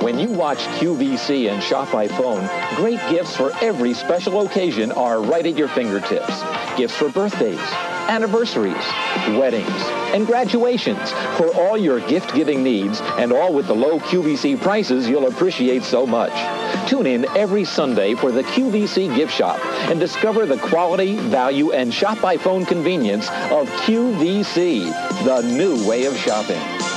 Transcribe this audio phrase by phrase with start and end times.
[0.00, 5.20] When you watch QVC and shop by phone, great gifts for every special occasion are
[5.20, 6.42] right at your fingertips.
[6.76, 7.60] Gifts for birthdays,
[8.08, 8.74] anniversaries,
[9.38, 9.68] weddings,
[10.14, 15.28] and graduations for all your gift-giving needs and all with the low QVC prices you'll
[15.28, 16.32] appreciate so much.
[16.88, 21.92] Tune in every Sunday for the QVC gift shop and discover the quality, value, and
[21.92, 26.89] shop by phone convenience of QVC, the new way of shopping.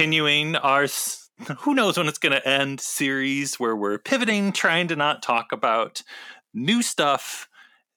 [0.00, 0.86] Continuing our
[1.58, 5.52] who knows when it's going to end series where we're pivoting, trying to not talk
[5.52, 6.02] about
[6.54, 7.50] new stuff,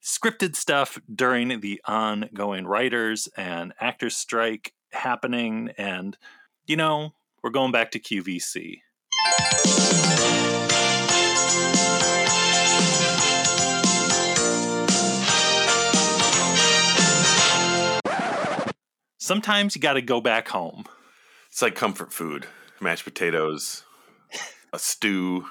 [0.04, 5.70] scripted stuff during the ongoing writers and actors strike happening.
[5.78, 6.18] And,
[6.66, 8.82] you know, we're going back to QVC.
[19.20, 20.83] Sometimes you got to go back home.
[21.53, 22.47] It's like comfort food
[22.81, 23.83] mashed potatoes,
[24.73, 25.45] a stew,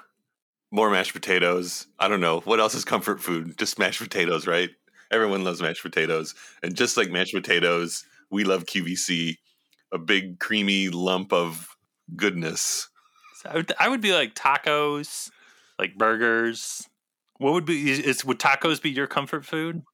[0.73, 1.87] more mashed potatoes.
[1.97, 2.41] I don't know.
[2.41, 3.57] What else is comfort food?
[3.57, 4.71] Just mashed potatoes, right?
[5.13, 6.35] Everyone loves mashed potatoes.
[6.61, 9.37] And just like mashed potatoes, we love QVC,
[9.93, 11.69] a big creamy lump of
[12.17, 12.89] goodness.
[13.37, 15.31] So I would, I would be like tacos,
[15.79, 16.85] like burgers.
[17.39, 19.85] What would be is, is would tacos be your comfort food?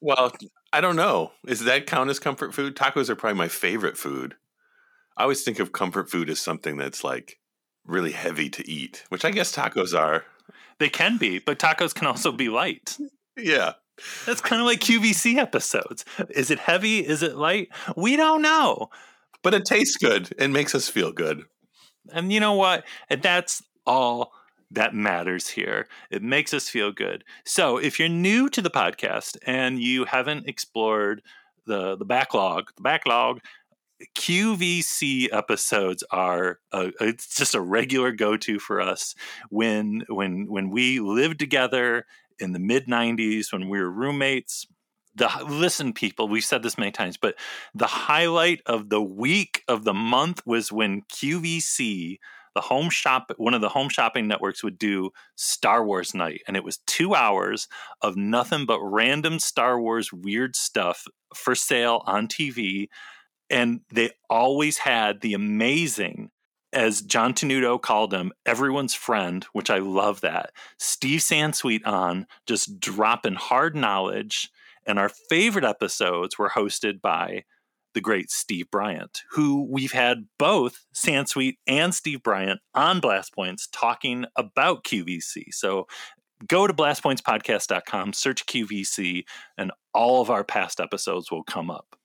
[0.00, 0.32] Well,
[0.72, 1.32] I don't know.
[1.44, 2.76] Is that count as comfort food?
[2.76, 4.36] Tacos are probably my favorite food.
[5.16, 7.38] I always think of comfort food as something that's like
[7.86, 10.24] really heavy to eat, which I guess tacos are.
[10.78, 12.96] They can be, but tacos can also be light.
[13.36, 13.72] Yeah.
[14.26, 16.04] That's kind of like QVC episodes.
[16.30, 16.98] Is it heavy?
[16.98, 17.68] Is it light?
[17.96, 18.90] We don't know.
[19.42, 21.44] But it tastes good and makes us feel good.
[22.12, 22.84] And you know what?
[23.08, 24.32] And that's all
[24.70, 25.86] that matters here.
[26.10, 27.24] It makes us feel good.
[27.44, 31.22] So if you're new to the podcast and you haven't explored
[31.66, 33.40] the the backlog, the backlog
[34.14, 39.14] QVC episodes are a, it's just a regular go-to for us
[39.48, 42.06] when when when we lived together
[42.38, 44.66] in the mid 90s when we were roommates.
[45.14, 47.36] The listen people we've said this many times but
[47.74, 52.18] the highlight of the week of the month was when QVC
[52.54, 56.54] the home shop one of the home shopping networks would do Star Wars night and
[56.54, 57.66] it was 2 hours
[58.02, 62.88] of nothing but random Star Wars weird stuff for sale on TV
[63.50, 66.30] and they always had the amazing
[66.72, 70.50] as John Tenuto called him, everyone's friend, which I love that.
[70.78, 74.50] Steve Sansweet on, just dropping hard knowledge.
[74.86, 77.44] And our favorite episodes were hosted by
[77.94, 83.68] the great Steve Bryant, who we've had both Sansweet and Steve Bryant on Blast Points
[83.72, 85.44] talking about QVC.
[85.52, 85.86] So
[86.46, 89.24] go to blastpointspodcast.com, search QVC,
[89.56, 91.96] and all of our past episodes will come up.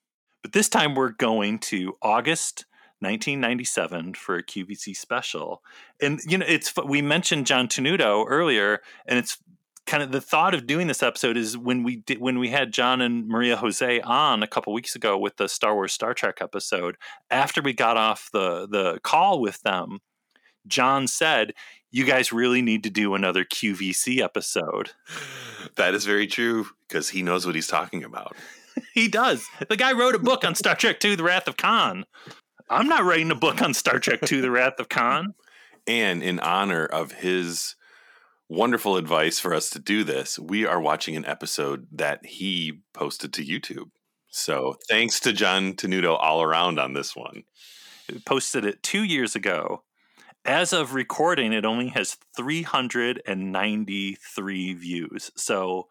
[0.41, 2.65] But this time we're going to August
[2.99, 5.63] 1997 for a QVC special.
[6.01, 9.38] And you know, it's we mentioned John Tenuto earlier, and it's
[9.88, 12.71] kind of the thought of doing this episode is when we did when we had
[12.71, 16.38] John and Maria Jose on a couple weeks ago with the Star Wars Star Trek
[16.41, 16.95] episode.
[17.29, 19.99] After we got off the the call with them,
[20.67, 21.53] John said,
[21.89, 24.91] "You guys really need to do another QVC episode."
[25.75, 28.35] That is very true because he knows what he's talking about.
[28.94, 29.47] he does.
[29.69, 32.06] The guy wrote a book on Star Trek II: The Wrath of Khan.
[32.69, 35.33] I'm not writing a book on Star Trek II: The Wrath of Khan.
[35.88, 37.75] And in honor of his
[38.47, 43.33] wonderful advice for us to do this, we are watching an episode that he posted
[43.33, 43.89] to YouTube.
[44.29, 47.44] So thanks to John Tenuto all around on this one.
[48.25, 49.83] Posted it two years ago.
[50.44, 55.31] As of recording, it only has 393 views.
[55.35, 55.88] So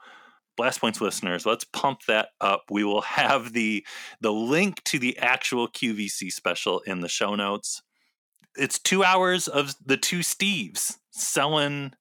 [0.61, 2.65] Blast Points listeners, let's pump that up.
[2.71, 3.83] We will have the
[4.21, 7.81] the link to the actual QVC special in the show notes.
[8.57, 11.93] It's two hours of the two Steves selling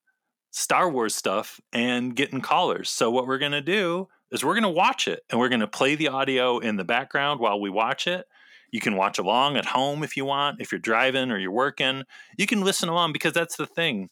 [0.52, 2.90] Star Wars stuff and getting callers.
[2.90, 6.10] So what we're gonna do is we're gonna watch it and we're gonna play the
[6.10, 8.26] audio in the background while we watch it.
[8.74, 10.60] You can watch along at home if you want.
[10.60, 12.04] If you're driving or you're working,
[12.38, 14.10] you can listen along because that's the thing.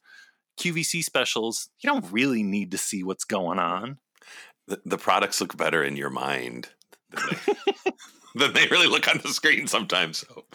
[0.58, 3.98] QVC specials, you don't really need to see what's going on
[4.68, 6.69] the, the products look better in your mind
[7.12, 7.92] than they,
[8.36, 10.19] than they really look on the screen sometimes.
[10.19, 10.46] So.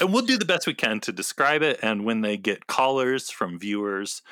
[0.00, 1.78] and we'll do the best we can to describe it.
[1.82, 4.22] And when they get callers from viewers,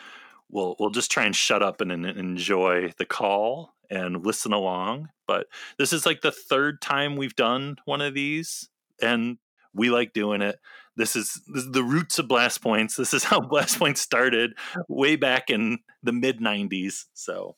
[0.48, 5.10] we'll we'll just try and shut up and, and enjoy the call and listen along.
[5.26, 5.46] But
[5.78, 8.68] this is like the third time we've done one of these,
[9.00, 9.38] and
[9.74, 10.58] we like doing it.
[10.96, 12.96] This is, this is the roots of Blast Points.
[12.96, 14.54] This is how Blast Points started
[14.88, 17.04] way back in the mid '90s.
[17.12, 17.56] So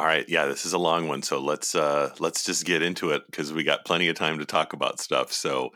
[0.00, 3.10] all right, yeah, this is a long one, so let's uh let's just get into
[3.10, 5.30] it because we got plenty of time to talk about stuff.
[5.30, 5.72] So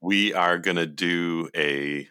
[0.00, 2.08] we are gonna do a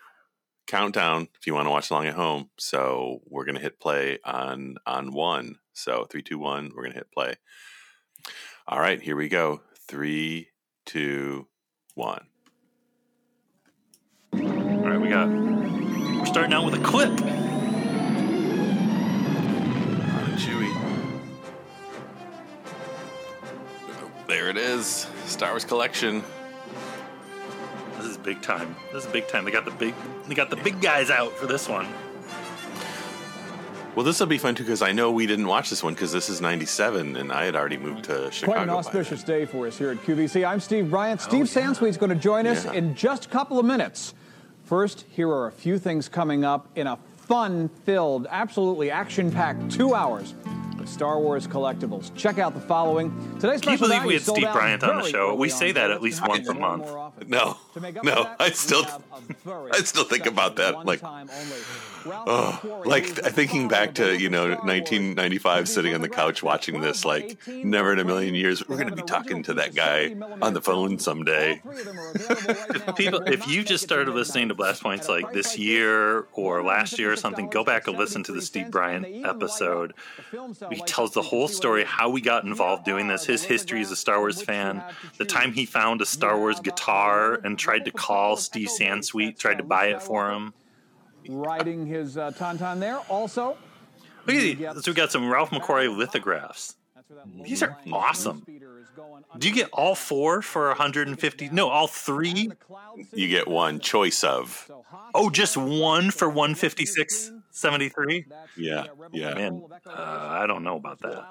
[0.68, 2.52] countdown if you want to watch along at home.
[2.60, 5.56] So we're gonna hit play on on one.
[5.74, 6.72] So three, two, one.
[6.76, 7.34] We're gonna hit play.
[8.68, 9.62] All right, here we go.
[9.88, 10.50] Three,
[10.86, 11.48] two,
[11.96, 12.28] one.
[14.34, 15.30] All right, we got.
[15.30, 17.20] We're starting out with a clip.
[24.46, 26.24] There it is, Star Wars collection.
[27.98, 28.76] This is big time.
[28.94, 29.44] This is big time.
[29.44, 29.96] They got the big,
[30.28, 31.88] they got the big guys out for this one.
[33.96, 36.12] Well, this will be fun too because I know we didn't watch this one because
[36.12, 38.58] this is '97 and I had already moved to Chicago.
[38.58, 40.48] Quite an auspicious day for us here at QVC.
[40.48, 41.22] I'm Steve Bryant.
[41.22, 41.68] Oh, Steve oh, yeah.
[41.68, 42.74] Sansweet's going to join us yeah.
[42.74, 44.14] in just a couple of minutes.
[44.66, 50.36] First, here are a few things coming up in a fun-filled, absolutely action-packed two hours
[50.88, 52.14] Star Wars collectibles.
[52.16, 53.12] Check out the following.
[53.40, 55.34] Today's Can you believe we had Steve Bryant on the show?
[55.36, 56.88] We say that at least once a month.
[57.28, 57.58] No,
[58.04, 58.86] no, I still,
[59.46, 60.86] I still think about that.
[60.86, 67.04] Like, oh, like thinking back to you know 1995, sitting on the couch watching this.
[67.04, 70.54] Like, never in a million years we're going to be talking to that guy on
[70.54, 71.62] the phone someday.
[71.66, 76.98] if people, if you just started listening to Blast Points like this year or last
[76.98, 79.94] year or something, go back and listen to the Steve Bryant episode.
[80.72, 83.96] He tells the whole story how we got involved doing this, his history as a
[83.96, 84.84] Star Wars fan,
[85.18, 89.58] the time he found a Star Wars guitar and tried to call Steve Sansweet, tried
[89.58, 90.54] to buy it for him.
[91.28, 93.00] Riding his uh, tauntaun there.
[93.10, 93.58] Also,
[94.28, 94.84] look at these.
[94.84, 96.76] So we got some Ralph McQuarrie lithographs.
[97.42, 98.46] These are awesome.
[99.38, 101.50] Do you get all four for 150?
[101.50, 102.52] No, all three.
[103.14, 104.70] You get one choice of.
[105.16, 107.32] Oh, just one for 156.
[107.50, 108.26] 73?
[108.58, 109.34] Yeah, yeah.
[109.34, 111.26] Man, uh, I don't know about that.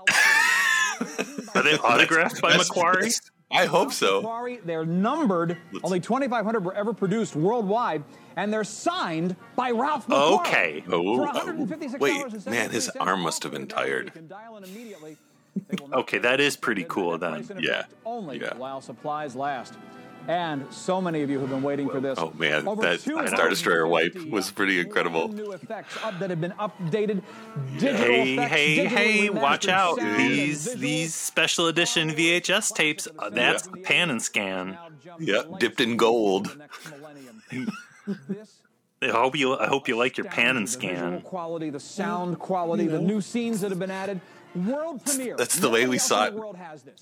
[1.54, 3.20] Are they autographed by McQuarrie?
[3.54, 4.22] I hope so.
[4.22, 5.56] McQuarrie, they're numbered.
[5.72, 8.02] Let's Only 2,500 were ever produced worldwide,
[8.36, 10.40] and they're signed by Ralph McQuarrie.
[10.40, 10.84] Okay.
[10.90, 14.12] Oh, oh wait, man, his arm must have been tired.
[15.92, 17.46] okay, that is pretty cool then.
[17.60, 17.84] Yeah.
[18.04, 18.56] Only yeah.
[18.56, 19.74] while supplies last.
[20.26, 22.18] And so many of you have been waiting for this.
[22.18, 25.28] Oh man, Over that Star Destroyer wipe was pretty incredible.
[25.28, 27.22] New effects that have been updated.
[27.78, 29.30] Hey, effects, hey, hey!
[29.30, 29.98] Watch out!
[29.98, 33.06] These these special edition VHS tapes.
[33.18, 33.82] Uh, that's yeah.
[33.84, 34.78] pan and scan.
[35.18, 36.56] Yep, dipped in gold.
[39.02, 39.56] I hope you.
[39.58, 41.16] I hope you like your pan and scan.
[41.16, 44.20] The quality, the sound quality, the new scenes that have been added.
[44.54, 45.36] World premiere.
[45.36, 46.34] That's the way we saw it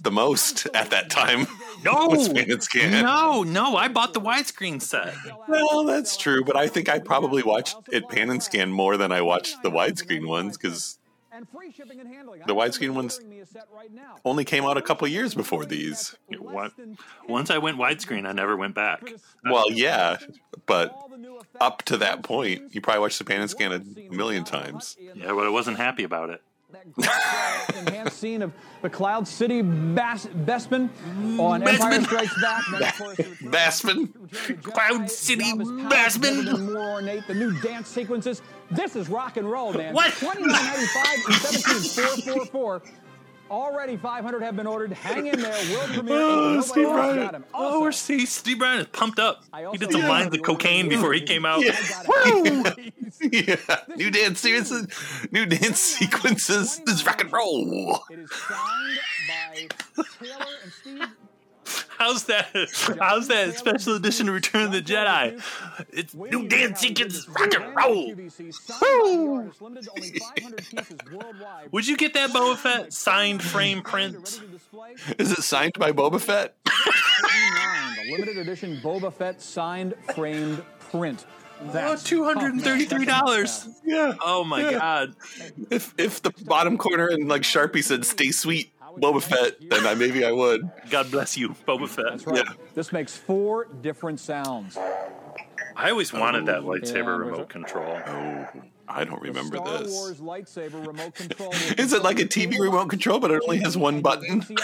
[0.01, 1.47] the most at that time.
[1.85, 2.09] No,
[3.03, 3.77] no, no.
[3.77, 5.15] I bought the widescreen set.
[5.49, 9.13] Well, that's true, but I think I probably watched it pan and scan more than
[9.13, 10.99] I watched the widescreen ones because
[12.47, 13.21] the widescreen ones
[14.25, 16.17] only came out a couple years before these.
[17.29, 19.03] Once I went widescreen, I never went back.
[19.45, 20.19] Well, yeah,
[20.67, 20.97] but
[21.61, 24.97] up to that point, you probably watched the pan and scan a million times.
[24.99, 26.41] Yeah, but I wasn't happy about it
[26.73, 30.89] that enhanced scene of the Cloud City Bas- Bespin
[31.39, 31.63] on.
[31.67, 32.65] Empire Strikes Back.
[33.45, 34.63] Bespin.
[34.63, 36.73] Cloud City Bespin.
[36.73, 38.43] More ornate, the new dance sequences.
[38.71, 39.95] This is rock and roll, man.
[39.95, 40.13] What?
[40.15, 42.83] Twenty nine ninety five and seventeen four four four.
[43.53, 44.95] Already 500 have been ordered.
[44.95, 45.53] Hang in there.
[45.77, 46.17] World premiere.
[46.17, 47.35] Oh, Steve Bryan.
[47.35, 47.45] him.
[47.53, 49.45] Oh, we're see Steve Bryan is pumped up.
[49.73, 51.61] He did some have lines of cocaine before he came out.
[51.63, 51.77] Yeah.
[52.09, 52.65] Woo!
[53.31, 53.57] yeah,
[53.95, 54.87] new dance sequences,
[55.31, 56.81] new dance sequences.
[56.87, 58.01] This is rock and roll.
[58.11, 61.09] It is signed by Taylor and Steve.
[61.99, 62.49] How's that?
[63.01, 65.41] How's that special edition of Return of the Jedi?
[65.93, 68.15] It's new dance sequence, rock and roll.
[68.81, 69.53] Woo!
[71.71, 74.41] Would you get that Boba Fett signed frame print?
[75.19, 76.55] Is it signed by Boba Fett?
[78.05, 81.25] The limited edition Boba Fett signed framed print.
[81.61, 83.69] Oh, That's two hundred and thirty-three dollars.
[83.85, 84.15] Yeah.
[84.21, 84.73] Oh my Yeah.
[84.79, 85.15] god!
[85.71, 89.95] If if the bottom corner and like Sharpie said "Stay sweet, Boba Fett," then I,
[89.95, 90.69] maybe I would.
[90.91, 92.07] God bless you, Boba Fett.
[92.11, 92.37] That's right.
[92.45, 92.53] Yeah.
[92.75, 94.77] This makes four different sounds.
[95.77, 98.01] I always wanted that lightsaber Yeah, remote control.
[98.07, 98.47] Oh,
[98.89, 99.93] I don't remember Star this.
[99.93, 101.53] Wars lightsaber remote control.
[101.79, 104.45] Is it like a TV remote control, but it only has one button?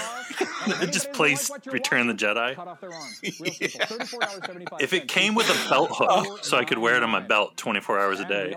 [0.82, 2.54] It just plays Return of the Jedi.
[4.80, 7.56] If it came with a belt hook, so I could wear it on my belt
[7.56, 8.54] 24 hours a day.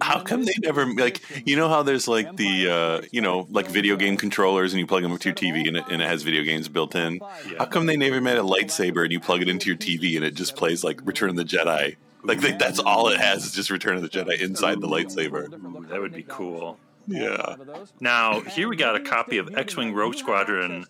[0.00, 1.22] How come they never like?
[1.46, 4.86] You know how there's like the uh, you know like video game controllers and you
[4.86, 7.20] plug them into your TV and it, and it has video games built in.
[7.58, 10.24] How come they never made a lightsaber and you plug it into your TV and
[10.24, 11.96] it just plays like Return of the Jedi?
[12.24, 15.50] Like they, that's all it has is just Return of the Jedi inside the lightsaber.
[15.88, 16.78] That would be cool.
[17.06, 17.56] Yeah.
[18.00, 20.84] Now, here we got a copy of X Wing Rogue Squadron.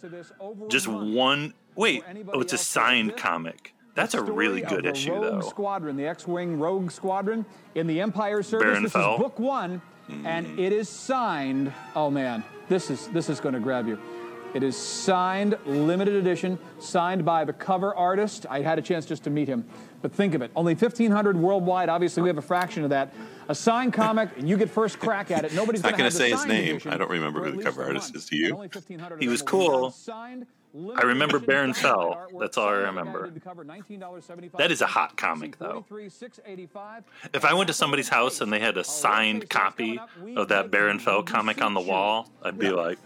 [0.68, 1.54] Just one.
[1.76, 3.74] Wait, oh, it's a signed comic.
[3.98, 5.40] That's a really good the issue, Rogue though.
[5.40, 7.44] Squadron, the X-wing Rogue Squadron
[7.74, 8.64] in the Empire service.
[8.64, 9.14] Baron this Fell.
[9.14, 9.82] is book one,
[10.24, 10.58] and hmm.
[10.58, 11.72] it is signed.
[11.96, 13.98] Oh man, this is this is going to grab you.
[14.54, 18.46] It is signed, limited edition, signed by the cover artist.
[18.48, 19.64] I had a chance just to meet him,
[20.02, 21.88] but think of it: only 1,500 worldwide.
[21.88, 23.12] Obviously, we have a fraction of that.
[23.48, 25.54] A signed comic, and you get first crack at it.
[25.54, 26.76] Nobody's Not going gonna say his name.
[26.76, 28.46] edition I don't remember who the cover artist is to you.
[28.46, 29.90] And only 1,500 of He was cool.
[29.90, 30.46] signed,
[30.96, 32.28] I remember Baron Fel.
[32.38, 33.18] That's all I signed by the guy remember.
[33.20, 34.58] who did the cover, $19.75.
[34.58, 35.84] That is a hot comic, though.
[37.32, 39.98] If I went to somebody's house and they had a signed copy
[40.36, 42.98] of that Baron Fel comic on the wall, I'd be like,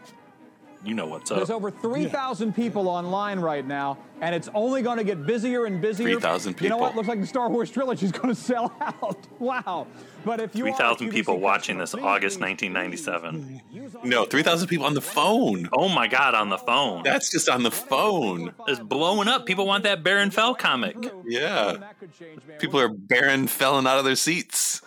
[0.85, 1.39] you know what's up.
[1.39, 5.81] There's over 3,000 people online right now, and it's only going to get busier and
[5.81, 6.09] busier.
[6.13, 6.65] 3,000 people.
[6.65, 6.97] You know what?
[6.97, 9.19] Looks like the Star Wars trilogy is going to sell out.
[9.39, 9.87] Wow.
[10.25, 13.61] But if you 3,000 people watching this customer, August 1997.
[14.05, 15.69] No, three thousand people on the phone.
[15.73, 17.03] Oh my god, on the phone.
[17.03, 18.53] That's just on the phone.
[18.69, 19.47] It's blowing up.
[19.47, 20.97] People want that Baron Fel comic.
[21.25, 21.77] Yeah.
[21.79, 22.59] That could change, man.
[22.59, 24.81] People are Baron falling out of their seats.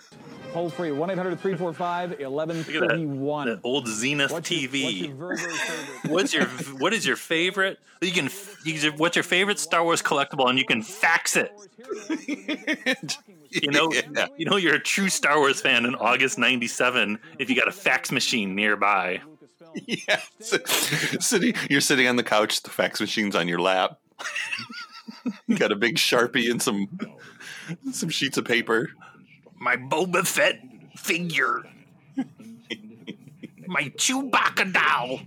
[0.55, 3.47] Toll free 1 800 345 Look at that, 1131.
[3.47, 4.79] that old Zenith What's your- TV.
[4.79, 6.11] what's your very, very favorite?
[6.13, 6.45] What's your
[6.79, 7.77] what is your favorite?
[8.01, 8.29] You can
[8.63, 11.51] you can, what's your favorite Star Wars collectible, and you can fax it.
[13.51, 14.27] You know, Yeah.
[14.37, 17.71] you know you're a true Star Wars fan in August '97 if you got a
[17.71, 19.21] fax machine nearby.
[19.75, 20.19] Yeah.
[21.19, 23.99] Sitting, you're sitting on the couch, the fax machine's on your lap.
[25.47, 26.87] you got a big Sharpie and some
[27.93, 28.89] some sheets of paper.
[29.59, 30.61] My Boba Fett
[30.95, 31.63] figure.
[33.67, 35.21] My Chewbacca doll.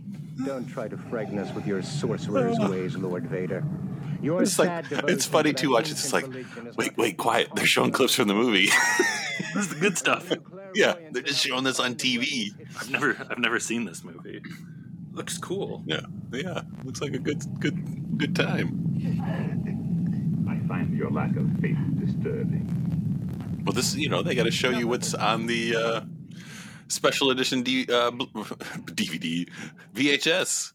[0.45, 3.65] Don't try to frighten us with your sorcerer's ways, Lord Vader.
[4.23, 5.71] Your It's like it's funny to too.
[5.73, 6.27] Watch it's like,
[6.77, 7.49] wait, wait, quiet.
[7.55, 8.69] They're showing clips from the movie.
[9.55, 10.31] This is the good stuff.
[10.75, 12.53] yeah, they're just showing this on TV.
[12.79, 14.43] I've never I've never seen this movie.
[15.13, 15.83] Looks cool.
[15.87, 16.01] Yeah,
[16.33, 16.63] yeah.
[16.85, 18.85] Looks like a good, good, good time.
[20.49, 22.67] I find your lack of faith disturbing.
[23.69, 26.01] Well, this, you know, they got to show you what's on the uh,
[26.89, 29.47] special edition D, uh, DVD,
[29.95, 30.73] VHS.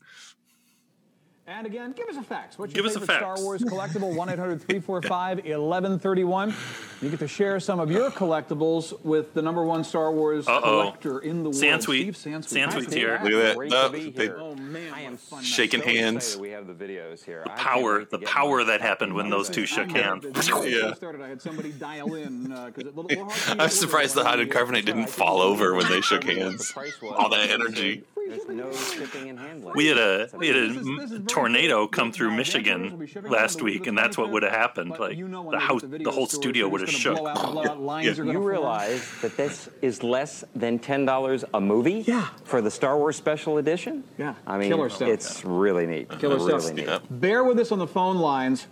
[1.45, 2.57] And again, give us a fax.
[2.57, 3.37] What's Give your us a favorite fax.
[3.39, 4.15] Star Wars collectible?
[4.15, 6.53] 1 800 345 1131.
[7.01, 10.61] You get to share some of your collectibles with the number one Star Wars Uh-oh.
[10.61, 11.55] collector in the world.
[11.55, 12.15] Sansweet.
[12.15, 12.69] Steve Sansweet.
[12.71, 13.19] Sansweet's here.
[13.21, 13.57] Look at that.
[13.57, 14.37] Great Uh, to be they- here.
[14.39, 14.93] Oh, man.
[14.93, 16.37] I am fun shaking so hands.
[16.37, 17.41] we have the videos here.
[17.43, 20.23] The power, the power that happened when those two shook hands.
[20.65, 20.93] Yeah.
[21.21, 23.65] I had somebody dial in uh, 'cause it- little- little hard for me to I
[23.65, 26.73] was surprised the order hotted on carbonite didn't fall over when they shook hands.
[27.03, 28.03] All that energy.
[28.27, 29.73] There's no shipping and handling.
[29.75, 32.73] We had a we had a This is- this is very tornado come through Michigan
[32.81, 34.91] Vancouver will be shipping last week, and that's what would have happened.
[34.97, 37.17] Like you know when the house, the whole studio would have shook.
[37.17, 37.79] blow out and blow out.
[37.93, 38.23] Lines Yeah.
[38.25, 42.03] You realize that this is less than ten dollars a movie?
[42.07, 42.27] Yeah.
[42.45, 44.03] For the Star Wars Special Edition?
[44.17, 44.35] Yeah.
[44.47, 45.09] I mean, Killer stuff.
[45.09, 46.09] it's really neat.
[46.19, 46.73] Killer really stuff.
[46.75, 46.85] neat.
[46.87, 46.99] Yeah.
[47.09, 48.67] Bear with us on the phone lines.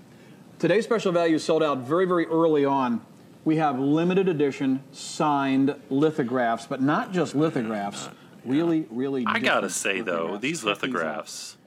[0.60, 3.01] Today's special value sold out very, very early on.
[3.43, 8.10] We have limited edition signed lithographs, but not just lithographs.
[8.46, 9.24] Really, really.
[9.26, 11.58] I gotta say though, these lithographs,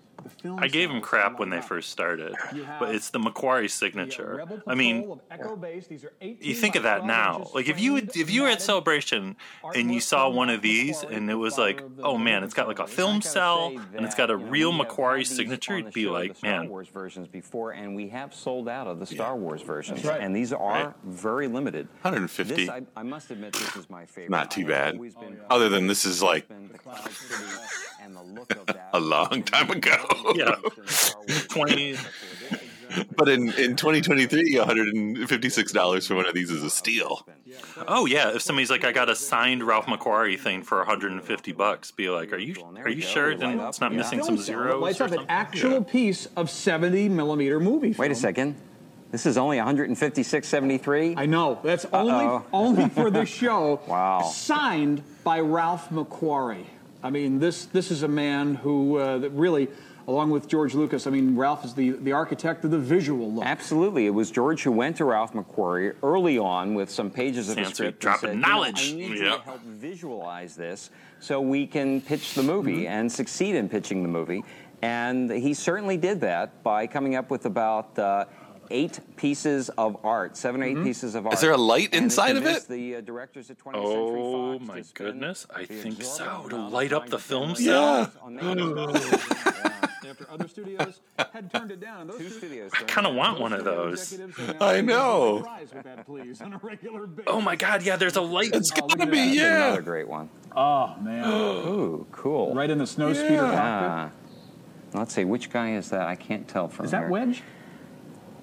[0.58, 2.34] I gave him stars crap when they first started,
[2.80, 4.44] but it's the McQuarrie uh, signature.
[4.66, 5.86] I mean, Patrol of Echo Base.
[5.86, 7.50] These are 18 you think of that now.
[7.54, 8.64] Like if you would, if you were at.
[8.64, 9.36] Celebration
[9.74, 12.78] and you saw one of these and it was like, oh man, it's got like
[12.78, 16.38] a film cell and it's got a real McQuarrie signature, on you'd be like, the
[16.38, 20.34] Star Wars versions before, and we have sold out of the Star Wars versions, and
[20.34, 21.88] these are very limited.
[22.02, 22.70] 150.
[22.70, 24.30] I, I must admit, this is my favorite.
[24.30, 24.98] Not too bad.
[25.50, 27.44] Other than this is like been the Cloud City
[28.02, 28.90] and the look of that.
[28.92, 29.96] a long time ago.
[30.34, 30.54] Yeah.
[31.48, 31.96] 20
[33.16, 37.26] But in, in 2023, $156 for one of these is a steal.
[37.88, 38.34] oh yeah.
[38.36, 42.32] If somebody's like, I got a signed Ralph McQuarrie thing for 150 bucks, be like,
[42.32, 43.98] are you are you sure it it's not Yeah.
[43.98, 45.30] missing some cell that zeros lights or up an something?
[45.30, 48.02] actual piece of 70 millimeter movie film.
[48.02, 48.54] Wait a second.
[49.10, 51.14] This is only 156.73.
[51.16, 51.58] I know.
[51.64, 52.44] That's only Uh-oh.
[52.52, 53.80] only for this show.
[53.88, 54.22] Wow.
[54.32, 56.66] Signed by Ralph McQuarrie.
[57.02, 59.68] I mean, this this is a man who uh, that really,
[60.06, 61.06] along with George Lucas.
[61.06, 63.44] I mean, Ralph is the the architect of the visual look.
[63.44, 64.06] Absolutely.
[64.06, 67.64] It was George who went to Ralph McQuarrie early on with some pages of the
[67.64, 68.00] Sanskrit script.
[68.00, 69.36] dropping said, "You know, knowledge." I need you Yeah.
[69.36, 74.08] to help visualize this so we can pitch the movie and succeed in pitching the
[74.08, 74.44] movie.
[74.82, 78.26] And he certainly did that by coming up with about uh,
[78.70, 81.34] eight pieces of art, seven or 8 pieces of art.
[81.34, 82.72] Is there a light And inside of convinced it?
[82.74, 86.92] The uh, directors at 20th Oh Century Fox my goodness, I think so, to light
[86.92, 88.12] up the to film spend cell?
[90.04, 91.00] On making Star After other studios
[91.32, 92.70] had turned it down, those Two studios.
[92.78, 94.12] I kind of want one of those.
[94.12, 95.34] executives are now I know.
[95.60, 97.24] with that, please, on a regular basis.
[97.32, 98.50] Oh my god, yeah, there's a light.
[98.54, 99.34] It's Oh, look gotta be, that.
[99.34, 99.66] yeah.
[99.66, 100.28] Another great one.
[100.56, 101.24] Oh man!
[101.28, 102.54] Ooh, cool.
[102.54, 103.58] right in the snow speeder cockpit.
[103.60, 104.10] Ah.
[104.92, 106.06] Let's see, which guy is that?
[106.06, 107.08] I can't tell from Is that here.
[107.10, 107.42] Wedge?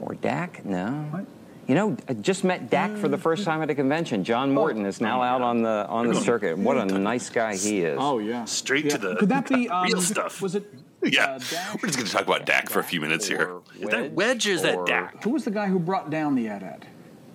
[0.01, 0.65] Or Dak?
[0.65, 0.88] No.
[1.12, 1.25] What?
[1.68, 4.25] You know, I just met Dak for the first time at a convention.
[4.25, 6.58] John Morton is now out on the on the circuit.
[6.58, 7.98] What a nice guy he is.
[8.01, 8.44] Oh yeah.
[8.46, 10.41] Straight to the Could that be um, real stuff.
[10.41, 10.65] Was it?
[11.03, 11.25] Yeah.
[11.25, 11.74] uh, Dash?
[11.75, 13.50] We're just going to talk about Dak for a few minutes here.
[13.50, 15.24] Or Is that Wedge or is that Dak?
[15.24, 16.86] Who was the guy who brought down the AT-AT?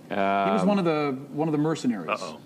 [0.08, 2.08] he was one of the one of the mercenaries.
[2.08, 2.40] Uh oh.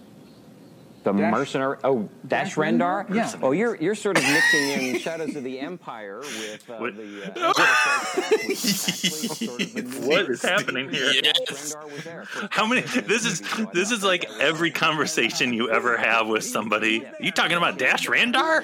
[1.02, 1.76] The Dash- mercenary.
[1.82, 3.06] Oh, Dash, Dash Rendar.
[3.08, 3.14] Rendar?
[3.14, 3.32] Yeah.
[3.42, 6.94] Oh, you're you're sort of mixing in Shadows of the Empire with uh, What?
[6.96, 7.22] the.
[7.24, 11.10] Uh, Empire Strikes Back, which actually is sort of What is happening here?
[11.22, 11.74] Dash was
[12.04, 12.24] there.
[12.50, 12.82] How many?
[12.82, 17.02] This is movie, so I this is like every conversation you ever have with somebody.
[17.18, 18.62] You talking about Dash Rendar?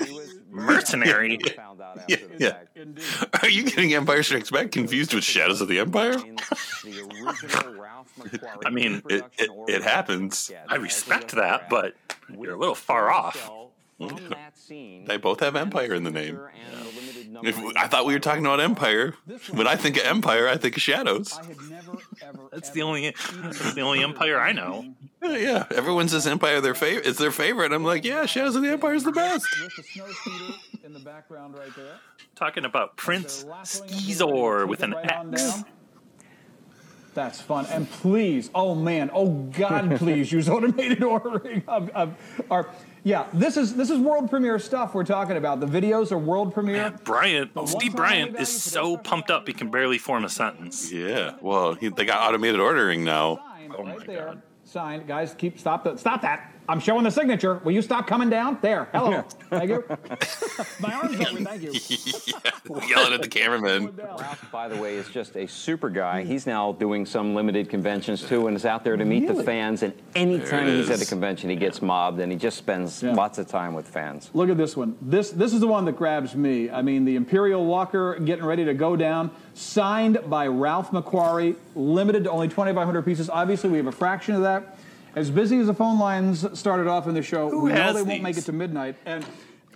[0.56, 1.38] Mercenary.
[2.08, 2.56] Yeah, yeah.
[3.42, 6.12] Are you getting Empire Strikes Back confused with Shadows of the Empire?
[6.12, 6.36] In
[6.84, 10.50] the original Ralph McQuarrie I mean, It, it, it happens.
[10.68, 11.94] I respect that, but
[12.28, 13.37] you're a little far off.
[13.98, 16.37] From that scene, They both have Empire in the name.
[16.37, 17.06] and the limited number
[17.42, 19.14] If, I thought we were talking about Empire.
[19.50, 21.32] When I think of Empire, I think of Shadows.
[21.32, 22.48] I had never ever.
[22.52, 24.94] That's ever the only that's the only empire I know.
[25.22, 25.66] Yeah, yeah.
[25.74, 27.06] everyone says Empire their favorite.
[27.06, 27.72] It's their favorite.
[27.72, 29.46] I'm like, yeah, Shadows of the Empire is the best.
[29.62, 31.96] With the snow in the background right there.
[32.34, 35.64] Talking about Prince They're lassoing up the Xizor with an right X.
[37.16, 37.64] That's fun.
[37.70, 42.14] And please, oh man, oh God, please use automated ordering of, of
[42.50, 42.68] our.
[43.07, 45.61] Yeah, this is this is world premiere stuff we're talking about.
[45.61, 46.90] The videos are world premiere.
[46.90, 50.90] Man, Bryant, Steve Bryant is so pumped up he can barely form a sentence.
[50.90, 53.37] Yeah, well, he, they got automated ordering now.
[53.37, 54.27] Signed Oh right my there.
[54.27, 54.42] God.
[54.64, 55.07] Signed.
[55.07, 56.01] Guys, keep stop that.
[56.01, 56.53] Stop that.
[56.68, 57.61] I'm showing the signature.
[57.64, 58.59] Will you stop coming down?
[58.61, 58.88] There.
[58.92, 59.22] Hello.
[59.50, 59.85] Thank you.
[60.81, 61.40] My arm's over.
[61.44, 61.72] Thank you.
[62.88, 63.94] Yelling at the cameraman.
[63.96, 66.22] Ralph, by the way, is just a super guy.
[66.24, 69.83] He's now doing some limited conventions too, and is out there to meet the fans.
[69.83, 73.12] And anytime he's at a convention, he gets mobbed, and he just spends Yeah.
[73.14, 74.31] lots of time with fans.
[74.35, 74.96] Look at this one.
[75.00, 76.70] This this is the one that grabs me.
[76.70, 82.24] I mean, the Imperial Walker getting ready to go down, signed by Ralph McQuarrie, limited
[82.24, 83.31] to only 2,500 pieces.
[83.31, 84.79] Obviously, we have a fraction of that.
[85.16, 87.96] As busy as the phone lines started off in the show, Who we know has
[87.96, 88.96] they won't make it to midnight.
[89.07, 89.24] And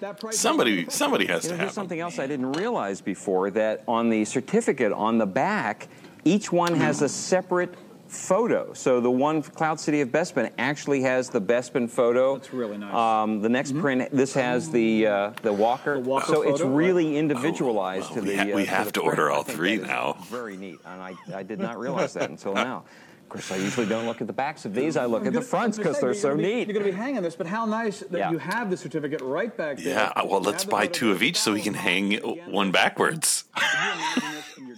[0.01, 0.39] that price.
[0.39, 1.83] Somebody, somebody has You to know, have here's them.
[1.83, 5.89] something else I didn't realize before that on the certificate on the back,
[6.25, 7.75] each one has a separate
[8.07, 8.75] photo.
[8.75, 12.37] So the one Cloud City of Bespin actually has the Bespin photo.
[12.37, 12.93] That's really nice.
[12.95, 15.95] Um, the next print, this has the uh, the Walker.
[15.95, 18.31] The Walker so it's photo, really individualized Oh, to well, the.
[18.33, 20.17] we ha- uh, we to have the to order I all three now.
[20.29, 22.85] Very neat, and I, I did not realize that until now.
[23.31, 24.97] Of course, I usually don't look at the backs of these.
[24.97, 26.67] I look at the fronts because they're so neat.
[26.67, 28.33] You're going to be hanging this, but how nice that Yeah.
[28.33, 30.11] you have the certificate right back there.
[30.17, 33.45] Yeah, well, let's buy two of each so we can hang Again, one backwards.
[33.55, 34.77] Can you imagine this in your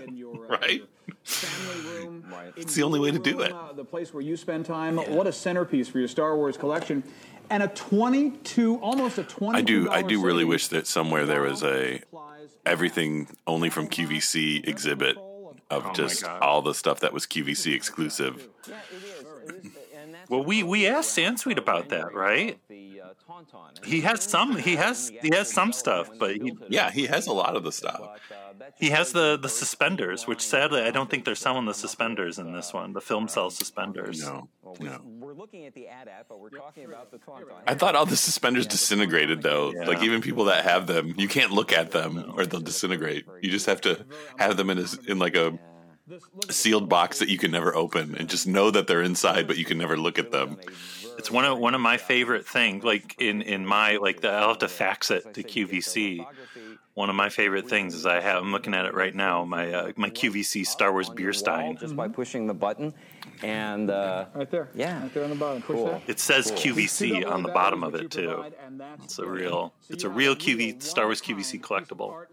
[0.00, 0.82] den, in your, uh, Right?
[1.84, 2.24] room?
[2.32, 2.52] Right.
[2.56, 3.52] It's the only way to do it.
[3.52, 4.96] Uh, the place where you spend time.
[4.96, 7.04] What a centerpiece for your Star Wars collection.
[7.48, 9.56] And a 22, almost a 20.
[9.56, 12.00] I do, I do really wish that somewhere there was a
[12.66, 15.16] everything only from QVC exhibit
[15.72, 18.48] of Oh just all the stuff that was QVC exclusive.
[18.68, 19.20] Yeah, it is.
[19.48, 19.72] It is.
[19.96, 22.58] And Well, we we asked Sansweet about that, right?
[23.84, 24.56] He has some.
[24.56, 27.72] He has he has some stuff, but he, Yeah, he has a lot of the
[27.72, 28.00] stuff.
[28.78, 32.52] He has the the suspenders, which sadly I don't think they're selling the suspenders in
[32.52, 32.92] this one.
[32.92, 34.22] The film uh, sells suspenders.
[34.22, 34.48] No,
[34.80, 35.00] no.
[35.04, 37.62] We're looking at the AT-AT, but we're talking about the Tauntaun.
[37.66, 39.72] I thought all the suspenders disintegrated though.
[39.72, 39.84] Yeah.
[39.84, 43.26] Like even people that have them, you can't look at them or they'll disintegrate.
[43.40, 44.04] You just have to
[44.36, 45.58] have them in a, in like a
[46.50, 49.64] sealed box that you can never open and just know that they're inside, but you
[49.64, 50.58] can never look at them.
[51.18, 52.84] It's one of one of my favorite things.
[52.84, 56.26] Like in in my like the, I'll have to fax it to QVC.
[56.94, 58.42] One of my favorite things is I have.
[58.42, 59.44] I'm looking at it right now.
[59.44, 61.76] My uh, my QVC Star Wars beer stein.
[61.78, 62.92] just by pushing the button,
[63.42, 64.68] and uh, Right there.
[64.74, 65.00] Yeah.
[65.02, 65.62] Right there on the bottom.
[65.62, 65.86] Push Cool.
[65.86, 66.02] that.
[66.06, 68.44] It says QVC on the bottom of it too.
[68.62, 71.60] And that's It's a real it's a real the QV Star Wars QVC piece of
[71.60, 72.26] collectible.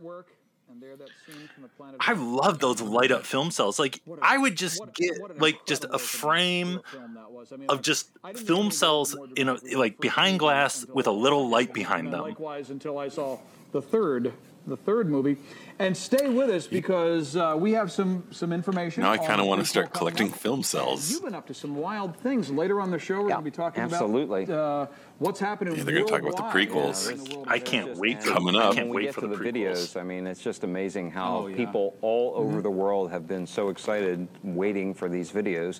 [0.79, 3.79] Artwork, and there that scene from the Planet I love those light up film cells.
[3.79, 7.13] Like a- I would just what- get what like just a frame way to film
[7.15, 7.51] that was.
[7.53, 11.73] I mean, of just film cells in a like behind glass with a little light
[11.73, 12.21] behind them.
[12.21, 13.39] Likewise, until I saw
[13.71, 14.33] the third,
[14.67, 15.37] the third movie.
[15.81, 19.01] And stay with us because uh, we have some some information.
[19.03, 20.35] Now I kind of want to start collecting up.
[20.37, 21.09] film cells.
[21.09, 22.49] You've been up to some wild things.
[22.51, 24.43] Later on the show, we're Yeah, going to be talking absolutely.
[24.43, 25.77] about uh, what's happening.
[25.77, 27.09] Yeah, they're gonna talk about the prequels.
[27.09, 27.97] in the I can't entertainment.
[27.99, 28.75] wait for Coming I up.
[28.75, 31.55] can't wait for the, the, videos, I mean, it's just amazing how Oh, yeah.
[31.55, 35.79] people all over the world have been so excited waiting for these videos.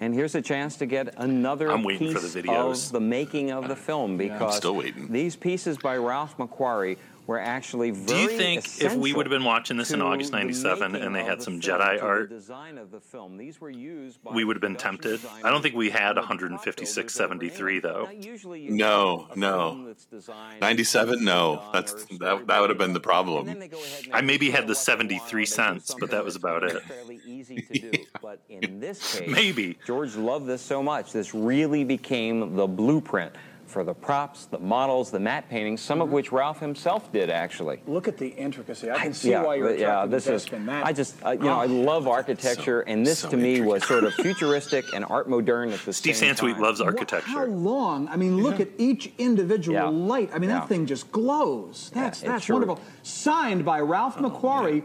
[0.00, 2.86] And here's a chance to get another I'm waiting piece for the videos.
[2.86, 5.12] of the making of the film because still waiting.
[5.12, 9.44] these pieces by Ralph McQuarrie were actually Do you think if we would have been
[9.44, 12.02] watching this in August '97 making and they had the some film, Jedi to the
[12.04, 12.32] art,
[12.78, 13.36] of the film.
[13.36, 15.20] These were used by we would have been tempted?
[15.42, 18.04] I don't think we had and prop 156.73 though.
[18.04, 19.70] Now, usually you No, no.
[19.70, 21.24] film that's designed 97?
[21.24, 21.62] No.
[21.72, 23.40] That's- that- that would have been the problem.
[23.40, 25.46] and then they go ahead and I maybe had the once in a while 73
[25.46, 26.82] cents, but that was about it.
[26.82, 29.78] Fairly easy to do, but in this case, Maybe.
[29.86, 31.12] George loved this so much.
[31.12, 33.32] This really became the blueprint
[33.74, 37.80] for the props, the models, the matte paintings, some of which Ralph himself did actually.
[37.88, 38.88] Look at the intricacy.
[38.88, 40.06] I can see yeah, why you're but, yeah.
[40.06, 40.46] This to is.
[40.46, 40.66] Bespin.
[40.66, 43.84] That- I just, uh, you know, I love architecture, and this so to me was
[43.84, 46.62] sort of futuristic and art modern at the Steve same Sansweet time.
[46.62, 46.86] loves Wha-
[47.24, 48.06] How long?
[48.06, 49.84] I mean, look at each individual Yeah.
[49.88, 50.30] light.
[50.32, 50.60] I mean, Yeah.
[50.60, 51.90] that thing just glows.
[51.92, 52.78] That's it that's sure- wonderful.
[53.02, 54.84] Signed by Ralph McQuarrie.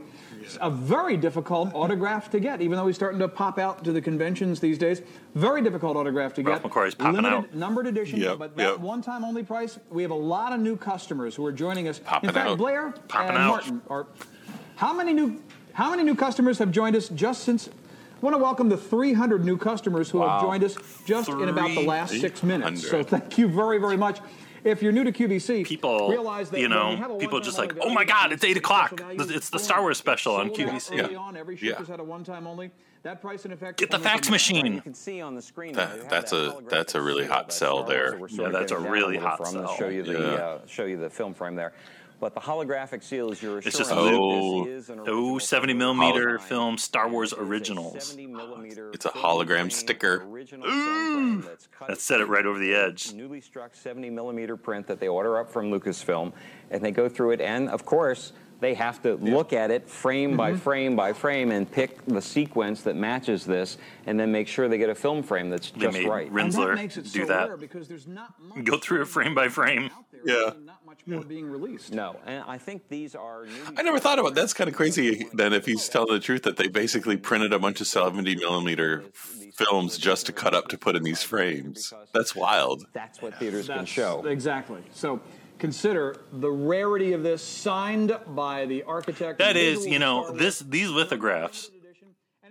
[0.62, 4.02] A very difficult autograph to get, even though he's starting to pop out to the
[4.02, 5.02] conventions these days.
[5.36, 6.72] Very difficult autograph to Ralph get.
[6.72, 7.54] McQuarrie's popping Limited, out.
[7.56, 8.80] numbered edition, Yep, but that yep.
[8.80, 9.80] one-time only price.
[9.90, 12.00] We have a lot of new customers who are joining us.
[12.00, 12.58] Popping In fact, out.
[12.58, 13.48] Blair Popping and out.
[13.50, 14.08] Martin are.
[14.76, 15.42] How many new?
[15.74, 17.68] How many new customers have joined us just since?
[17.70, 17.72] I
[18.22, 21.86] want to welcome the 300 new customers who have joined us just in about the
[21.86, 22.86] last six minutes.
[22.90, 24.20] So thank you very, very much.
[24.70, 27.58] If you're new to QVC, People, realize that you know, we have a people just
[27.58, 29.02] like, oh my God, it's eight o'clock.
[29.12, 31.12] It's the Star Wars special on QVC.
[31.12, 31.18] Yeah.
[31.18, 31.36] on.
[31.36, 31.78] Every Yeah.
[31.78, 32.72] has had a one-time only.
[33.04, 33.80] That price in effect.
[33.80, 34.74] Get the fax machine.
[34.76, 35.74] You can see on the screen.
[35.74, 38.12] That- now, that's that a- that's a really hot sell there.
[38.20, 39.74] that Yeah, that's a really hot sell.
[39.78, 40.18] show you the Yeah.
[40.20, 41.72] uh, show you the film frame there.
[42.20, 44.66] But the holographic seal is your It's just that Oh.
[44.66, 45.98] this is an Oh, 70 film.
[45.98, 46.42] millimeter Hologram.
[46.42, 48.16] film Star Wars It is a originals.
[48.94, 50.24] It's a hologram sticker.
[50.30, 53.14] original film that's That set it right over the edge.
[53.14, 56.34] Newly struck 70 millimeter print that they order up from Lucasfilm,
[56.72, 58.34] and they go through it, and of course.
[58.62, 60.60] They have to look at it frame by Mm-hmm.
[60.60, 64.78] frame by frame and pick the sequence that matches this, and then make sure they
[64.78, 66.30] get a film frame that's They just made right.
[66.30, 67.58] Rin- And that makes it do so that.
[67.58, 69.90] because there's not much Go through it frame by frame.
[70.26, 70.34] Yeah.
[70.36, 70.58] Really
[71.10, 71.94] Not much being released.
[71.94, 73.46] No, and I think these are.
[73.46, 75.28] Newly I never thought about that's kind of crazy.
[75.34, 79.04] Then, if he's telling the truth, that they basically printed a bunch of seventy millimeter
[79.54, 81.94] films just to cut up to put in these frames.
[82.14, 82.86] That's wild.
[82.94, 84.26] That's what theaters can That's- show.
[84.26, 84.82] Exactly.
[84.94, 85.22] So
[85.58, 89.40] consider the rarity of this signed by the architect.
[89.40, 91.70] That and is, visual you know, this these lithographs,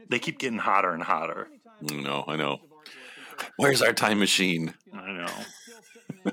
[0.08, 1.48] they keep getting hotter and hotter.
[1.80, 2.58] No, I know.
[3.56, 4.74] Where's our time machine?
[4.92, 5.28] I know.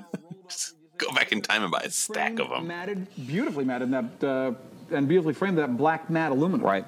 [0.98, 2.66] Go back in time and buy a stack of them.
[2.66, 4.52] Matted, beautifully matted, in that uh,
[4.94, 6.64] and beautifully framed that black matte aluminum.
[6.66, 6.84] Right.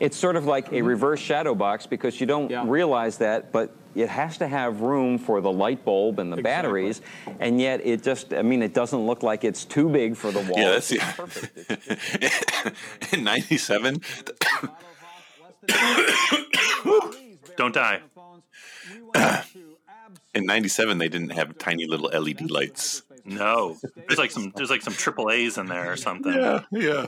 [0.00, 2.64] It's sort of like a reverse shadow box because you don't Yeah.
[2.66, 6.50] realize that, but it has to have room for the light bulb and the Exactly.
[6.50, 7.00] batteries,
[7.38, 10.40] and yet it just, I mean, it doesn't look like it's too big for the
[10.40, 10.58] wall.
[10.58, 11.12] Yeah, that's yeah.
[11.12, 11.70] perfect.
[13.14, 14.00] in '97,
[17.56, 18.00] Don't die.
[20.34, 23.02] in '97 they didn't have tiny little LED lights.
[23.24, 26.32] No, there's like some there's like some triple A's in there or something.
[26.32, 27.06] Yeah, yeah.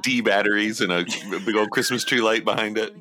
[0.00, 1.04] D batteries and a
[1.44, 2.94] big old Christmas tree light behind it.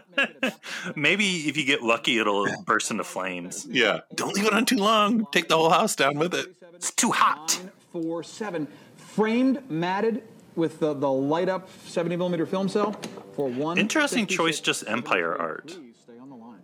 [0.96, 3.66] Maybe if you get lucky, it'll burst into flames.
[3.68, 4.00] Yeah.
[4.14, 5.26] Don't leave it on too long.
[5.32, 6.54] Take the whole house down with it.
[6.74, 7.60] It's too hot.
[7.92, 10.22] Four seven, framed, matted
[10.54, 12.92] with the, the light up 70 millimeter film cell
[13.34, 13.78] for one.
[13.78, 15.76] Interesting choice, just Empire art.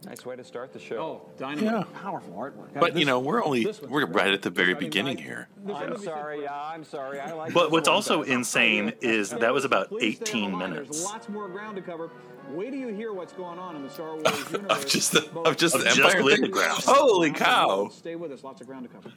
[0.09, 0.97] Nice way to start the show.
[0.99, 1.65] Oh, dynamite.
[1.65, 2.01] Yeah.
[2.01, 2.73] Powerful artwork.
[2.81, 4.15] But you know, we're only we're great.
[4.25, 5.49] right at the very beginning here.
[5.75, 6.43] I'm movie sorry.
[6.45, 7.21] Yeah, I'm sorry.
[7.21, 8.33] I like But what's also better.
[8.33, 10.71] insane is that was about Please 18 on the line.
[10.71, 11.05] minutes.
[11.05, 12.11] Lots more ground to cover.
[12.53, 14.71] Wait till you hear what's going on in the Star Wars universe.
[14.85, 16.25] Of just the Both- of just Of the just Empire thing.
[16.25, 16.87] lithographs.
[16.87, 17.89] Holy cow!
[17.93, 18.43] Stay with us.
[18.43, 19.13] Lots of ground to cover.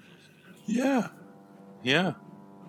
[0.66, 1.08] Yeah,
[1.84, 2.14] yeah.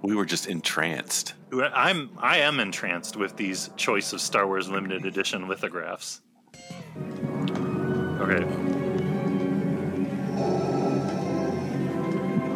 [0.03, 1.35] We were just entranced.
[1.53, 6.21] I'm I am entranced with these choice of Star Wars limited edition lithographs.
[8.23, 8.45] Okay.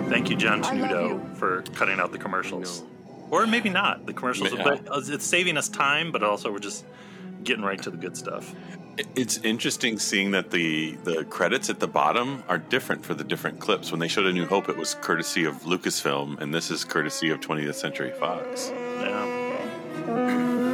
[0.08, 2.84] Thank you, John Tenuto, for cutting out the commercials.
[3.30, 4.62] Or maybe not the commercials, Yeah.
[4.62, 6.12] but it's saving us time.
[6.12, 6.84] But also, we're just
[7.42, 8.54] getting right to the good stuff.
[9.14, 13.58] It's interesting seeing that the the credits at the bottom are different for the different
[13.58, 13.90] clips.
[13.90, 17.30] When they showed A New Hope, it was courtesy of Lucasfilm, and this is courtesy
[17.30, 18.70] of 20th Century Fox.
[19.00, 20.65] Yeah.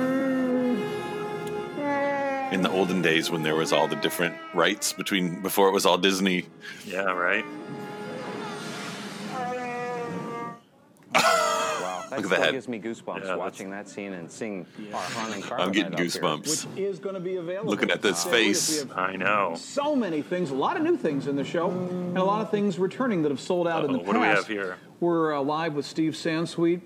[2.53, 5.87] In the olden days, when there was all the different rights between before it was
[5.87, 6.47] all Disney.
[6.87, 7.05] Yeah.
[7.05, 7.45] Right.
[11.15, 12.53] Wow, that Look at still that.
[12.53, 15.99] gives me goosebumps Yeah, watching that scene and seeing Arhan and I'm getting Carbonite up
[15.99, 16.07] here.
[16.07, 16.67] goosebumps.
[16.75, 17.71] Which is going to be available.
[17.71, 18.85] Looking at this Stay face.
[18.95, 19.55] I know.
[19.57, 22.51] so many things, a lot of new things in the show, and a lot of
[22.51, 24.07] things returning that have sold out in the past.
[24.09, 24.77] what do we have here?
[25.01, 26.81] We're uh, live with Steve Sansweet.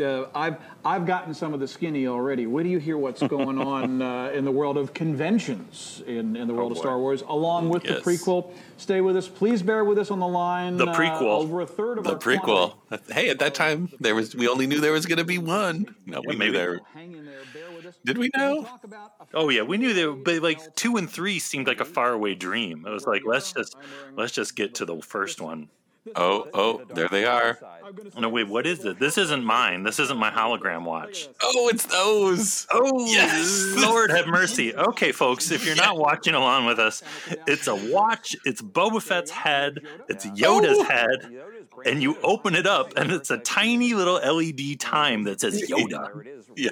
[0.00, 2.46] Uh, I've I've gotten some of the skinny already.
[2.46, 6.46] Wait do you hear what's going on uh, in the world of conventions in, in
[6.48, 6.78] the world of.
[6.78, 8.02] Star Wars, along with Yes.
[8.04, 8.52] the prequel.
[8.76, 9.26] Stay with us.
[9.28, 10.76] Please bear with us on the line.
[10.76, 11.22] The Uh, prequel.
[11.22, 12.74] over a third of The our prequel.
[12.88, 13.12] quantity.
[13.12, 15.94] Hey, at that time, there was we only knew there was going to be one.
[16.06, 16.52] No, we knew maybe.
[16.52, 16.80] there.
[16.94, 17.40] Hang in there.
[17.52, 17.94] Bear with us.
[18.04, 18.62] Did we know?
[18.62, 21.80] talk about a Oh yeah, we knew there, but like two and three seemed like
[21.80, 22.84] a faraway dream.
[22.86, 23.76] It was like let's just
[24.16, 25.68] let's just get to the first one.
[26.16, 27.58] Oh, oh, there they are.
[28.18, 28.98] No wait, what is it?
[28.98, 29.82] This isn't mine.
[29.82, 31.28] This isn't my hologram watch.
[31.42, 32.66] Oh, it's those.
[32.70, 33.74] Oh Yes!
[33.78, 34.74] Lord have mercy.
[34.74, 37.02] Okay, folks, if you're not watching along with us,
[37.46, 38.36] it's a watch.
[38.44, 39.78] It's Boba Fett's head.
[40.08, 40.84] It's Yoda's Oh!
[40.84, 41.40] head,
[41.86, 46.12] and you open it up, and it's a tiny little LED time that says Yoda.
[46.12, 46.70] There it is, Yeah,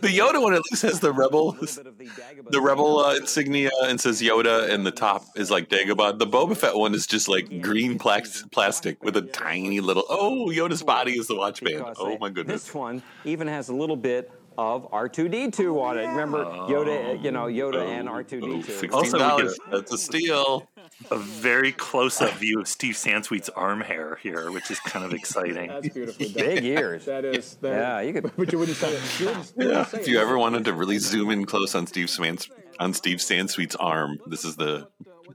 [0.00, 1.60] the Yoda one at least has the rebel, there.
[1.60, 2.06] A little bit
[2.46, 6.18] of the rebel uh, insignia, and says Yoda, and the top is like Dagobah.
[6.20, 10.04] The Boba Fett one is just like green plax- plastic with a tiny little.
[10.08, 11.84] Oh, Yoda's body is the watch band.
[11.98, 12.64] Oh my goodness.
[12.64, 16.06] This one even has a little bit of R2D2 on it.
[16.06, 18.64] Remember Yoda, you know, Yoda oh, and Oh, R2D2.
[18.64, 18.92] $16.
[18.92, 20.68] Also, we get- That's a steal.
[21.10, 25.68] A very close-up view of Steve Sansweet's arm hair here, which is kind of exciting.
[25.68, 26.26] That's beautiful.
[26.28, 26.34] done.
[26.34, 27.06] Big ears.
[27.06, 27.56] That is.
[27.56, 29.20] That Yeah, you could- But you wouldn't say it.
[29.20, 30.10] You wouldn't, you Yeah, say if it.
[30.10, 34.18] you ever wanted to really zoom in close on Steve Swans on Steve Sansweet's arm,
[34.26, 34.88] this is the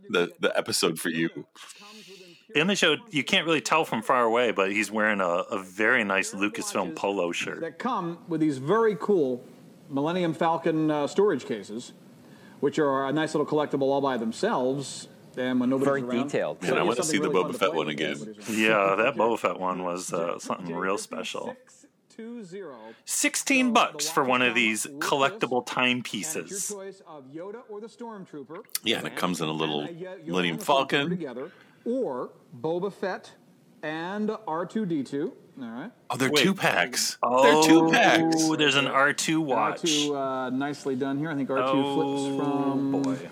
[0.09, 1.29] the the episode for you.
[2.57, 5.59] In the show, you can't really tell from far away, but he's wearing a, a
[5.61, 7.61] very nice Lucasfilm polo shirt.
[7.61, 9.43] that come with these very cool
[9.89, 11.93] Millennium Falcon uh, storage cases,
[12.59, 15.07] which are a nice little collectible all by themselves.
[15.37, 16.63] And when nobody's Very around, detailed.
[16.63, 18.17] show Man, I wanna something see the really Boba Fett one again.
[18.49, 21.55] Yeah, that Boba Fett one was uh, something real special.
[22.17, 22.95] 620.
[23.05, 26.71] 16 bucks for one of these collectible timepieces.
[26.71, 28.63] your choice of Yoda or the Stormtrooper.
[28.83, 31.51] Yeah, and it comes in a little And, uh, Yoda Millennium and the Stormtrooper Falcon.
[31.87, 33.31] Together, or Boba Fett
[33.83, 35.31] and R2D2.
[35.59, 35.91] All right.
[36.11, 36.43] Oh, they're Wait.
[36.43, 37.17] two packs.
[37.41, 38.35] they're two packs.
[38.41, 39.81] Oh, there's an R2 watch.
[39.81, 41.31] R2 uh, nicely done here.
[41.31, 43.01] I think R2 Oh, flips from.
[43.01, 43.29] boy.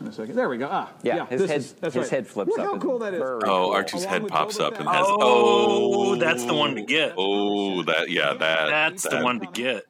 [0.00, 0.34] In a second.
[0.34, 0.68] There we go.
[0.70, 2.10] Ah, Yeah, his head- is, that's his right.
[2.10, 2.66] head flips Look up.
[2.66, 3.22] how cool that is.
[3.22, 3.70] Oh, cool.
[3.72, 5.06] Archie's Along head pops Boba up and has.
[5.08, 7.14] Oh, Oh, that's the one to get.
[7.16, 9.84] Oh, that yeah, that That's the one to get.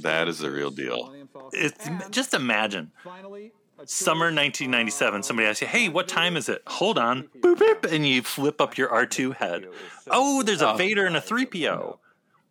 [0.00, 1.14] That is the real deal.
[1.52, 5.22] It's just imagine Finally, a summer 1997.
[5.22, 8.60] Somebody asks you, "Hey, what time is it?" Hold on, boop, boop, and you flip
[8.60, 9.66] up your R2 head.
[10.10, 10.76] Oh, there's a oh.
[10.76, 11.98] Vader and a 3PO.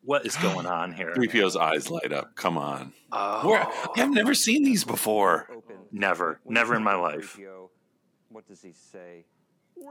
[0.03, 1.13] What is going on here?
[1.15, 2.35] 3PO's eyes light up.
[2.35, 2.93] Come on.
[3.11, 3.47] Oh.
[3.47, 5.49] Where, I've never seen these before.
[5.91, 7.39] Never, never in my life.
[8.29, 9.25] What does he say?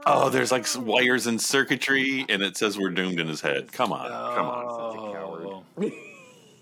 [0.05, 3.71] Oh, there's like some wires and circuitry, and it says we're doomed in his head.
[3.71, 4.93] Come on, oh, come on.
[4.93, 5.45] Such a coward.
[5.47, 5.91] Oh.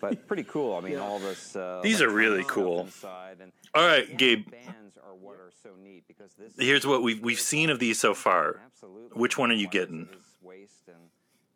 [0.04, 0.76] But pretty cool.
[0.76, 1.56] I mean, all this.
[1.56, 2.82] Uh, These are really cool.
[2.82, 4.52] inside, and All right, Gabe.
[4.52, 6.52] Bands are what are so neat because this.
[6.60, 8.60] Here's what we've we've seen of these so far.
[8.66, 9.18] Absolutely.
[9.20, 10.10] Which one are you getting?
[10.42, 10.98] Waist and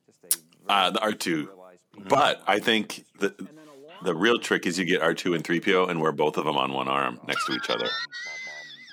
[0.06, 0.34] just
[0.68, 1.26] a Uh, the R2.
[1.48, 2.04] realized piece.
[2.08, 3.36] But I think the
[4.04, 6.72] the real trick is you get R2 and 3PO and wear both of them on
[6.72, 7.88] one arm next to each other.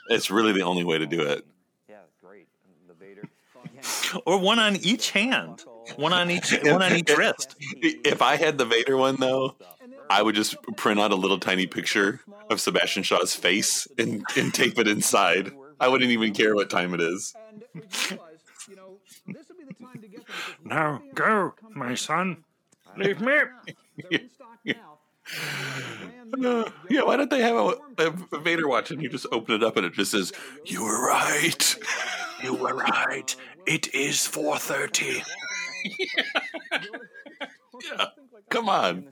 [0.09, 1.47] It's really the only way to do it.
[1.88, 2.49] Yeah, great.
[2.88, 3.29] The Vader.
[4.27, 5.64] Or one on each hand,
[5.97, 7.57] one on each one on each wrist.
[7.83, 9.55] If I had the Vader one though,
[10.11, 12.20] I would just print out a little tiny picture
[12.51, 15.53] of Sebastian Shaw's face and, and tape it inside.
[15.81, 17.35] I wouldn't even care what time it is.
[17.49, 20.37] And we realized, you know, this would be the time to get them.
[20.62, 22.44] because Now go, my son.
[22.97, 23.35] they're Leave me.
[24.11, 24.99] in stock now.
[26.44, 27.57] Uh, yeah, why don't they have
[27.99, 30.33] a, a Vader watch and you just open it up and it just says,
[30.64, 31.77] "You were right."
[32.42, 33.35] You were right.
[33.66, 35.23] It is 4:30.
[37.83, 38.07] Yeah,
[38.49, 39.07] come on.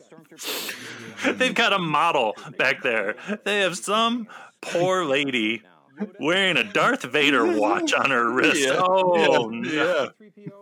[1.24, 3.16] They've got a model back there.
[3.44, 4.28] They have some
[4.60, 5.62] poor lady
[6.18, 8.60] wearing a Darth Vader watch on her wrist.
[8.60, 10.08] Yeah, oh, yeah,
[10.46, 10.52] no.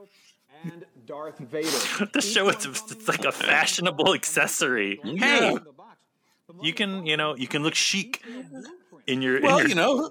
[0.64, 2.06] And Darth Vader.
[2.12, 5.00] To show it's, it's like a fashionable accessory.
[5.04, 5.56] Hey,
[6.62, 8.22] you can, you know, you can look chic
[9.06, 9.40] in your.
[9.40, 10.10] Well, in your, you know,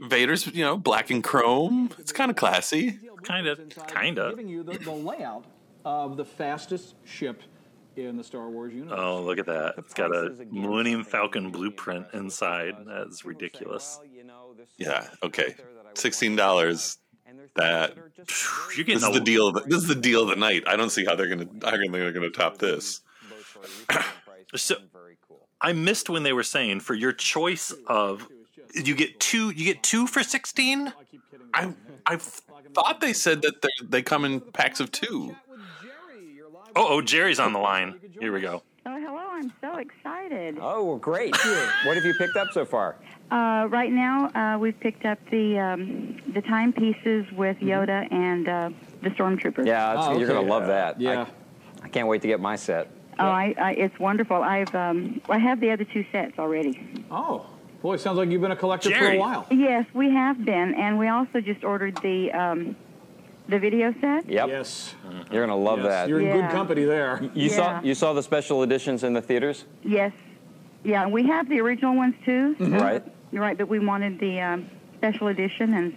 [0.00, 1.90] Vader's you know black and chrome.
[1.98, 2.98] It's kind of classy.
[3.22, 4.30] Kind of, kind of.
[4.30, 5.44] Giving you the, the layout
[5.84, 7.42] of the fastest ship
[7.96, 8.98] in the Star Wars universe.
[9.00, 9.74] Oh, look at that!
[9.78, 12.74] It's got a Millennium Falcon blueprint inside.
[12.86, 14.00] That's ridiculous.
[14.76, 15.08] Yeah.
[15.22, 15.54] Okay.
[15.94, 16.98] Sixteen dollars.
[17.56, 17.94] That
[18.76, 19.48] You're getting this is the deal.
[19.48, 20.62] Of the, this is the deal of the night.
[20.66, 23.00] I don't see how they're gonna how they're gonna top this.
[24.54, 24.76] So
[25.60, 28.28] I missed when they were saying for your choice of
[28.74, 30.92] you get two you get two for sixteen.
[31.54, 31.72] I
[32.06, 35.36] I thought they said that they they come in packs of two.
[36.76, 37.98] Oh, oh, Jerry's on the line.
[38.20, 38.62] Here we go.
[38.86, 39.26] Oh, hello.
[39.30, 40.58] I'm so excited.
[40.60, 41.34] Oh, well, great.
[41.84, 42.96] what have you picked up so far?
[43.30, 48.70] Uh, right now, uh, we've picked up the um, the timepieces with Yoda and uh,
[49.02, 49.66] the Stormtroopers.
[49.66, 51.00] Yeah, it's, Oh, you're gonna love that.
[51.00, 51.26] Yeah.
[51.82, 52.90] I, I can't wait to get my set.
[53.18, 54.36] Oh, I, I, it's wonderful.
[54.36, 57.04] I've um, I have the other two sets already.
[57.10, 57.46] Oh,
[57.82, 59.46] boy, sounds like you've been a collector for a while.
[59.50, 62.76] Yes, we have been, and we also just ordered the um,
[63.48, 64.28] the video set.
[64.28, 64.48] Yep.
[64.48, 64.94] Yes.
[65.32, 65.88] You're going to love yes.
[65.88, 66.08] that.
[66.08, 67.22] You're in good company there.
[67.34, 67.56] You Yeah.
[67.56, 70.12] saw you saw the special editions in the theaters, Yes,
[70.84, 72.54] yeah, we have the original ones too.
[72.60, 73.02] right?
[73.32, 75.96] You're right, but we wanted the um, special edition, and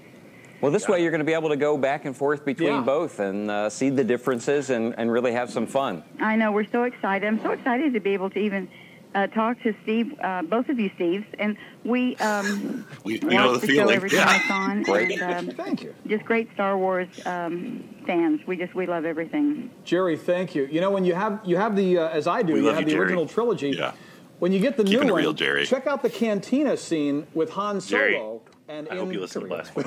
[0.62, 2.82] Well, this way you're going to be able to go back and forth between Yeah.
[2.82, 6.04] both and uh, see the differences and, and really have some fun.
[6.20, 7.26] I know we're so excited.
[7.28, 8.67] I'm so excited to be able to even
[9.13, 13.36] uh, talk to Steve, uh, both of you, Steves, and we um, We, watch we
[13.36, 13.95] know the the show feeling.
[13.95, 14.84] every time it's on.
[14.91, 15.21] Great.
[15.21, 15.93] And, um, Thank you.
[16.08, 18.41] just great Star Wars um, fans.
[18.47, 19.69] We just we love everything.
[19.84, 20.65] Jerry, thank you.
[20.71, 22.80] You know, when you have you have the uh, as I do, We you have
[22.80, 23.04] you, the Jerry.
[23.04, 23.69] original trilogy.
[23.71, 23.93] Yeah.
[24.39, 25.65] When you get the Keeping new it one, Jerry.
[25.67, 28.02] check out the cantina scene with Han Solo.
[28.02, 28.21] Jerry,
[28.69, 29.86] and I hope in- you listened to the last one.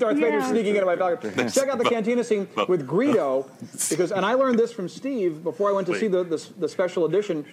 [0.00, 1.52] Darth Vader sneaking into my pocket.
[1.52, 3.48] Check out the cantina scene with Greedo,
[3.90, 6.00] because and I learned this from Steve before I went to Wait.
[6.00, 7.44] see the, the the special edition.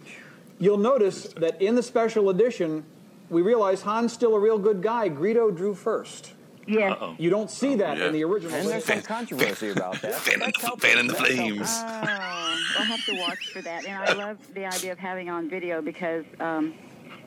[0.60, 2.86] You'll notice that in the special edition,
[3.30, 5.10] we realize Han's still a real good guy.
[5.10, 6.34] Greedo drew first.
[6.66, 6.94] Yes.
[6.94, 7.16] Uh-oh.
[7.18, 8.08] You don't see that yeah.
[8.08, 8.54] in the original.
[8.56, 9.16] And there's some edition.
[9.16, 10.14] controversy about that.
[10.14, 11.70] Fan, in the, fan in the That's flames.
[11.70, 13.86] Oh, I'll have to watch for that.
[13.86, 16.74] And I love the idea of having on video because, um,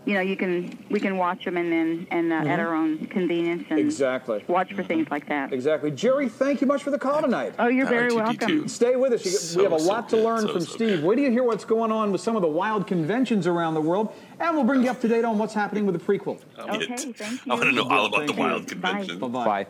[0.07, 3.07] you know, you can we can watch them and then and uh, at our own
[3.09, 4.45] convenience and Exactly.
[4.47, 5.53] watch for things like that.
[5.53, 5.91] Exactly.
[5.91, 7.55] Jerry, thank you much for the call tonight.
[7.59, 8.15] Oh, you're very RTT2.
[8.25, 8.69] welcome.
[8.69, 9.25] Stay with us.
[9.25, 10.89] You get- So, we have a so lot to learn So, from so Steve.
[11.01, 11.05] good.
[11.05, 13.81] Wait till you hear what's going on with some of the wild conventions around the
[13.81, 16.39] world, and we'll bring you up to date on what's happening with the prequel.
[16.59, 17.53] Okay, thank you.
[17.53, 18.45] I want to know all about the Thank you.
[18.45, 18.91] wild Bye.
[18.93, 19.19] convention.
[19.19, 19.45] Bye-bye.
[19.45, 19.67] Bye.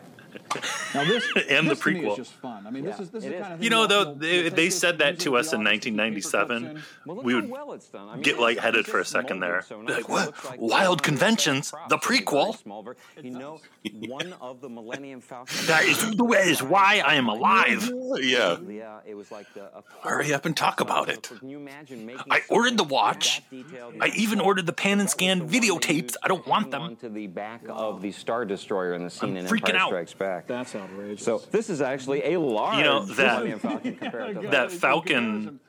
[0.93, 2.11] Now this And the this to me prequel.
[2.11, 2.65] is just fun.
[2.67, 3.41] I mean, this Yeah, is this it is the is.
[3.41, 5.81] kind of thing You know, though, will- they, they said that to us in beyond
[5.83, 6.83] just the paper 1997.
[7.05, 8.09] Well, We would well it's done.
[8.09, 9.61] I mean, get lightheaded for a second there.
[9.67, 10.33] so Be like, what?
[10.45, 11.73] Like Wild one of the conventions?
[11.89, 12.57] The prequel?
[12.57, 13.59] small, ver- You know,
[14.07, 15.55] one of the Millennium Falcon.
[15.67, 17.91] That is, that is why I am alive.
[18.19, 18.57] Yeah.
[18.67, 19.69] Yeah, it was like the.
[20.03, 21.23] Hurry up and talk about it.
[21.39, 23.41] Can you imagine making I ordered the watch.
[23.51, 26.15] I even ordered the pan and scan videotapes.
[26.23, 26.95] I don't want them.
[26.97, 29.79] To the back of the Star Destroyer in the scene I'm in Empire.
[29.87, 30.36] Strikes Back.
[30.45, 31.23] That's outrageous.
[31.25, 35.59] So this is actually a large You know, that- Millennium Falcon compared to That Falcon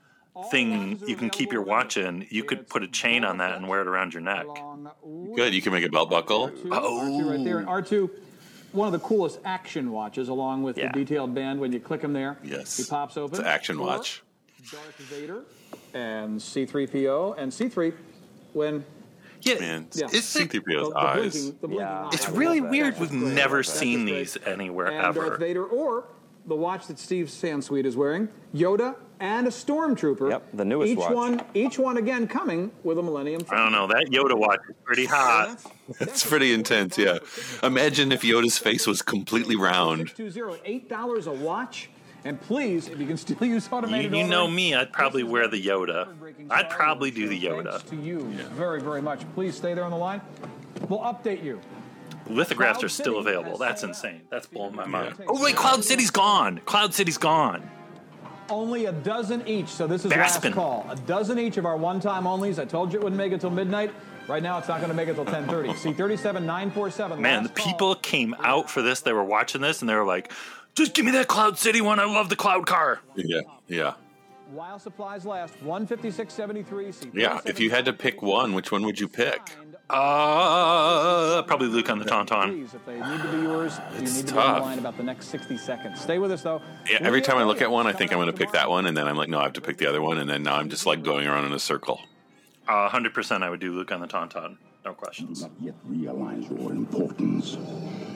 [0.50, 3.66] thing you can keep your watch in, you could put a chain on that and
[3.68, 4.46] wear it around your neck.
[5.34, 5.52] Good.
[5.54, 6.52] You can make a belt buckle.
[6.70, 7.00] Oh.
[7.04, 7.58] R2 right there.
[7.58, 8.08] And R2,
[8.72, 10.92] one of the coolest action watches, along with Yeah.
[10.92, 11.58] the detailed band.
[11.58, 12.76] When you click him there, Yes.
[12.76, 13.32] he pops open.
[13.32, 14.22] It's an action Or watch.
[14.70, 15.42] Darth Vader
[15.94, 17.92] and C3PO and C3
[18.52, 18.84] when
[19.42, 21.16] Yeah, Man, yeah, it's C-3PO's the, the eyes.
[21.32, 22.04] blinking, the blinking Yeah.
[22.04, 22.10] eye.
[22.12, 22.70] It's really love that.
[22.70, 23.00] weird.
[23.00, 23.66] We've That's never great.
[23.66, 25.38] seen these anywhere and Darth.
[25.38, 26.04] Vader, or
[26.46, 30.30] the watch that Steve Sansweet is wearing, Yoda and a stormtrooper.
[30.30, 31.12] Yep, the newest each watch.
[31.12, 33.42] one, each one again coming with a Millennium.
[33.50, 33.86] I don't know.
[33.88, 35.58] That Yoda watch is pretty hot.
[36.00, 37.18] It's pretty intense, yeah.
[37.62, 40.08] Imagine if Yoda's face was completely round.
[40.16, 41.90] 620, eight dollars a watch.
[42.24, 44.74] And please, if you can still use You, automated you know me.
[44.74, 46.08] I'd probably wear the Yoda.
[46.50, 47.40] I'd probably do the.
[47.40, 47.72] Yoda.
[47.72, 48.20] Thanks to you
[48.52, 49.20] very, very much.
[49.34, 50.20] Please stay there on the line.
[50.88, 51.60] We'll update you.
[52.26, 53.56] Lithographs are still available.
[53.56, 54.22] That's insane.
[54.30, 55.14] That's blowing my mind.
[55.28, 56.60] Oh wait, Cloud City's gone.
[56.64, 57.68] Cloud City's gone.
[58.50, 60.16] Only a dozen each, so this is Bespin.
[60.16, 60.86] last call.
[60.88, 62.58] A dozen each of our one-time onlys.
[62.58, 63.92] I told you it wouldn't make it till midnight.
[64.26, 65.76] Right now, it's not going to make it till 10:30.
[65.76, 67.20] See 37947.
[67.20, 69.00] Man, the people came out for this.
[69.00, 70.32] They were watching this and they were like,
[70.78, 71.98] "Just give me that Cloud City one.
[72.00, 73.94] I love the Cloud car." Yeah, yeah.
[74.50, 75.52] while supplies last.
[75.62, 77.10] 156.73.
[77.12, 79.40] Yeah, if you had to pick one, which one would you pick?
[79.90, 82.64] Uh, probably Luke on the Tauntaun.
[82.64, 84.62] If they need to be yours, It's you need to be tough.
[84.62, 86.00] online about the next 60 seconds.
[86.00, 86.62] Stay with us, though.
[86.90, 88.86] Yeah, every time I look at one, I think I'm going to pick that one,
[88.86, 90.56] and then I'm like, no, I have to pick the other one, and then now
[90.56, 92.00] I'm just like going around in a circle.
[92.66, 94.56] Uh, 100% I would do Luke on the Tauntaun.
[94.88, 95.42] No questions.
[95.42, 97.58] not yet realize your importance.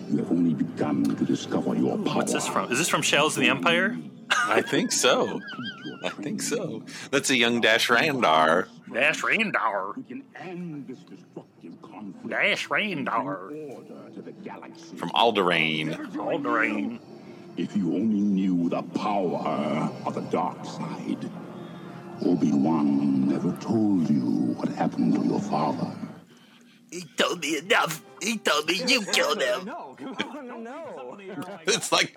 [0.09, 2.17] You have only begun to discover your power.
[2.17, 2.73] What's this from?
[2.73, 3.99] Is this from Shells of the Empire?
[4.31, 5.39] I think so.
[6.03, 6.83] I think so.
[7.11, 8.69] That's a young Dash Rendar.
[8.91, 9.97] Dash Rendar.
[9.99, 12.31] We can end this destructive conflict.
[12.31, 13.75] Dash Rendar.
[13.75, 14.97] Order to the galaxy.
[14.97, 15.95] From Alderaan.
[16.15, 17.01] Alderaan.
[17.59, 21.29] If you only knew the power of the dark side.
[22.25, 25.93] Obi-Wan never told you what happened to your father.
[26.93, 28.03] He told me enough.
[28.21, 29.65] He told me you killed him.
[29.65, 31.19] No, come on, no.
[31.67, 32.15] It's like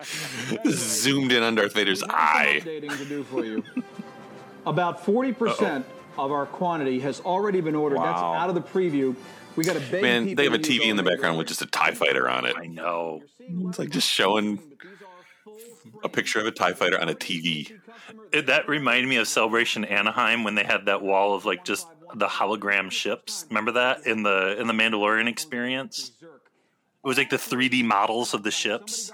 [0.67, 2.59] zoomed in on Darth Vader's eye.
[2.61, 3.63] updating to do for you.
[4.65, 5.83] About 40%
[6.17, 7.99] of our quantity has already been ordered.
[7.99, 9.15] That's out of the preview.
[9.55, 11.61] We got a beg Man, people they have a TV in the background with just
[11.61, 12.55] a TIE fighter on it.
[12.57, 13.21] I know.
[13.39, 14.59] It's like just showing
[16.03, 17.71] a picture of a TIE fighter on a TV.
[18.33, 21.87] It, that reminded me of Celebration Anaheim when they had that wall of like just
[22.15, 23.45] the hologram ships.
[23.49, 26.11] Remember that in the in the Mandalorian experience?
[26.21, 29.11] It was like the 3D models of the ships.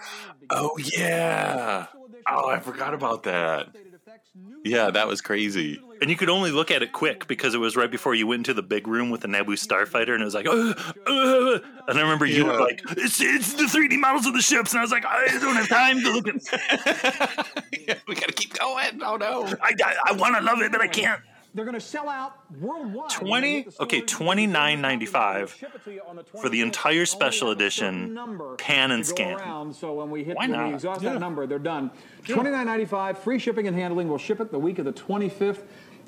[0.50, 1.88] Oh, yeah.
[2.26, 3.68] Oh, I forgot about that.
[4.64, 5.82] Yeah, that was crazy.
[6.02, 8.40] And you could only look at it quick because it was right before you went
[8.40, 11.98] into the big room with the Naboo starfighter, and it was like, "Ugh, ugh." and
[11.98, 14.84] I remember you were like, "It's it's the 3D models of the ships," and I
[14.84, 16.36] was like, "I don't have time to look at.
[17.88, 19.02] yeah, we gotta keep going.
[19.04, 19.46] Oh no.
[19.62, 21.22] I I, I want to love it, but I can't."
[21.54, 23.10] They're going to sell out worldwide.
[23.10, 25.50] 20 okay, $29.95
[26.42, 28.18] for the entire special edition
[28.58, 29.38] pan and scan.
[29.40, 30.74] Around, so when we hit Why when we not?
[30.76, 31.14] exhaust Yeah.
[31.14, 31.92] that number, they're done.
[32.28, 34.08] Twenty nine ninety five, free shipping and handling.
[34.08, 35.64] We'll ship it the week of the twenty fifth.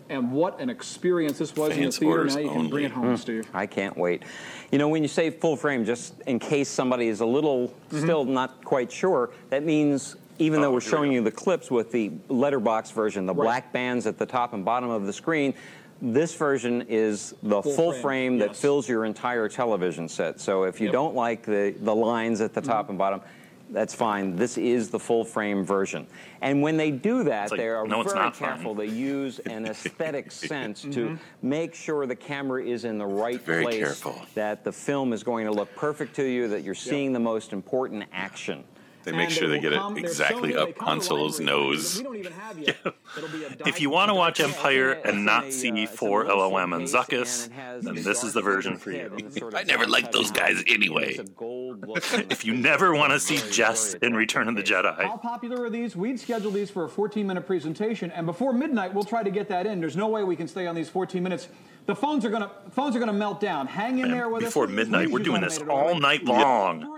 [0.09, 2.05] And what an experience this was in the theater.
[2.19, 3.07] orders Now you can bring it only.
[3.07, 3.47] home, Steve.
[3.53, 4.23] I can't wait.
[4.69, 8.01] You know, when you say full frame, just in case somebody is a little Mm-hmm.
[8.01, 11.31] still not quite sure, that means even though Oh, we're here we showing you the
[11.31, 13.45] clips with the letterbox version, the Right.
[13.45, 15.53] black bands at the top and bottom of the screen,
[16.01, 18.61] this version is the Full full, frame, frame, that yes.
[18.61, 20.39] fills your entire television set.
[20.39, 20.93] So if you Yep.
[20.93, 22.69] don't like the, the lines at the Mm-hmm.
[22.71, 23.21] top and bottom,
[23.69, 24.35] that's fine.
[24.35, 26.05] This is the full frame version.
[26.41, 28.31] And when they do that, like, they are no, very fine.
[28.33, 28.75] careful.
[28.75, 31.15] They use an aesthetic sense to Mm-hmm.
[31.41, 34.21] make sure the camera is in the right Very place, careful.
[34.35, 37.53] that the film is going to look perfect to you, that you're seeing the most
[37.53, 38.63] important action.
[39.03, 41.39] They make sure they will get come- it exactly so up they come Han Solo's
[41.39, 41.93] nose.
[41.95, 42.77] that We don't even have yet.
[43.17, 45.51] It'll be a If you want to watch Empire it's in a- and not a,
[45.51, 48.41] see uh, four in LOM and suitcase, Zuckuss, and it has then this is the
[48.41, 49.11] version for you.
[49.15, 51.09] and the sort I never liked those guys anyway.
[51.11, 54.47] It's a gold look on the If you never want to see Jess in Return
[54.47, 55.95] of the Jedi, How popular are these?
[55.95, 59.49] We'd schedule these for a 14 minute presentation, and before midnight, we'll try to get
[59.49, 59.79] that in.
[59.79, 61.47] There's no way we can stay on these 14 minutes.
[61.85, 63.67] The phones are gonna phones are gonna melt down.
[63.67, 64.47] Hang in Man, there with us.
[64.49, 66.89] before midnight, we're doing this all night long.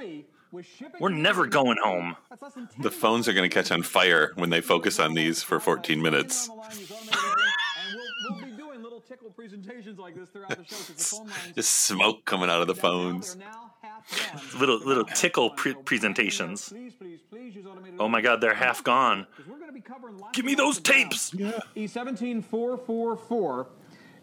[0.56, 2.16] Free with shipping We're never going home.
[2.30, 5.00] That's less than 10 The phones are going to catch on fire when they focus
[5.00, 6.48] on these for 14 minutes.
[6.50, 7.52] On the line, use automated ordering,
[7.88, 10.94] and we'll, we'll be doing little tickle presentations like this throughout the show 'cause the
[11.18, 13.36] phone lines Just smoke coming out of the phones.
[13.36, 14.60] they're now half gone.
[14.60, 16.70] Little little tickle pre- presentations.
[16.70, 19.28] Please, please, please use automated Oh my God, they're half gone.
[19.48, 21.12] We're going to be covering Give me those of ground.
[21.12, 21.32] tapes.
[21.76, 23.68] E17444.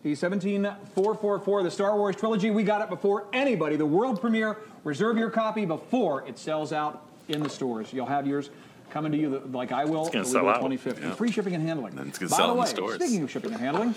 [0.04, 2.50] E17444, the Star Wars trilogy.
[2.50, 3.76] We got it before anybody.
[3.76, 4.58] The world premiere.
[4.84, 7.92] Reserve your copy before it sells out in the stores.
[7.92, 8.50] You'll have yours
[8.90, 10.02] coming to you the, like I will.
[10.02, 10.56] It's gonna sell out.
[10.56, 11.02] of 25th.
[11.02, 11.94] And Free shipping and handling.
[11.94, 12.94] Then it's gonna By sell the in the way, stores.
[12.96, 13.94] speaking of shipping and handling,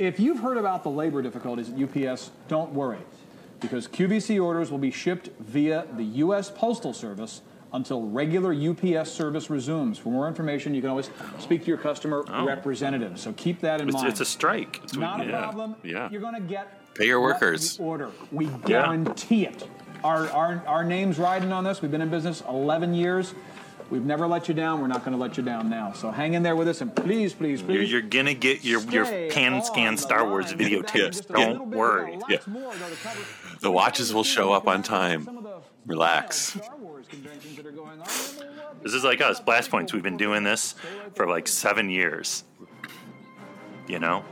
[0.00, 2.98] if you've heard about the labor difficulties at UPS, don't worry,
[3.60, 6.50] because QVC orders will be shipped via the U.S.
[6.50, 7.40] Postal Service
[7.72, 9.98] until regular UPS service resumes.
[9.98, 12.46] For more information, you can always speak to your customer oh.
[12.46, 13.18] representative.
[13.18, 14.08] So keep that in It's, mind.
[14.08, 14.76] it's a strike.
[14.76, 15.76] It's- Not a yeah, problem.
[15.82, 16.10] yeah.
[16.10, 17.78] You're going to get Pay your workers.
[17.78, 18.10] you order.
[18.32, 19.68] We guarantee it.
[20.02, 21.82] Our, our, our name's riding on this.
[21.82, 23.34] We've been in business 11 years.
[23.90, 24.80] We've never let you down.
[24.80, 25.92] We're not going to let you down now.
[25.92, 27.90] So hang in there with us and please, please, You're, please.
[27.90, 30.58] you're gonna get your, your pan scan Star Wars line.
[30.58, 31.12] We'll be back in videotapes.
[31.12, 32.18] just a little Don't worry.
[32.28, 32.36] Yeah.
[32.46, 33.20] more, though, to cover.
[33.60, 35.26] The watches will show up on time.
[35.88, 36.36] Some of the Relax.
[36.36, 38.76] Star Wars conventions that are going on in the world.
[38.82, 39.92] This is like us, Blast Points.
[39.92, 40.74] We've been doing this
[41.14, 42.44] for like seven years.
[43.86, 44.22] You know,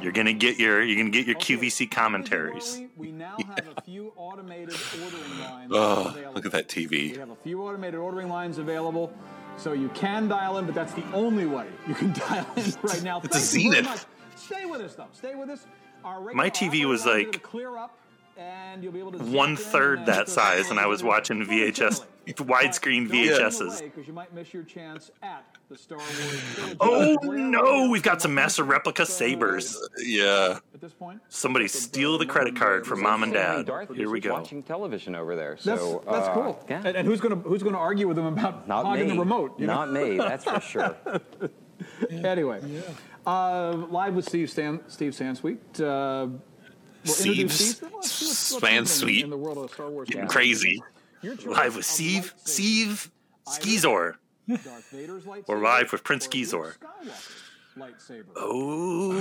[0.00, 2.82] you're gonna get your you're gonna get your QVC commentaries.
[2.96, 7.12] We now have a few automated ordering lines Oh, look at that TV.
[7.12, 9.12] We have a few automated ordering lines available,
[9.56, 13.02] so you can dial in, but that's the only way you can dial in right
[13.04, 13.20] now.
[13.22, 14.06] It's a Thank you very Zenith.
[14.34, 15.06] Stay with us, though.
[15.12, 15.64] Stay with us.
[16.34, 17.42] My TV was like
[18.36, 20.78] will clear up, and you'll be able to zip One in third that size, and
[20.80, 23.60] I was watching VHS widescreen Don't VHSs.
[23.60, 26.76] run away, 'cause you might miss your chance at the Star Wars Village.
[26.80, 27.88] Oh no, we?
[27.90, 29.76] we've got some master replica sabers.
[29.98, 30.58] Yeah.
[30.74, 33.70] At this point, Somebody steal the credit card from mom and dad.
[33.94, 34.32] Here we go.
[34.32, 35.56] Watching television over there.
[35.58, 36.64] So that's uh, cool.
[36.68, 36.82] Yeah.
[36.84, 39.12] And, and who's gonna who's gonna argue with them about Not hogging me.
[39.14, 39.58] the remote?
[39.58, 39.84] you know?
[39.84, 40.16] Not me.
[40.24, 40.96] That's for sure.
[42.10, 42.60] Anyway,
[43.26, 45.58] uh, live with Steve Stan, Steve Sansweet.
[45.80, 46.38] Uh,
[47.04, 47.90] we'll Steve introduce Steve.
[47.94, 49.22] Let's see what's- what's happening Sansweet.
[49.24, 50.08] in the world of Star Wars.
[50.08, 50.82] Getting crazy.
[51.22, 52.48] Live with of Steve, lightsaber.
[52.48, 53.10] Steve
[53.48, 54.14] Xizor.
[54.48, 55.48] Darth Vader's lightsaber.
[55.48, 56.62] We're live with Prince or Xizor.
[56.64, 57.42] Luke Skywalker's
[57.78, 58.24] lightsaber.
[58.36, 59.12] Oh,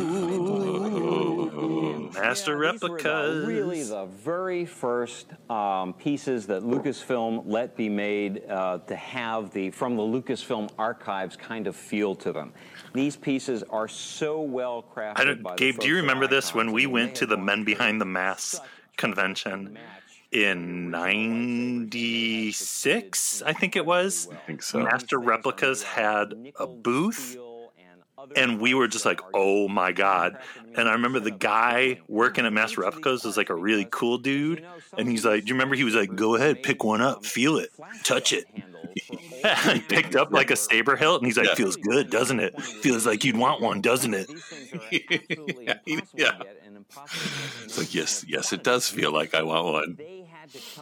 [2.14, 3.48] master Yeah, these the- replicas.
[3.48, 9.72] really, the very first um, pieces that Lucasfilm let be made uh, to have the
[9.72, 12.54] from the Lucasfilm archives kind of feel to them.
[12.94, 15.20] These pieces are so well crafted.
[15.20, 18.00] I don't, by Gabe, do you remember this when we went to the Men Behind
[18.00, 18.60] the through Masks
[18.98, 19.78] convention
[20.32, 24.30] in 96, I think it was?
[24.32, 24.80] I think so.
[24.80, 27.38] Master Replicas had a booth
[28.36, 30.38] and we were just like, oh my god!
[30.76, 34.66] And I remember the guy working at Master Replicas was like a really cool dude,
[34.98, 37.58] and he's like, do you remember he was like, go ahead, pick one up, feel
[37.58, 37.72] it,
[38.04, 38.46] touch it.
[39.74, 41.56] he picked up like a saber hilt, and he's like, Yeah.
[41.56, 42.60] feels good, doesn't it?
[42.62, 44.30] Feels like you'd want one, doesn't it?
[45.86, 46.42] Yeah, yeah.
[47.64, 49.98] It's like yes, yes, it does feel like I want one.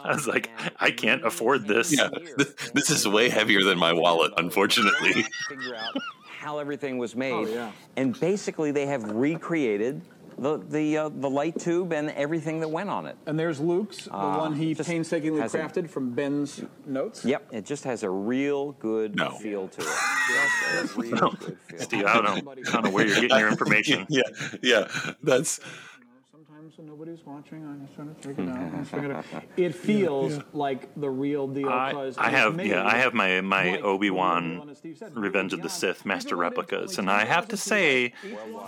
[0.04, 1.96] I was like, I can't afford this.
[1.96, 5.24] Yeah, this, this is way heavier than my wallet, unfortunately.
[5.48, 5.96] figure out
[6.38, 7.56] how everything was oh, made.
[7.56, 7.72] Oh.
[7.96, 10.02] And basically, they have recreated
[10.38, 13.16] the the uh, the light tube and everything that went on it.
[13.26, 17.24] And there's Luke's, the Ah, one he painstakingly has a- crafted from Ben's notes.
[17.24, 19.30] Yep, it just has a real good No.
[19.30, 19.86] feel to it.
[20.32, 21.78] Just a real good feel.
[21.80, 24.06] Steve, I don't know, I don't know where you're getting your information.
[24.08, 24.22] yeah,
[24.62, 24.88] yeah,
[25.22, 25.60] that's
[26.74, 28.56] Sometimes when nobody's watching, I'm just trying to figure it out.
[28.58, 29.24] I'm just it out.
[29.56, 31.68] It feels like the real deal.
[31.68, 34.68] I, 'cause I have made yeah I have my my like Obi the Wan one
[34.68, 38.12] that Steve said, Revenge of the Sith master replicas, and I have to say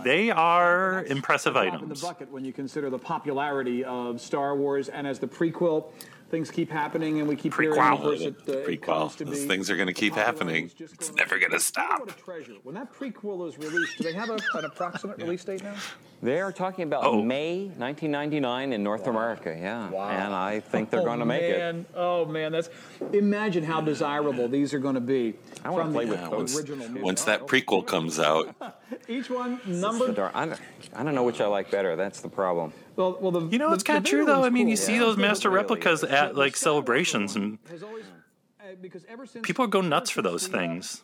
[0.03, 2.03] they are impressive a drop in the items.
[2.03, 5.87] bucket when you consider the popularity of Star Wars, and as the prequel,
[6.31, 9.17] things keep happening, and we keep hearing, of course, it, it to prequel.
[9.17, 10.71] Those be- things are going to keep happening.
[10.79, 12.03] It's going- never going to stop.
[12.03, 12.55] about a treasure.
[12.63, 15.75] When that prequel is released, do they have a, an approximate release date now?
[16.23, 17.23] They are talking about Oh.
[17.23, 19.55] May 1999 in North America.
[19.59, 20.09] Yeah, Wow.
[20.09, 21.57] and I think they're Oh, going to make it.
[21.61, 21.87] Oh, man.
[21.95, 22.71] Oh man, that's
[23.13, 25.35] imagine how desirable these are going to be.
[25.65, 26.57] I wanna from play the with those.
[26.59, 27.03] original movie.
[27.03, 28.55] Once that prequel comes out,
[29.09, 30.19] Each one The numbered.
[30.19, 30.61] I don't,
[30.95, 31.95] I don't know which I like better.
[31.97, 32.73] That's the problem.
[32.97, 34.45] Well, well, the You know, the, it's kind of true though.
[34.45, 34.71] I mean, cool.
[34.71, 35.01] you see Yeah.
[35.01, 38.05] those master replicas the- at like celebrations, and always-
[38.61, 41.03] uh, because ever since people go nuts for those since the, things.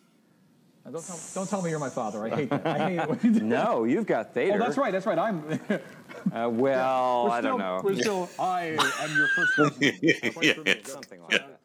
[0.91, 2.24] Don't tell, don't tell me you're my father.
[2.26, 2.66] I hate that.
[2.66, 4.55] I hate it when you do No, you've got Vader.
[4.55, 4.91] Oh, that's right.
[4.93, 5.18] That's right.
[5.18, 5.61] I'm.
[6.34, 7.80] Uh, well, we're I still, don't know.
[7.82, 8.28] We're still.
[8.38, 8.62] I
[9.01, 9.55] am your first.
[9.57, 9.93] cousin.
[10.03, 11.61] yeah, Something like that.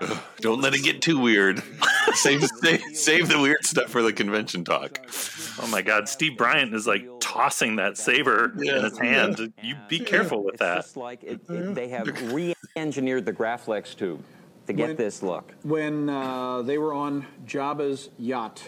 [0.40, 1.62] don't let it get too weird.
[2.14, 5.00] save, save, save the weird stuff for the convention talk.
[5.62, 9.52] Oh my God, Steve Bryant is like tossing that saber in his hand.
[9.62, 10.76] You be careful with it's that.
[10.76, 14.22] just like it, it- they have re-engineered the Graflex tube
[14.66, 15.54] to get When- this look.
[15.62, 18.62] when uh, they were on Jabba's yacht,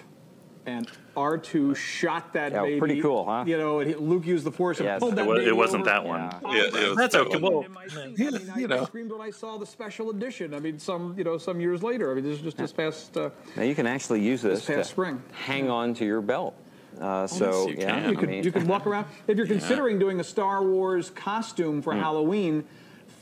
[0.66, 2.78] and R2 shot that Yeah, baby.
[2.78, 3.44] pretty cool, huh?
[3.46, 5.82] You know, and Luke used the Force and pulled that It, wa- baby it wasn't
[5.82, 5.90] over.
[5.90, 6.20] that one.
[6.20, 6.52] Yeah.
[6.54, 7.36] Yeah, it was That's okay.
[7.38, 7.98] Well, In my seat.
[7.98, 8.84] I Yeah, mean, I, you I know.
[8.84, 10.54] screamed when I saw the special edition.
[10.54, 12.10] I mean, some you know, some years later.
[12.10, 13.16] I mean, this is just this past.
[13.16, 15.22] Uh, Now you can actually use this, This past to spring.
[15.32, 16.54] hang on to your belt.
[17.00, 18.04] Uh, so you yeah, can.
[18.06, 21.10] I you could mean, you could walk around if you're considering doing a Star Wars
[21.10, 22.64] costume for Halloween.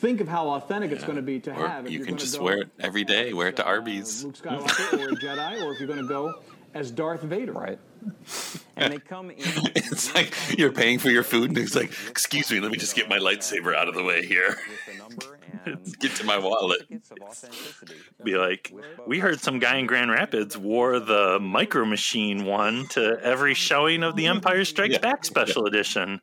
[0.01, 1.85] Think of how authentic it's going to be to Or have.
[1.85, 3.35] if you can just wear it every day.
[3.35, 4.25] Wear it to uh, Arby's.
[4.25, 6.37] Luke Skywalker or a Jedi, or if you're going to go
[6.75, 7.53] as Darth Vader.
[7.53, 7.79] right.
[8.77, 9.37] And they come in.
[9.75, 12.97] It's like you're paying for your food, and it's like, excuse me, let me just
[12.97, 14.57] get my lightsaber out of the way here.
[14.71, 16.79] with the number and Get to my wallet.
[16.81, 17.95] certificates of authenticity.
[18.25, 18.73] Be like,
[19.07, 24.03] we heard some guy in Grand Rapids wore the Micro Machine one to every showing
[24.03, 25.01] of the Empire Strikes Yeah.
[25.01, 26.23] Back special edition.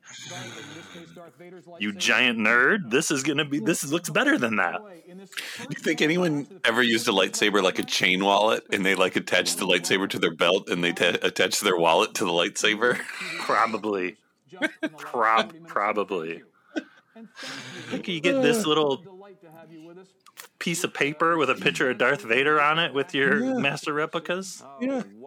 [1.78, 2.90] You giant nerd!
[2.90, 3.58] This is gonna be.
[3.58, 4.80] This looks better than that.
[5.06, 9.16] Do you think anyone ever used a lightsaber like a chain wallet, and they like
[9.16, 12.98] attach the lightsaber to their belt, and they ta attach their wallet to the lightsaber?
[13.40, 14.16] Probably,
[14.96, 16.42] Prob- probably.
[17.88, 19.02] Think you get this little
[20.58, 24.62] piece of paper with a picture of Darth Vader on it with your master replicas.
[24.64, 25.17] Oh, what an experience.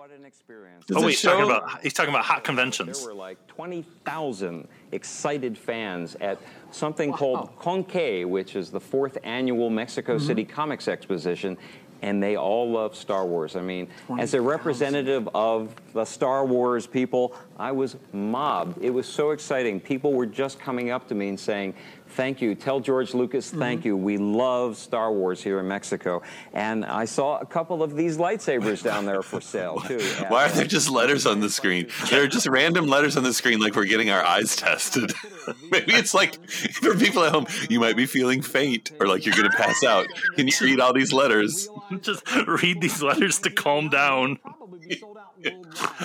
[0.87, 2.99] Does oh wait, he's talking about he's talking about hot conventions.
[2.99, 3.07] There conventions.
[3.07, 6.39] were like 20,000 excited fans at
[6.71, 11.57] something called Conque, which is the fourth annual Mexico City Comics Exposition.
[12.03, 13.55] and they all love Star Wars.
[13.55, 18.83] I mean, as a representative of the Star Wars people, I was mobbed.
[18.83, 19.79] It was so exciting.
[19.79, 21.75] People were just coming up to me and saying,
[22.11, 22.55] Thank you.
[22.55, 23.87] Tell George Lucas, thank mm-hmm.
[23.87, 23.97] you.
[23.97, 26.21] We love Star Wars here in Mexico.
[26.53, 29.99] And I saw a couple of these lightsabers down there for sale, too.
[30.27, 31.87] Why are there just letters on the screen?
[32.09, 35.13] There are just random letters on the screen, like we're getting our eyes tested.
[35.71, 39.35] Maybe it's like for people at home, you might be feeling faint or like you're
[39.35, 40.07] going to pass out.
[40.35, 41.69] Can you read all these letters?
[42.01, 44.37] Just read these letters to calm down.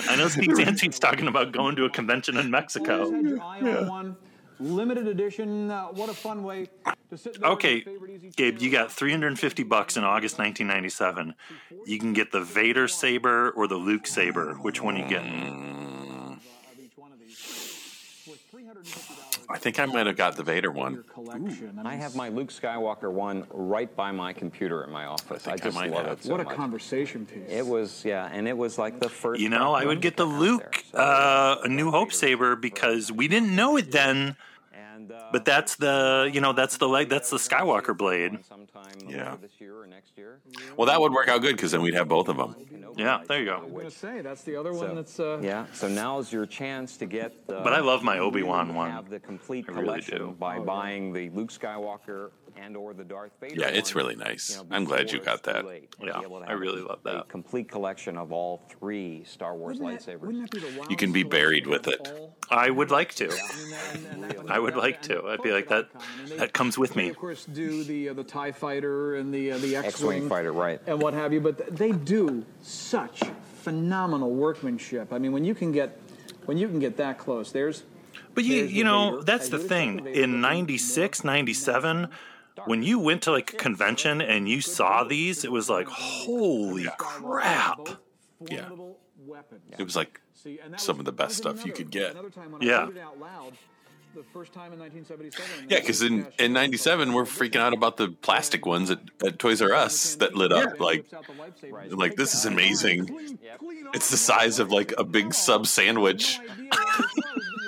[0.09, 3.11] I know Steve Sansweet's talking about going to a convention in Mexico.
[4.59, 5.69] Limited edition.
[5.71, 6.69] Uh, what a fun way
[7.09, 7.39] to sit.
[7.39, 11.35] there Okay, with your favorite easy Gabe, you got 350 bucks in August 1997.
[11.85, 14.55] You can get the Vader saber or the Luke saber.
[14.55, 16.39] Which one you getting?
[16.71, 20.71] of each one of these for $350 I think I might have got the Vader
[20.71, 21.03] one.
[21.13, 21.79] collection.
[21.85, 25.47] I have my Luke Skywalker one right by my computer in my office.
[25.47, 26.17] I, think I just might love have.
[26.19, 26.55] it so what a much.
[26.55, 27.49] conversation piece.
[27.49, 29.39] It was, yeah, and it was like the first.
[29.39, 33.55] You know, I would get the Luke uh, a New Hope saber because we didn't
[33.55, 34.35] know it then.
[35.09, 38.39] And, uh, But that's the you know that's the leg that's the Skywalker blade.
[39.07, 39.35] Yeah.
[39.41, 40.39] this year or next year.
[40.75, 42.55] Well, that would work out good because then we'd have both of them.
[42.95, 43.61] Yeah, there you go.
[43.65, 45.19] I'm gonna say that's the other So, one that's.
[45.19, 47.47] Uh, yeah, so now's your chance to get.
[47.47, 48.91] The, But I love my Obi-Wan one.
[48.91, 50.35] Have the complete I really collection do.
[50.39, 52.31] by buying the Luke Skywalker
[52.61, 53.55] and or the Darth Vader.
[53.55, 54.49] Yeah, it's one, really nice.
[54.51, 55.65] you know, I'm glad you got that.
[56.01, 57.29] Yeah, be able to I really a- love A that.
[57.29, 60.19] complete collection of all three Star Wars wouldn't lightsabers.
[60.21, 62.07] wouldn't that You can be buried with it.
[62.49, 63.25] I would like to.
[63.25, 65.25] And that- and that would I would like to.
[65.27, 65.87] I'd be like that.
[65.93, 66.01] icon.
[66.21, 67.09] And they- That comes with me.
[67.09, 70.51] of course do the uh, the Tie Fighter and the uh, the X-wing, X-wing fighter,
[70.51, 70.81] right?
[70.87, 73.21] and what have you, but they do such
[73.61, 75.11] phenomenal workmanship.
[75.11, 75.99] I mean, when you can get
[76.45, 77.83] when you can get that close, there's
[78.33, 79.95] But you you know that's the thing.
[79.99, 82.07] expect the Vader to In 96, 97,
[82.65, 86.87] when you went to like a convention and you saw these, it was like holy
[86.97, 87.77] crap.
[87.77, 87.97] both
[88.49, 88.69] Yeah.
[89.77, 92.11] It was like See, and that some of the best stuff you could get.
[92.11, 92.81] Another time when Yeah.
[92.81, 93.53] I read it out loud,
[94.15, 95.67] the first time in 1977.
[95.69, 99.61] Yeah, because in, in 97, we're freaking out about the plastic ones at, at Toys
[99.61, 100.79] R Us that lit up.
[100.79, 101.05] Like,
[101.91, 103.37] like this is amazing.
[103.93, 106.39] It's the size of like a big sub sandwich.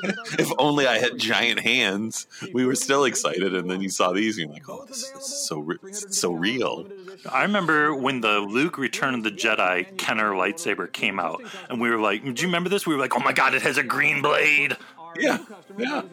[0.39, 2.28] if only I had giant hands.
[2.54, 5.47] We were still excited, and then you saw these, and you're like, "Oh, this is
[5.47, 6.88] so re- so real."
[7.32, 11.89] I remember when the Luke Return of the Jedi Kenner lightsaber came out, and we
[11.89, 13.84] were like, "Do you remember this?" We were like, "Oh my god, it has a
[13.84, 14.78] green blade."
[15.20, 15.39] Yeah,
[15.78, 16.04] yeah.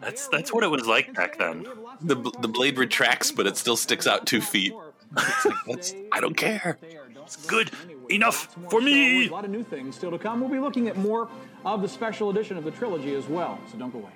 [0.00, 1.66] That's that's what it was like back then.
[2.00, 4.72] The the blade retracts, but it still sticks out two feet.
[5.16, 6.76] It's like, that's, I don't care.
[7.24, 7.70] It's good
[8.10, 9.28] enough for me.
[9.28, 10.40] A lot of new things still to come.
[10.40, 11.28] We'll be looking at more
[11.64, 13.58] of the special edition of the trilogy as well.
[13.70, 14.10] So don't go away.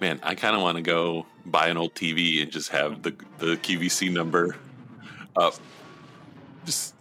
[0.00, 3.14] Man, I kind of want to go buy an old TV and just have the
[3.38, 4.56] the QVC number
[5.36, 5.54] up,
[6.64, 6.94] just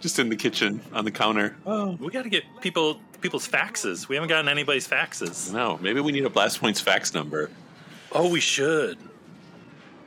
[0.00, 1.56] just in the kitchen on the counter.
[1.66, 4.08] Oh, we got to get people people's faxes.
[4.08, 5.52] We haven't gotten anybody's faxes.
[5.52, 7.50] No, maybe we need a Blast Points fax number.
[8.12, 8.98] Oh, we should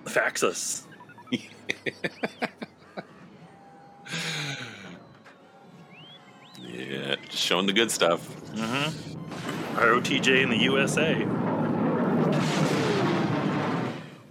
[0.06, 0.86] fax us.
[6.74, 8.28] Yeah, just showing the good stuff.
[8.54, 9.78] Mm-hmm.
[9.78, 11.24] ROTJ in the USA.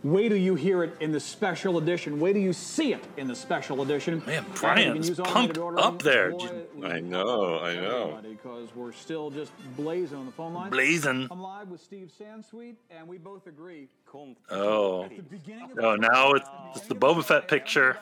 [0.05, 2.19] Wait till you hear it in the special edition.
[2.19, 4.21] Wait till you see it in the special edition.
[4.27, 6.35] Man, And you can Brian's pumped up there.
[6.83, 8.21] I know, I know.
[8.21, 10.71] Because we're still just blazing on the phone line.
[10.71, 11.29] Blazing.
[11.31, 13.87] I'm live with Steve Sansweet, and we both agree.
[14.51, 17.97] Oh, The beginning of oh, now it's, uh, it's the Boba Fett picture.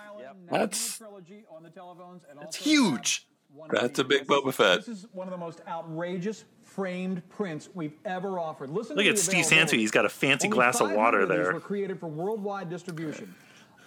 [0.50, 3.26] That's trilogy on the telephones and It's huge.
[3.70, 4.78] That's a big Boba Fett.
[4.78, 8.70] This is one of the most outrageous framed prints we've ever offered.
[8.70, 9.76] Listen Look to at Steve availability.
[9.76, 9.80] Sansweet.
[9.80, 11.52] He's got a fancy Only glass of water of these there.
[11.52, 13.34] were created for worldwide distribution.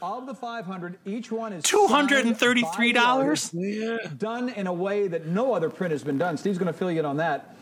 [0.01, 2.37] Of the 500, each one is $233?
[2.37, 6.35] signed by the artist, Done in a way that no other print has been done.
[6.35, 7.55] Steve's going to fill you in on that.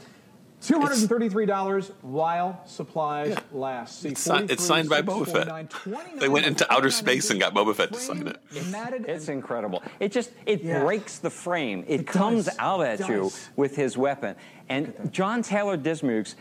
[0.62, 4.01] $233 while supplies last.
[4.01, 6.20] See, It's, si- it's signed by Boba Fett.
[6.20, 8.39] They went into outer space and got Boba Fett to sign it.
[8.51, 9.82] It's incredible.
[9.99, 10.84] It just it Yeah.
[10.84, 11.84] breaks the frame.
[11.88, 12.55] It, It comes does.
[12.59, 14.36] out at you with his weapon.
[14.70, 16.36] And John Taylor Dismukes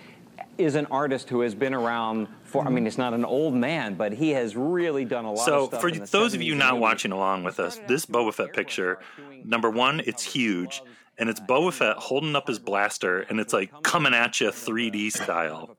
[0.58, 2.66] is an artist who has been around for.
[2.66, 5.44] I mean, he's not an old man, but he has really done a lot.
[5.46, 6.80] So, of stuff for those of you and not 80s.
[6.80, 8.98] watching along with us, this Boba Fett picture,
[9.44, 10.82] number one, it's huge,
[11.20, 15.12] and it's Boba Fett holding up his blaster, and it's like coming at you 3D
[15.12, 15.76] style.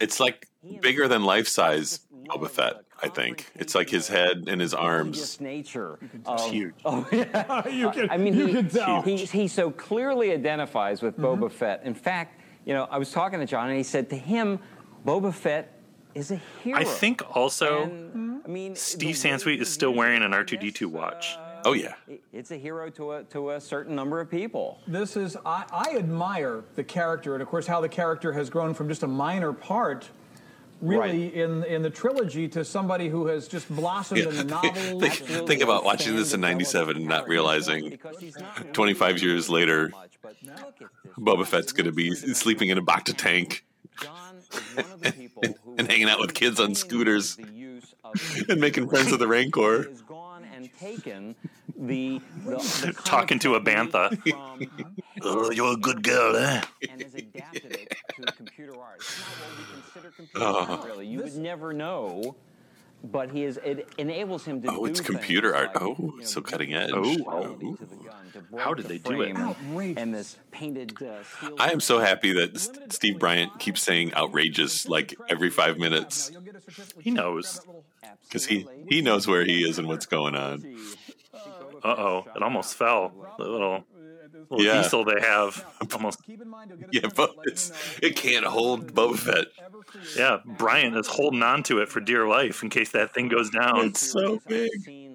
[0.00, 0.48] It's like
[0.80, 2.74] bigger than life size Boba Fett.
[3.02, 5.18] I think it's like his head and his arms.
[5.18, 5.98] Just nature.
[6.28, 6.74] It's huge.
[6.84, 7.68] Oh yeah.
[7.68, 9.02] You can- I mean, you he, can tell.
[9.02, 11.44] He, he so clearly identifies with Mm-hmm.
[11.44, 11.82] Boba Fett.
[11.84, 14.58] In fact, you know, I was talking to John, and he said to him,
[15.06, 15.80] Boba Fett
[16.14, 16.78] is a hero.
[16.80, 21.36] I think also And, I mean, Steve the Sansweet is still wearing an R2D2 watch.
[21.38, 21.94] uh, Oh um, yeah.
[22.32, 24.80] It's a hero to a to a certain number of people.
[24.86, 28.74] This is, I, I admire the character, and of course, how the character has grown
[28.74, 30.08] from just a minor part,
[30.80, 35.02] really, in in the trilogy, to somebody who has just blossomed in the novels.
[35.02, 39.48] think, think about watching this in '97 and not realizing Because he's not 25 years
[39.48, 40.92] later, much, but look.
[41.18, 43.64] Boba Fett's going to be sleeping in a Bacta tank
[44.02, 47.36] John is one of the people who And hanging out with kids on scooters.
[47.36, 49.88] the use of and making friends with the Rancor.
[50.78, 51.34] Has gone and taken
[51.76, 52.56] the, the,
[52.86, 54.16] the Talking to a bantha.
[54.28, 56.62] from Oh, you're a good girl, eh?
[56.90, 58.96] and has adapted it to computer art.
[58.98, 60.66] It's not what we consider computer Oh.
[60.78, 61.06] art, really.
[61.06, 62.36] You would never know,
[63.04, 63.58] but he is.
[63.64, 64.68] It enables him to.
[64.70, 65.74] Oh, do it's computer art.
[65.74, 66.90] like, Oh, you know, so cutting edge.
[66.90, 67.76] quality Oh.
[67.80, 69.36] the gun, to break How did the they do it?
[69.36, 70.02] Outrageous.
[70.02, 71.00] And this painted.
[71.02, 75.50] Uh, steel I am so happy that S- Steve Bryant keeps saying outrageous like every
[75.50, 76.30] five minutes
[77.00, 77.60] He knows.
[78.24, 80.64] because he, he knows where he is and what's going on.
[81.84, 83.12] Uh oh, it almost fell.
[83.38, 83.84] The little,
[84.50, 84.82] little Yeah.
[84.82, 86.22] diesel they have almost.
[86.26, 87.76] Keep in mind, get Yeah, but to let it's, know
[88.08, 89.46] it can't hold Boba Fett.
[90.16, 93.50] Yeah, Brian is holding on to it for dear life in case that thing goes
[93.50, 93.86] down.
[93.86, 94.70] It's so big.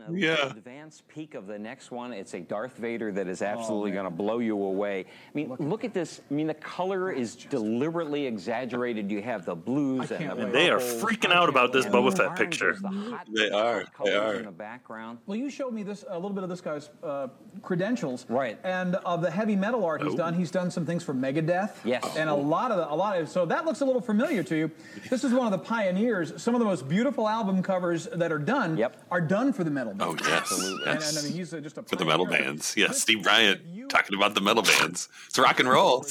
[0.07, 0.47] Seen a Yeah.
[0.51, 2.13] advanced peek of the next one.
[2.13, 5.01] It's a Darth Vader that is absolutely Oh, going to blow you away.
[5.01, 6.21] I mean, look, at this.
[6.29, 9.11] I mean, the color is deliberately exaggerated.
[9.11, 10.53] You have the blues and, can't the wait.
[10.53, 12.73] They are freaking out about this and Boba the Fett picture.
[12.73, 14.35] the They are, they are.
[14.35, 15.19] in the background.
[15.25, 17.27] Well, you showed me this a little bit of this guy's uh,
[17.61, 18.57] credentials, Right.
[18.63, 20.17] And of the heavy metal art he's Oh.
[20.17, 22.15] done, he's done some things for Megadeth, Yes.
[22.17, 24.55] and a lot of the, a lot of so that looks a little familiar to
[24.55, 24.71] you.
[25.09, 26.41] This is one of the pioneers.
[26.41, 28.97] Some of the most beautiful album covers that are done Yep.
[29.11, 29.92] are done for the metal.
[29.99, 30.51] Oh, yes.
[30.51, 31.09] And, yes.
[31.09, 32.45] and I mean, he's uh, just a For the metal pioneer.
[32.49, 32.73] bands.
[32.77, 35.09] Yeah, This- Steve Bryant talking about the metal bands.
[35.27, 36.05] It's rock and roll.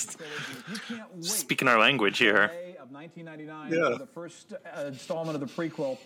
[0.71, 1.25] You can't wait.
[1.25, 2.45] Speaking our language here,
[2.81, 3.99] of 1999 Yeah.
[3.99, 5.99] the first uh, installment of the prequel.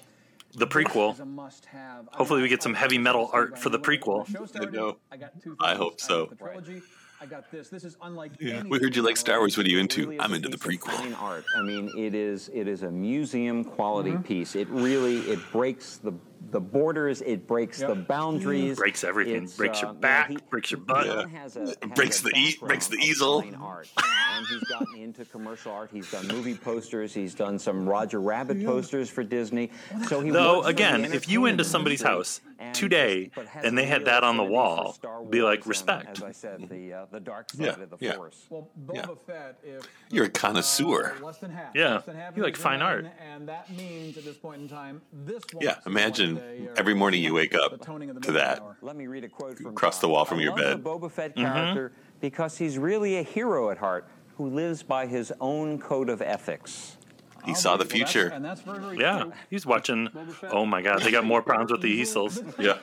[0.54, 1.18] the prequel.
[1.20, 2.08] a must-have.
[2.12, 4.26] Hopefully we get some heavy metal art for the prequel.
[4.30, 4.96] show started, know.
[5.12, 6.26] I got two I hope so.
[6.26, 6.82] the trilogy.
[7.18, 7.70] I got this.
[7.70, 8.32] This is unlike.
[8.38, 8.62] Yeah.
[8.68, 9.56] We heard you like Star Wars.
[9.56, 10.02] What are you into?
[10.04, 11.22] really I'm into the piece fine prequel.
[11.22, 11.44] art.
[11.56, 14.22] I mean, it is it is a museum quality Mm-hmm.
[14.22, 14.54] piece.
[14.54, 16.12] It really it breaks the
[16.50, 17.22] the borders.
[17.22, 17.88] It breaks Yep.
[17.88, 18.76] the boundaries.
[18.78, 19.44] Breaks everything.
[19.44, 21.06] It's, Breaks your uh, you know, back, he- breaks your butt.
[21.06, 23.42] John has a, has breaks the e- breaks the easel.
[23.42, 23.88] fine art,
[24.34, 25.90] and he's gotten into commercial art.
[25.92, 27.12] He's done movie posters.
[27.14, 29.70] He's done some Roger Rabbit posters for Disney.
[30.08, 33.76] So he Though, works again, if you went to somebody's house and today just- and
[33.76, 34.96] they had that on the wall,
[35.30, 36.18] be like, Wars and, respect.
[36.18, 38.12] As I said, the uh, the dark side Yeah, of the yeah.
[38.16, 38.46] Force.
[38.50, 39.06] Well, Boba Yeah.
[39.26, 41.14] Fett, if You're a connoisseur.
[41.20, 41.74] uh, less than half.
[41.74, 43.06] Yeah, less than half you of like fine art.
[43.20, 45.42] and that means at this point in time, this.
[45.60, 45.90] Yeah, see
[46.30, 48.62] imagine one day, or every morning you wake up the toning of the to that.
[48.82, 50.82] Let me read a quote from Across the wall from your bed.
[50.82, 51.42] The Boba Fett Mm-hmm.
[51.52, 56.20] character because he's really a hero at heart who lives by his own code of
[56.22, 56.96] ethics.
[57.44, 58.26] He saw the future.
[58.26, 60.08] and that's very, very Yeah, he's watching.
[60.50, 62.42] Oh my God, they got more problems with the easels.
[62.58, 62.78] Yeah.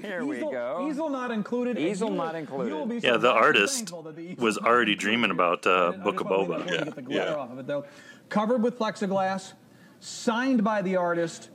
[0.00, 0.86] Here we go.
[0.88, 1.76] Easel not included.
[1.78, 2.68] Easel not included.
[2.70, 5.92] you will be Yeah, the artist thankful that the easel was already dreaming about uh,
[6.04, 6.60] Book of Boba.
[6.60, 7.34] it Yeah, get the glare yeah.
[7.34, 7.84] off of it, though.
[8.28, 9.54] Covered with plexiglass,
[9.98, 11.50] signed by the artist,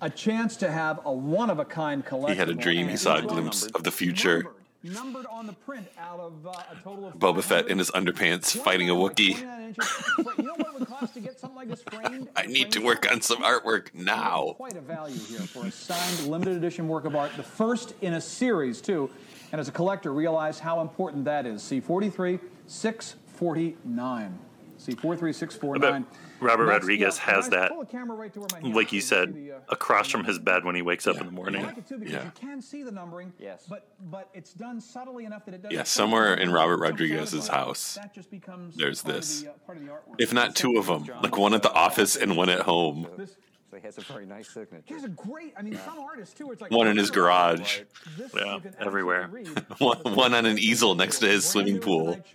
[0.00, 2.34] a chance to have a one-of-a-kind collection.
[2.34, 2.88] He had a dream.
[2.88, 4.42] He saw a glimpse of the future.
[4.82, 7.90] Numbered, numbered on the print out of uh, a total of Boba Fett in his
[7.90, 9.74] underpants fighting a Wookiee.
[10.18, 12.28] But you know what it would cost to get something like this framed?
[12.36, 14.54] I need to work on some artwork now.
[14.56, 18.14] Quite a value here for a signed limited edition work of art, the first in
[18.14, 19.10] a series too.
[19.50, 21.62] And as a collector, realize how important that is.
[21.62, 24.38] See 43 649.
[24.78, 26.06] See 43 649.
[26.40, 28.92] Robert That's- Rodriguez yeah, has that, pull the camera right to where my hand like
[28.92, 31.34] you said, the, uh, across from his bed when he wakes up in the I
[31.34, 31.62] morning.
[31.64, 32.24] like it too because Yeah.
[32.24, 33.32] you can see the numbering.
[33.38, 33.64] Yes.
[33.68, 35.76] But but it's done subtly enough that it doesn't.
[35.76, 39.42] Yeah, somewhere in Robert Rodriguez's house, That just becomes there's this.
[39.42, 40.22] the, uh, the.
[40.22, 43.06] If not two of them, like one at the office and one at home.
[43.16, 43.36] This,
[43.70, 44.82] So he has a very nice signature.
[44.86, 45.52] Here's a great.
[45.58, 46.50] I mean, some artists too.
[46.52, 47.80] It's like One in his garage.
[48.16, 49.28] This Yeah, everywhere.
[49.78, 52.18] One, one on an easel next to his swimming pool.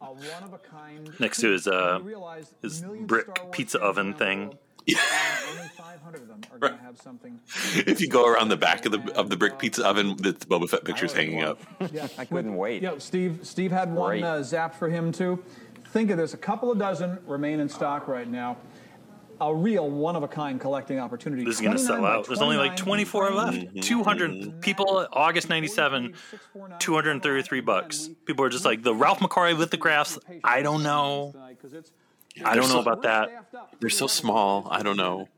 [0.00, 2.00] Tonight Show, a one-of-a-kind Next to his, uh,
[2.62, 4.46] his brick pizza oven thing.
[4.46, 7.38] world, and Only 500 of them are going to have something.
[7.74, 10.68] If you go around the back of the of the brick pizza oven, the Boba
[10.68, 11.60] Fett picture's hanging up.
[11.92, 12.82] Yeah, I couldn't wait.
[12.82, 13.40] Yeah, Steve.
[13.42, 14.24] Steve had one Great.
[14.24, 15.42] uh, zapped for him too.
[15.92, 18.56] Think of this: a couple of dozen remain in stock right now.
[19.40, 21.44] A real one-of-a-kind collecting opportunity.
[21.44, 22.26] This is going to sell out.
[22.26, 23.56] There's only like 24 left.
[23.56, 23.86] frames.
[23.86, 26.14] 200 people, August 97,
[26.78, 28.10] 233 bucks.
[28.26, 31.34] People are just like, the Ralph McQuarrie lithographs, I don't know.
[32.44, 33.46] I don't know about that.
[33.80, 34.68] They're so small.
[34.70, 35.28] I don't know.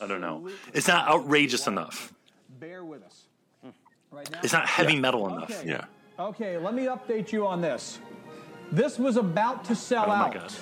[0.00, 0.48] I don't know.
[0.72, 2.12] It's not outrageous enough.
[2.60, 3.22] Bear with us.
[3.62, 3.70] Hmm.
[4.10, 5.50] Right now- It's not heavy metal enough.
[5.50, 5.68] Okay.
[5.70, 5.84] Yeah.
[6.18, 7.98] Okay, let me update you on this.
[8.70, 10.56] This was about to sell Oh my out.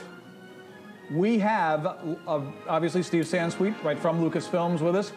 [1.11, 5.13] We have uh, obviously Steve Sansweet, right from Lucasfilms, with us.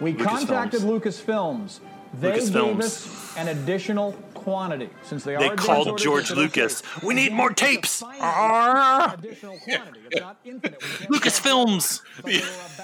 [0.00, 0.24] We Lucasfilms.
[0.24, 1.80] contacted Lucasfilms.
[2.14, 2.80] They gave Lucasfilms.
[2.82, 5.40] us an additional quantity since they are.
[5.40, 6.82] They called George Lucas.
[7.02, 8.02] We need more tapes.
[8.02, 10.00] Additional quantity.
[10.10, 10.80] It's not infinite.
[10.80, 12.00] Lucasfilms.
[12.22, 12.34] but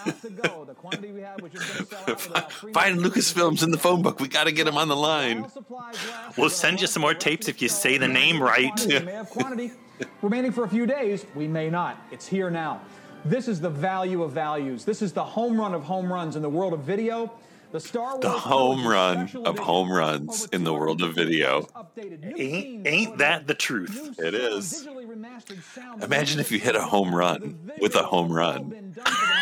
[0.04, 0.64] about to go.
[0.66, 3.62] The quantity we had, which is going to sell out with about three Find Lucasfilms
[3.62, 4.20] in the phone book.
[4.20, 5.40] We got to get him on the line.
[5.40, 8.78] While supplies last, We'll send you some more tapes if you say the name right.
[9.98, 11.26] Quantity, We may have quantity remaining for a few days.
[11.34, 12.02] We may not.
[12.10, 12.80] It's here now.
[13.24, 14.84] This is the value of values.
[14.84, 17.32] This is the home run of home runs in the world of video.
[17.72, 21.62] The Star Wars The home run of home runs in the world of video.
[21.62, 24.16] 200 updated new Ain't, ain't that the truth?
[24.18, 24.86] It is.
[24.86, 28.94] digitally remastered sound, Imagine if you hit a home run with a home run.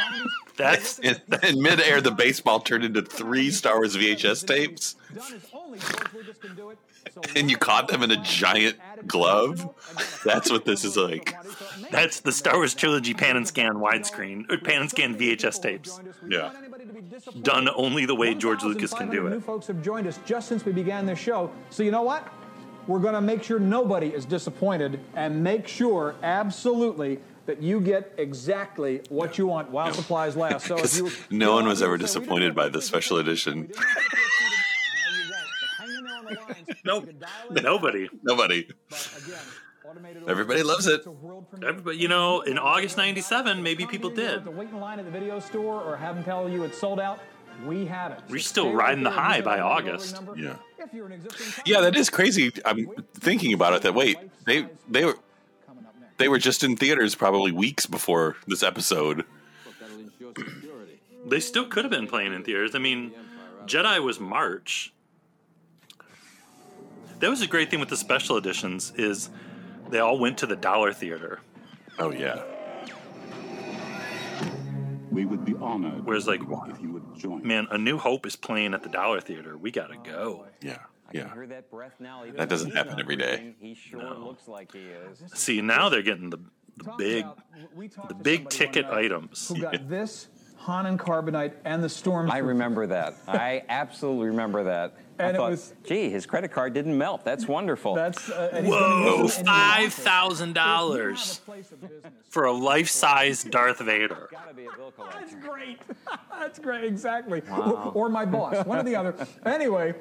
[0.57, 4.97] That's In, in midair, the baseball turned into three Star Wars VHS tapes,
[7.37, 8.77] and you caught them in a giant
[9.07, 9.69] glove.
[10.25, 11.35] That's what this is like.
[11.91, 15.63] That's the Star Wars trilogy pan and scan widescreen or uh, pan and scan VHS
[15.63, 16.01] tapes.
[16.27, 16.53] Yeah.
[17.43, 19.31] Done only the way George Lucas can do it.
[19.31, 21.51] New folks have joined us just since we began this show.
[21.71, 22.27] So you know what?
[22.87, 28.13] We're going to make sure nobody is disappointed and make sure absolutely that you get
[28.19, 30.67] exactly what you want while supplies last.
[30.67, 30.97] So if
[31.31, 33.71] you no one was ever disappointed by the special edition.
[36.85, 37.09] Nope.
[37.51, 38.09] Nobody.
[38.23, 38.69] Nobody.
[40.29, 41.03] Everybody loves it.
[41.67, 44.45] Everybody, you know, in August '97, maybe people did.
[44.45, 47.01] To wait in line at the video store or have them tell you it's sold
[47.01, 47.19] out.
[47.67, 48.21] We have it.
[48.29, 50.15] We're So still riding the high by August.
[50.15, 50.37] number.
[50.37, 50.57] Yeah.
[50.79, 52.53] If you're an existing Yeah, that is crazy.
[52.65, 53.83] I'm thinking about it.
[53.83, 54.17] That wait,
[54.47, 55.19] they they were
[55.67, 56.17] coming up next.
[56.19, 59.25] they were just in theaters probably weeks before this episode.
[61.27, 62.75] They still could have been playing in theaters.
[62.75, 63.13] I mean,
[63.67, 64.93] Jedi was March.
[67.23, 69.31] That was a great thing with the special editions is
[69.91, 71.39] they all went to the dollar theater.
[71.97, 72.43] Oh yeah.
[75.13, 77.47] We would be honored Whereas, like, if you would join.
[77.47, 79.57] man, A New Hope is playing at the dollar theater.
[79.57, 80.47] We gotta go.
[80.63, 80.79] Yeah.
[81.09, 81.33] I can Yeah.
[81.35, 82.25] hear that breath now.
[82.25, 83.55] even That doesn't happen every day.
[83.61, 84.19] He sure No.
[84.27, 85.23] looks like he is.
[85.33, 86.39] See, now they're getting the,
[86.79, 89.47] the big, about- the big ticket items.
[89.49, 90.27] Who got this
[90.63, 92.31] Han and Carbonite and the Storm?
[92.31, 93.15] I remember that.
[93.29, 94.95] I absolutely remember that.
[95.19, 97.25] I And it thought, was- gee, his credit card didn't melt.
[97.25, 97.95] That's wonderful.
[97.97, 99.95] That's uh, and he's gonna Whoa, use it in the five office.
[99.97, 104.29] thousand If you have dollars a place of business, for a life-size Darth Vader.
[104.31, 105.81] Gotta be a bill That's great.
[106.39, 106.85] That's great.
[106.85, 107.43] Exactly.
[107.51, 109.15] Or, or my boss, one or the other.
[109.45, 109.95] Anyway,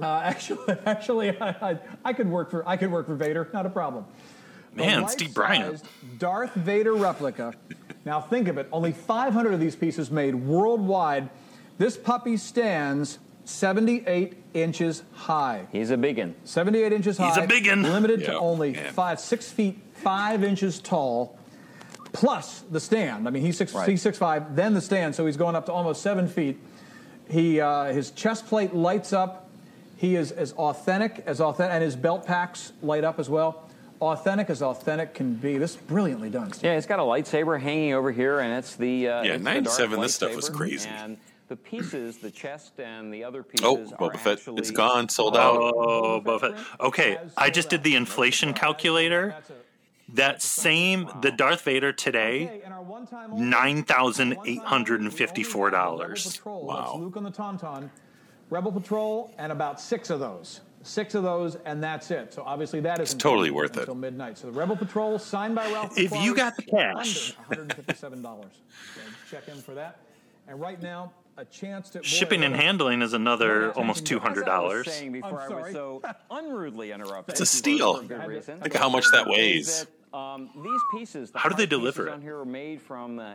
[0.00, 3.48] uh, actually, actually, I, I, I could work for I could work for Vader.
[3.54, 4.04] Not a problem.
[4.74, 5.82] Man, Steve Bryant.
[6.18, 7.52] Darth Vader replica.
[8.04, 8.68] Now think of it.
[8.72, 11.30] Only 500 of these pieces made worldwide.
[11.78, 15.66] This puppy stands 78 inches high.
[15.72, 16.34] He's a biggin.
[16.44, 17.28] 78 inches high.
[17.28, 17.82] He's a biggin.
[17.82, 18.92] Limited to only man.
[18.92, 21.38] five, six feet, five inches tall,
[22.12, 23.26] plus the stand.
[23.26, 23.88] I mean, he's six, Right.
[23.88, 26.58] he's six five, then the stand, so he's going up to almost seven feet.
[27.28, 29.48] He, uh, his chest plate lights up.
[29.96, 33.68] He is as authentic as authentic, and his belt packs light up as well.
[34.06, 35.58] Authentic as authentic can be.
[35.58, 36.52] This is brilliantly done.
[36.52, 36.64] Steve.
[36.64, 39.50] Yeah, it's got a lightsaber hanging over here, and it's the uh, Yeah, it's the
[39.50, 40.88] 97, this stuff was crazy.
[40.88, 44.38] And the pieces, the chest and the other pieces, Oh, are Boba Fett.
[44.38, 45.08] actually It's gone.
[45.08, 45.56] Sold out.
[45.76, 46.56] Oh, Buffett.
[46.80, 49.36] Okay, I just did the inflation calculator.
[50.14, 53.46] That same, the Darth Vader today, Okay, and our one-time only-
[53.82, 56.40] $9,854.
[56.44, 56.96] Wow.
[56.98, 57.88] Luke on the Tauntaun.
[58.50, 60.60] Rebel Patrol, and about six of those.
[60.82, 62.32] Six of those, and that's it.
[62.34, 63.80] So obviously that is totally worth it.
[63.80, 64.38] until midnight.
[64.38, 65.96] So the Rebel Patrol, signed by Ralph.
[65.98, 67.34] If you got the cash.
[67.50, 68.22] under $157.
[68.22, 68.48] So
[69.30, 69.98] check in for that.
[70.48, 74.42] And right now, a chance to boy, Shipping and handling is another almost two hundred
[74.42, 74.92] As I was dollars.
[74.92, 75.62] saying before I'm I sorry.
[75.62, 77.32] was so unrudely interrupted.
[77.32, 78.02] It's a steal.
[78.02, 78.18] For.
[78.18, 79.86] Look at how much that is weighs.
[80.12, 82.12] that, um, these pieces, the How do they deliver it?
[82.12, 83.34] On here are made from uh,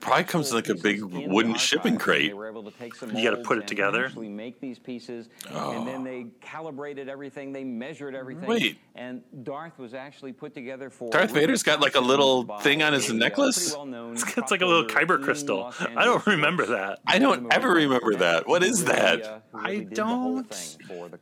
[0.00, 2.30] Probably comes in like a big wooden shipping crate.
[2.30, 4.06] They were able to take some You gotta put it together?
[4.06, 5.72] Actually make these pieces, Oh.
[5.72, 7.52] and then they calibrated everything.
[7.52, 8.48] They measured everything.
[8.48, 8.78] Wait.
[8.94, 11.10] And Darth was actually put together for.
[11.10, 13.58] Darth Vader's got like a little thing on his uh, necklace?
[13.58, 15.72] pretty well-known It's got like a little kyber crystal.
[15.96, 17.00] I don't remember that.
[17.06, 18.48] I don't ever remember that.
[18.48, 19.22] What is that?
[19.24, 21.18] uh, I really did the whole don't- thing for the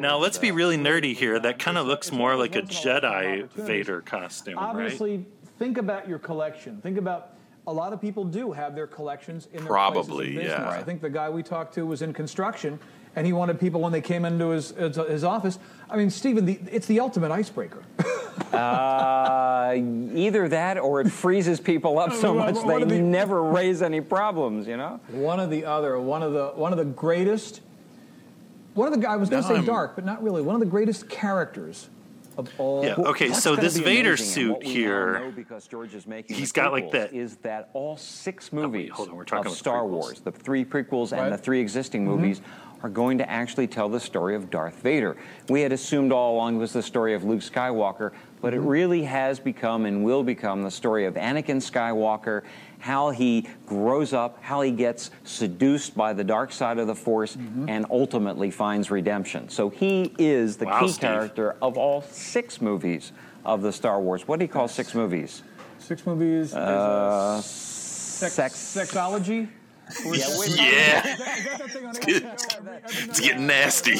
[0.00, 1.38] Now let's be uh, really nerdy here.
[1.38, 3.66] That kind of looks more like a Once in a lifetime Jedi.
[3.66, 4.62] Vader costume, right?
[4.64, 5.26] Obviously,
[5.58, 6.80] think about your collection.
[6.80, 7.37] Think about
[7.68, 10.58] a lot of people do have their collections in their Probably, places of business.
[10.74, 10.80] yeah.
[10.80, 12.78] I think the guy we talked to was in construction,
[13.14, 15.58] and he wanted people when they came into his his, his office.
[15.90, 17.82] I mean, Stephen, the, it's the ultimate icebreaker.
[18.52, 19.74] Uh,
[20.14, 24.66] either that or it freezes people up so much they the- never raise any problems,
[24.66, 24.98] you know?
[25.10, 27.60] one of the other, one of the one of the greatest.
[28.74, 30.40] One of the I was going to say I'm- dark, but not really.
[30.40, 31.88] One of the greatest characters
[32.38, 32.84] of all.
[32.84, 32.94] Yeah.
[32.96, 33.30] Okay.
[33.30, 36.52] What's So this Vader suit what we now here, know because George is making he's
[36.52, 39.24] the got like prequels, that- Is that all six oh, wait, movies hold on, we're
[39.24, 39.90] talking of about Star prequels.
[39.90, 42.12] Wars, the three prequels and the three existing mm-hmm.
[42.12, 42.40] movies,
[42.82, 45.16] are going to actually tell the story of Darth Vader.
[45.48, 48.68] We had assumed all along it was the story of Luke Skywalker, but it mm-hmm.
[48.68, 52.42] really has become and will become the story of Anakin Skywalker.
[52.78, 57.34] How he grows up, how he gets seduced by the dark side of the Force,
[57.34, 57.68] mm-hmm.
[57.68, 59.48] and ultimately finds redemption.
[59.48, 61.00] So he is the Wow, key Steve.
[61.00, 63.10] character of all six movies
[63.44, 64.28] of the Star Wars.
[64.28, 65.42] What do you call six movies?
[65.78, 66.54] Six movies.
[66.54, 69.48] Uh, uh, sex, sex- sexology.
[70.04, 72.56] Yeah, Is that the thing on HBO?
[72.56, 73.96] Every- every it's getting nasty.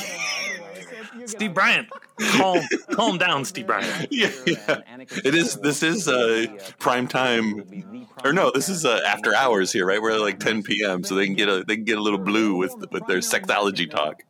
[1.26, 1.88] Steve Bryant,
[2.32, 2.60] calm,
[2.92, 4.08] calm down, Steve Bryant.
[4.10, 4.80] Yeah, yeah.
[5.24, 5.56] It is.
[5.56, 6.46] This is uh,
[6.78, 8.50] prime time, or no?
[8.54, 10.00] This is uh, after hours here, right?
[10.00, 12.18] We're at like 10 p.m., so they can get a they can get a little
[12.18, 14.22] blue with with their sexology talk.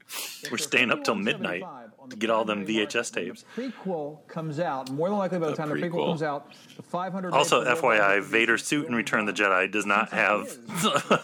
[0.51, 1.65] We're staying up till midnight
[2.11, 3.45] to get all them VHS tapes.
[3.57, 4.91] The Prequel comes out.
[4.91, 6.07] More than likely, by the A time the prequel prequel.
[6.09, 7.33] comes out, the 500.
[7.33, 10.57] Also, FYI, Vader's suit in Return of the Jedi does not have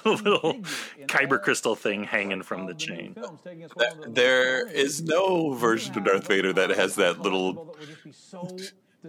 [0.04, 0.54] a little
[1.06, 3.16] kyber crystal thing hanging from the chain.
[4.08, 7.76] There is no version of Darth Vader that has that little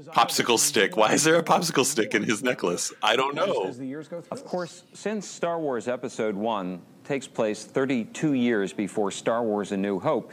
[0.07, 0.97] popsicle stick.
[0.97, 2.93] Why is there a popsicle stick in his necklace?
[3.01, 3.63] I don't know.
[3.65, 4.37] As the years go through.
[4.37, 9.77] Of course, since Star Wars Episode 1 takes place 32 years before Star Wars A
[9.77, 10.31] New Hope,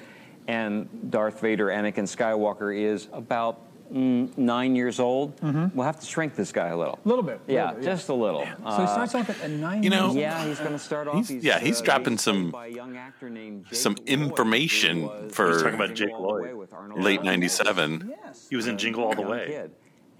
[0.48, 3.60] and Darth Vader, Anakin Skywalker, is about
[3.92, 5.38] mm, nine years old,
[5.74, 6.98] we'll have to shrink this guy a little.
[7.04, 7.40] A little bit.
[7.46, 8.40] Yeah, little bit, just a little.
[8.40, 9.82] So he Uh, starts off at nine.
[9.82, 10.16] You know, years old.
[10.16, 11.28] yeah, he's going to start off.
[11.28, 15.02] He's- yeah, he's uh, dropping being some- by a young actor named some Lloyd, information
[15.02, 16.42] was for- He's talking about Jake Jingle All the Lloyd.
[16.42, 18.08] Way with Arnold Late '97.
[18.24, 18.46] Yes.
[18.48, 19.68] He was in Jingle All the Young Way.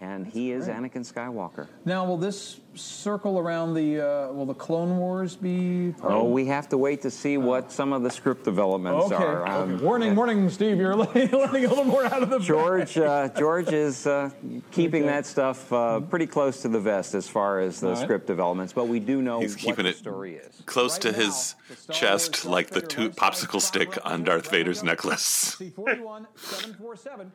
[0.03, 0.09] Kid.
[0.09, 1.69] And he is Anakin Skywalker.
[1.85, 5.93] Now, will this circle around the uh, will the Clone Wars be?
[5.99, 9.07] part Oh, of- we have to wait to see what some of the script developments
[9.13, 9.15] Okay.
[9.23, 9.47] are.
[9.47, 9.85] Um, okay.
[9.85, 10.79] Warning, warning, Steve.
[10.79, 14.31] You're learning a little more out of the George, uh, George is uh,
[14.71, 15.13] keeping Okay.
[15.13, 18.03] that stuff uh, pretty close to the vest as far as the All right.
[18.03, 20.63] script developments, but we do know He's what keeping the it story is.
[20.67, 21.55] Close to now, his
[21.91, 24.51] chest, like the two popsicle stick on Darth.
[24.51, 25.23] Vader's necklace.
[25.23, 27.31] C forty one seven four seven.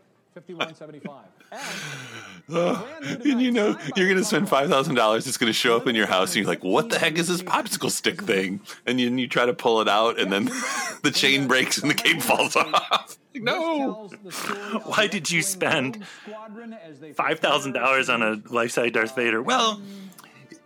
[2.48, 3.26] 5175.
[3.26, 5.28] And you know you're gonna spend five thousand dollars.
[5.28, 7.44] It's gonna show up in your house, and you're like, "What the heck is this
[7.44, 10.46] popsicle stick thing?" And you, and you try to pull it out, and then
[11.04, 13.18] the chain breaks and the cape falls off.
[13.40, 14.10] No.
[14.86, 16.04] Why did you spend
[17.14, 19.44] Five thousand dollars on a life-size Darth Vader.
[19.44, 19.80] Well,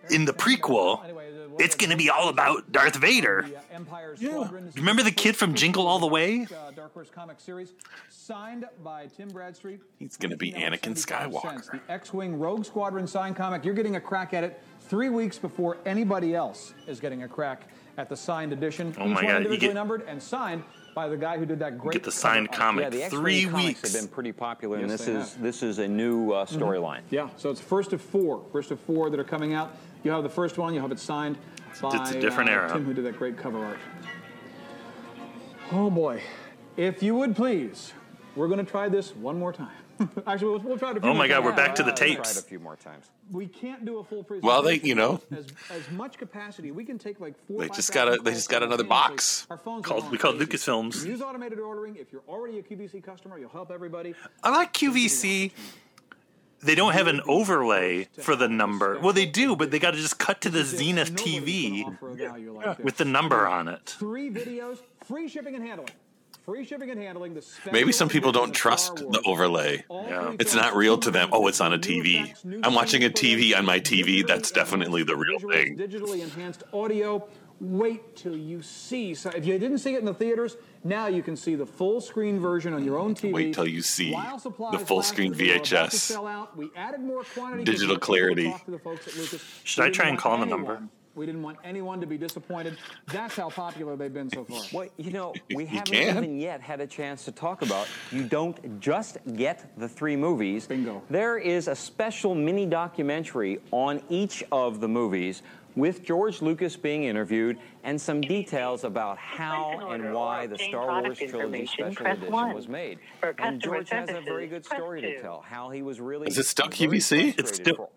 [0.10, 1.02] in the prequel,
[1.60, 3.46] it's going to be all about Darth Vader.
[4.78, 6.48] Remember the kid from Jingle All the Way?
[8.32, 9.80] Dark Horse comic series, signed by Tim Bradstreet.
[10.00, 11.72] He's gonna be Anakin Skywalker.
[11.72, 13.66] The X-wing Rogue Squadron signed comic.
[13.66, 17.64] You're getting a crack at it three weeks before anybody else is getting a crack
[17.98, 18.96] at the signed edition.
[18.98, 20.64] Oh Each my one God, you individually get- numbered and signed
[20.94, 21.94] by the guy who did that great.
[21.94, 22.68] Get the signed cover art.
[22.68, 22.84] comic.
[22.84, 23.94] Yeah, the X-Wing Three comics weeks.
[23.94, 25.42] have been pretty popular, and this is have.
[25.42, 27.02] this is a new uh, storyline.
[27.10, 28.44] Yeah, so it's first of four.
[28.52, 29.78] First of four that are coming out.
[30.04, 30.74] You have the first one.
[30.74, 31.38] You have it signed
[31.82, 32.74] by It's a different uh, era.
[32.74, 33.78] Tim, who did that great cover art.
[35.72, 36.22] Oh boy,
[36.76, 37.94] if you would please,
[38.36, 39.70] we're going to try this one more time.
[40.28, 40.98] Actually, we'll, we'll try it.
[40.98, 41.46] A few Oh my more God, times.
[41.46, 42.40] we're back to the tried tapes.
[42.40, 43.06] a few more times.
[43.32, 44.48] We can't do a full presentation.
[44.48, 45.22] Well, they- you know.
[45.32, 46.72] as, as much capacity.
[46.72, 47.62] We can take like four.
[47.62, 49.46] They just got a- they just got another box.
[49.50, 50.34] Our phones are Called- going we call.
[50.34, 51.06] Lucasfilms.
[51.06, 51.96] Use automated ordering.
[51.98, 54.16] If you're already a QVC customer, you'll help everybody.
[54.44, 55.52] I like QVC.
[56.64, 59.00] They don't have an overlay for the number.
[59.00, 62.12] Well, they do, but they got to just cut to the Zenith TV offer
[62.54, 63.96] like with the number on it.
[64.00, 64.78] Three videos,
[65.08, 65.90] free shipping and handling.
[66.46, 67.36] Free shipping and handling.
[67.36, 69.84] The Maybe some people don't trust the overlay.
[69.92, 70.36] Yeah.
[70.40, 71.30] It's not real to them.
[71.32, 72.34] Oh, it's on a TV.
[72.64, 74.26] I'm watching a TV on my TV.
[74.26, 75.78] That's definitely the real thing.
[75.78, 77.28] Digitally enhanced audio.
[77.60, 79.14] Wait till you see.
[79.14, 82.02] So if you didn't see it in the theaters, now you can see the full
[82.02, 83.34] screen version on your own TV.
[83.34, 86.28] Wait till you see the full screen because we're about to VHS.
[86.28, 86.58] out.
[86.58, 87.66] We added more quantity.
[87.66, 88.52] Digital because we were able to clarity.
[88.52, 89.62] talk to the folks at Lucas.
[89.64, 90.82] Should I try and call want the number?
[91.14, 92.78] Anyone- We didn't want anyone to be disappointed.
[93.12, 94.62] That's how popular they've been so far.
[94.74, 96.18] Well, you know, we You haven't can.
[96.18, 97.88] even yet had a chance to talk about.
[98.12, 100.68] You don't just get the three movies.
[100.68, 101.02] Bingo.
[101.10, 105.44] There is a special mini documentary on each of the movies
[105.76, 111.18] with George Lucas being interviewed and some details about how and why the Star Wars
[111.18, 113.00] trilogy special edition was made.
[113.40, 115.42] And George has a very good story to tell.
[115.42, 117.36] How he was really Is it still QVC?
[117.38, 117.90] It's still-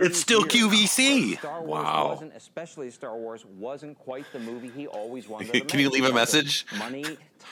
[0.00, 0.42] it's still.
[0.44, 1.38] QVC.
[1.38, 2.08] Star Wars Wow.
[2.10, 5.52] wasn't, especially Star Wars, wasn't quite the movie he always wanted.
[5.52, 6.66] to Can you leave a message?
[6.78, 7.04] Money,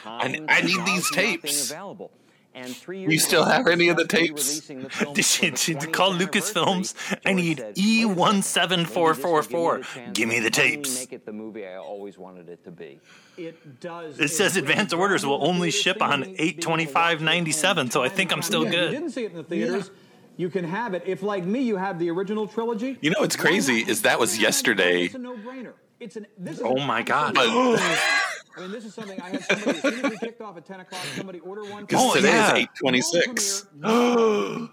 [0.02, 1.70] time, I need these technology being tapes.
[1.70, 2.10] available.
[2.52, 4.60] And three You years still have any of the set to be tapes?
[4.60, 4.74] the
[5.14, 7.18] Did for you, did you 20th call anniversary, Lucasfilms?
[7.24, 9.90] I need E "Wait a one second, seven maybe four this four will give me
[9.90, 10.98] the chance Give me to the finally tapes.
[11.00, 13.00] Make it the movie I always wanted it to be.
[13.36, 14.18] It does.
[14.18, 16.68] It says really advance orders will only ship on you need to be able to
[16.70, 18.74] watch at 8/25/97, home so I think I'm still again.
[18.74, 18.92] If good.
[18.92, 19.90] you didn't see it in the theaters,
[20.36, 21.02] you can have it.
[21.06, 22.98] If, like me, you have the original trilogy.
[23.00, 25.04] You know what's crazy is that was yesterday.
[25.04, 25.72] It's a no-brainer.
[26.00, 26.26] It's an.
[26.38, 27.34] This is Oh my God.
[27.34, 27.46] But
[28.56, 30.64] I mean, this is something I had somebody as soon as we kicked off at
[30.66, 31.00] 10 o'clock.
[31.16, 31.84] Somebody order one.
[31.84, 32.52] because Oh, today yeah.
[32.52, 33.66] is eight twenty six.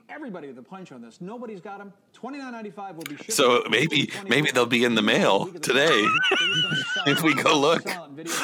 [0.09, 1.21] Everybody to the punch on this.
[1.21, 1.93] Nobody's got them.
[2.13, 3.33] Twenty nine ninety five will be shipped.
[3.33, 5.89] So maybe maybe they'll be in the mail today
[7.05, 7.87] if we go look.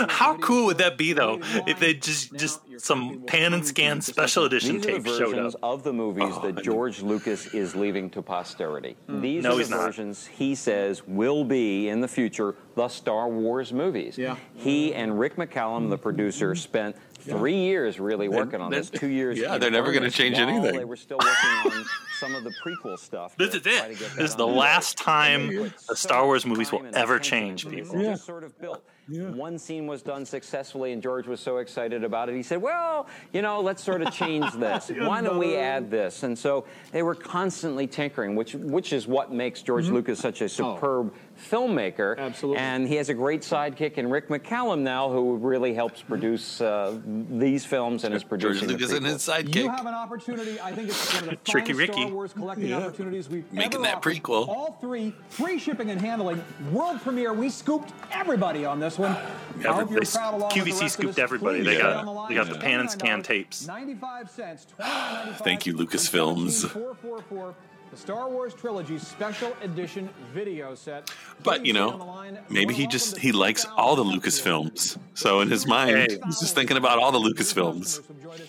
[0.08, 1.40] How cool would that be though?
[1.66, 5.56] If they just just some pan and scan special edition These tape showed up.
[5.64, 8.96] of the movies that oh, George Lucas is leaving to posterity.
[9.08, 9.22] Hmm.
[9.22, 9.86] These No, are he's the not.
[9.86, 14.18] versions he says will be in the future the Star Wars movies.
[14.18, 14.36] Yeah.
[14.56, 16.58] He and Rick McCallum, the producer, mm-hmm.
[16.58, 18.90] spent three years really working on this.
[18.90, 19.40] Two years.
[19.40, 20.78] Yeah, they're never gonna change while anything.
[20.78, 21.86] They were still working on
[22.20, 23.34] some of the prequel stuff.
[23.38, 23.98] This is it.
[23.98, 25.48] This that is the last time
[25.88, 27.98] the Star Wars movies will ever change people.
[27.98, 28.84] It just sort of built.
[29.08, 32.36] One scene was done successfully, and George was so excited about it.
[32.36, 34.92] He said, "Well, you know, let's sort of change this.
[34.98, 39.32] Why don't we add this?" And so they were constantly tinkering, which which is what
[39.32, 39.96] makes George mm-hmm.
[39.96, 40.48] Lucas such a oh.
[40.48, 41.14] superb
[41.50, 42.18] filmmaker.
[42.18, 42.62] Absolutely.
[42.62, 47.00] And he has a great sidekick in Rick McCallum now, who really helps produce uh,
[47.06, 49.56] these films and is George producing the Lucas and his prequels.
[49.56, 50.60] You have an opportunity.
[50.62, 52.02] I think it's one of the Tricky finest Ricky.
[52.04, 52.78] Star Wars collecting Yeah.
[52.78, 54.14] opportunities we've Making ever that offered.
[54.16, 54.48] prequel.
[54.48, 57.34] All three, free shipping and handling, world premiere.
[57.34, 59.12] We scooped everybody on this one.
[59.12, 61.20] I hope you're proud along with the QVC rest scooped us.
[61.20, 61.60] everybody.
[61.60, 63.68] Please They got- the they got the pan and scan tapes.
[63.68, 65.36] 95 cents, $29.95.
[65.44, 66.70] Thank you, Lucasfilms.
[66.70, 67.56] 444,
[67.94, 71.12] the Star Wars Trilogy Special Edition video set.
[71.44, 74.20] But you Please stay on the know, maybe he just he likes all the 2000
[74.20, 74.98] Lucasfilms.
[75.14, 76.20] So in his mind, Hey.
[76.26, 78.02] he's just thinking about all the Lucasfilms.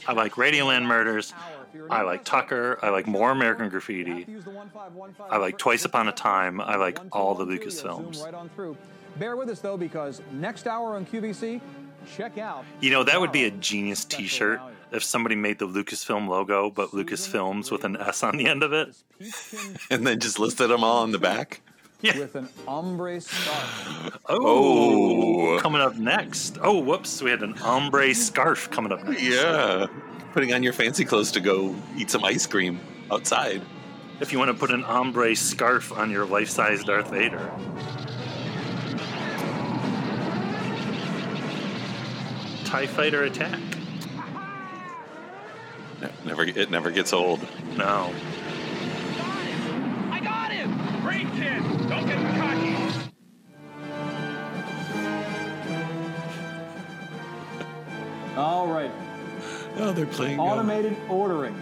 [0.09, 1.35] I like Radioland Murders.
[1.91, 2.79] I like Tucker.
[2.83, 4.27] I like More American Graffiti.
[5.31, 6.61] I like Twice Upon a Time.
[6.61, 8.25] I like all the Lucasfilms.
[8.25, 8.79] Right on through.
[9.19, 11.61] Bear with us though, because next hour on QVC,
[12.17, 12.65] check out.
[12.81, 14.61] You know, that would be a genius t shirt
[14.95, 18.73] if somebody made the Lucasfilm logo, but Lucasfilms with an S on the end of
[18.73, 18.95] it.
[19.91, 21.61] And then just listed them all on the back.
[22.01, 22.19] Yeah.
[22.19, 24.19] with an ombre scarf.
[24.29, 25.57] Oh.
[25.57, 26.59] oh, coming up next.
[26.61, 27.23] Oh, whoops.
[27.23, 29.23] We had an ombre scarf coming up next.
[29.23, 29.87] Yeah.
[30.33, 32.79] Putting on your fancy clothes to go eat some ice cream
[33.11, 33.63] outside.
[34.21, 37.51] If you want to put an ombre scarf on your life size Darth Vader.
[42.65, 43.61] TIE Fighter attack.
[46.01, 47.41] Ne- Never, it never gets old.
[47.77, 48.13] No.
[50.11, 50.71] I got him!
[51.03, 51.63] Great kid!
[51.89, 52.75] Don't get cocky!
[58.37, 58.91] All right.
[59.77, 60.41] Oh, they're playing.
[60.41, 61.55] um, Automated ordering.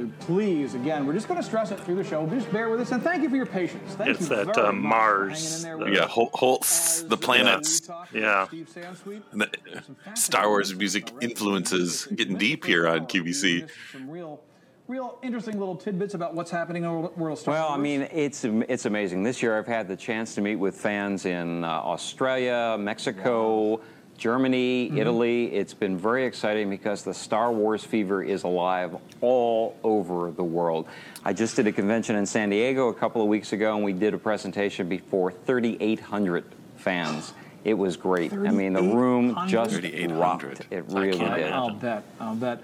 [0.00, 2.26] We please, again, we're just going to stress it through the show.
[2.26, 3.94] Just bear with us, and thank you for your patience.
[3.96, 6.04] Thank It's you that, very uh, much for Mars, hanging in there the- with yeah,
[6.06, 6.10] us.
[6.10, 8.40] Hol- Holst, the planets, we talk Yeah.
[8.40, 9.48] with Steve Sansweet, and the
[9.84, 13.06] some fascinating Star Wars music about the rest of the influences getting deep here on.
[13.06, 13.68] QVC.
[13.92, 14.40] Some real,
[14.88, 18.08] real interesting little tidbits about what's happening in the world of Star Well, I mean,
[18.10, 19.22] it's it's amazing.
[19.22, 23.82] This year, I've had the chance to meet with fans in uh, Australia, Mexico,
[24.20, 24.98] Germany, mm-hmm.
[24.98, 25.46] Italy.
[25.46, 30.86] It's been very exciting because the Star Wars fever is alive all over the world.
[31.24, 33.94] I just did a convention in San Diego a couple of weeks ago, and we
[33.94, 36.44] did a presentation before 3,800
[36.76, 37.32] fans.
[37.64, 38.32] It was great.
[38.34, 40.18] I mean, the room just 3,800.
[40.18, 40.66] rocked.
[40.70, 41.50] It really can't did.
[41.50, 42.04] I'll bet.
[42.20, 42.62] I'll bet.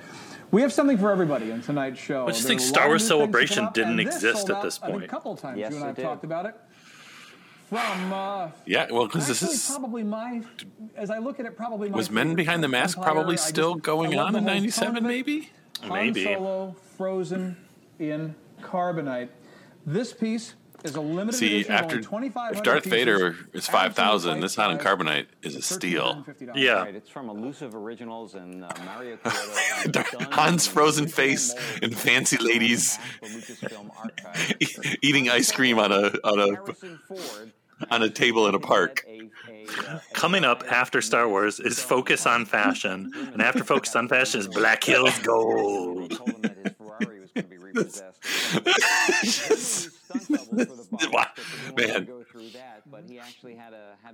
[0.51, 2.25] We have something for everybody on tonight's show.
[2.25, 4.79] I just There think Star Wars new things to Celebration didn't exist sold at this
[4.79, 5.05] point.
[5.05, 6.03] a couple times Yes, you and I it have did.
[6.03, 6.55] talked about it.
[7.69, 10.41] From uh, Yeah, well, because this is probably my,
[10.97, 13.13] as I look at it, probably my was Men Behind the Mask Empire.
[13.13, 15.07] probably I just- still going on in '97, of it.
[15.07, 15.51] maybe.
[15.83, 16.25] Han Maybe.
[16.25, 17.57] Solo frozen
[17.99, 19.29] in carbonite.
[19.85, 20.66] This piece is a limited
[21.33, 21.73] See, edition.
[21.73, 25.57] after only 2,500 if Darth Vader is five thousand, absolute this Han and Carbonite is
[25.57, 26.25] a steal.
[26.55, 26.83] Yeah.
[26.83, 29.39] Right, it's from Illusive Originals and uh, Mario Kyoto.
[29.85, 34.97] and Dar- done Han's frozen face and fancy ladies from Lucasfilm Archive.
[35.03, 36.57] eating ice cream on a on a
[37.91, 39.05] on a table in a park.
[39.07, 43.63] had a- a, uh, Coming up after Star Wars is Focus on Fashion, and after
[43.65, 46.19] Focus on Fashion is Black Hills Gold.
[50.13, 52.87] They told him that his Ferrari was going to be repossessed.
[52.87, 53.17] Wow, man.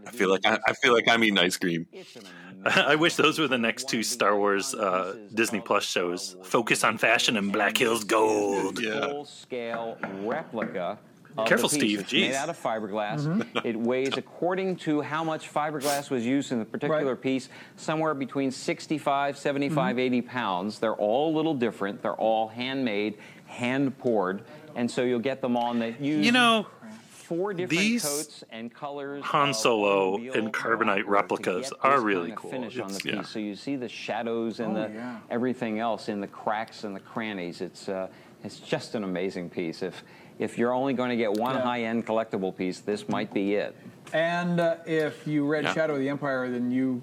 [0.06, 1.86] I feel like I, I feel like I'm eating ice cream.
[2.64, 6.98] I wish those were the next two Star Wars uh, Disney Plus shows Focus on
[6.98, 8.80] Fashion and Black Hills Gold.
[8.80, 9.00] Yeah.
[9.08, 10.98] Full scale replica
[11.38, 11.76] of Careful, the.
[11.76, 12.00] Steve.
[12.00, 13.64] It's made out of fiberglass.
[13.64, 17.20] It weighs, according to how much fiberglass was used in the particular Right.
[17.22, 20.78] piece, somewhere between 65, 75, 80 pounds.
[20.78, 22.02] They're all a little different.
[22.02, 23.16] They're all handmade,
[23.46, 24.42] hand poured,
[24.74, 26.66] and so you'll get them on the use You know,
[27.10, 29.22] four different these coats and colors.
[29.24, 32.50] Han Solo and carbonite replicas are really kind of cool.
[32.50, 33.22] Finish on the piece, yeah.
[33.22, 35.18] so you see the shadows and Oh, the yeah.
[35.30, 37.60] everything else in the cracks and the crannies.
[37.60, 38.08] It's uh,
[38.44, 39.82] it's just an amazing piece.
[39.82, 40.02] If
[40.38, 41.62] if you're only going to get one Yeah.
[41.62, 43.76] high-end collectible piece, this might be it.
[44.12, 45.74] And uh, if you read Yeah.
[45.74, 47.02] Shadow of the Empire, then you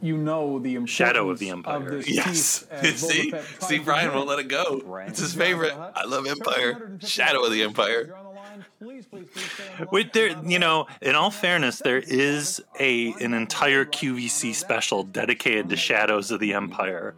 [0.00, 1.90] you know the importance Shadow of the Empire.
[1.90, 2.26] this Yes.
[2.26, 4.16] piece as See, Fett tries Steve to Bryan win.
[4.16, 4.80] won't let it go.
[4.84, 5.08] Right.
[5.08, 5.72] It's his favorite.
[5.74, 6.92] I love Empire.
[7.00, 8.14] Shadow of the Empire.
[8.80, 9.88] please, please, please.
[9.92, 10.36] Wait, there.
[10.44, 16.30] You know, in all fairness, there is a an entire QVC special dedicated to Shadows
[16.30, 17.14] of the Empire,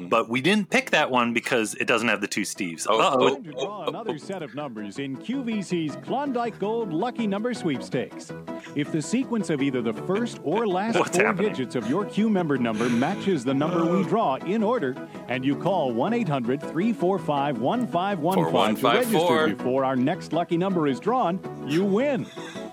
[0.00, 0.08] Mm-hmm.
[0.08, 2.86] but we didn't pick that one because it doesn't have the two Steves.
[2.88, 3.16] Oh, Uh-oh.
[3.20, 3.34] oh.
[3.34, 8.32] Time to draw another set of numbers in QVC's Klondike Gold Lucky Number Sweepstakes.
[8.74, 11.50] If the sequence of either the first or last What's four happening?
[11.52, 14.96] digits of your Q member number matches the number we draw in order,
[15.28, 19.36] and you call 1 800 345 1515 to 4154.
[19.36, 22.26] register before our next lucky number is drawn, you win.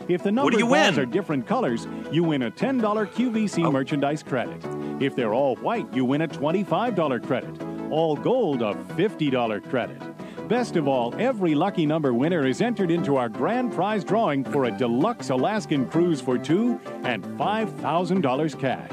[0.08, 1.00] If the What number do you balls win?
[1.00, 3.72] are different colors, you win a $10 QVC Oh.
[3.72, 4.56] merchandise credit.
[5.02, 7.62] If they're all white, you win a $25 credit.
[7.92, 10.02] All gold, a $50 credit.
[10.48, 14.66] Best of all, every lucky number winner is entered into our grand prize drawing for
[14.66, 18.92] a deluxe Alaskan cruise for two and $5,000 cash.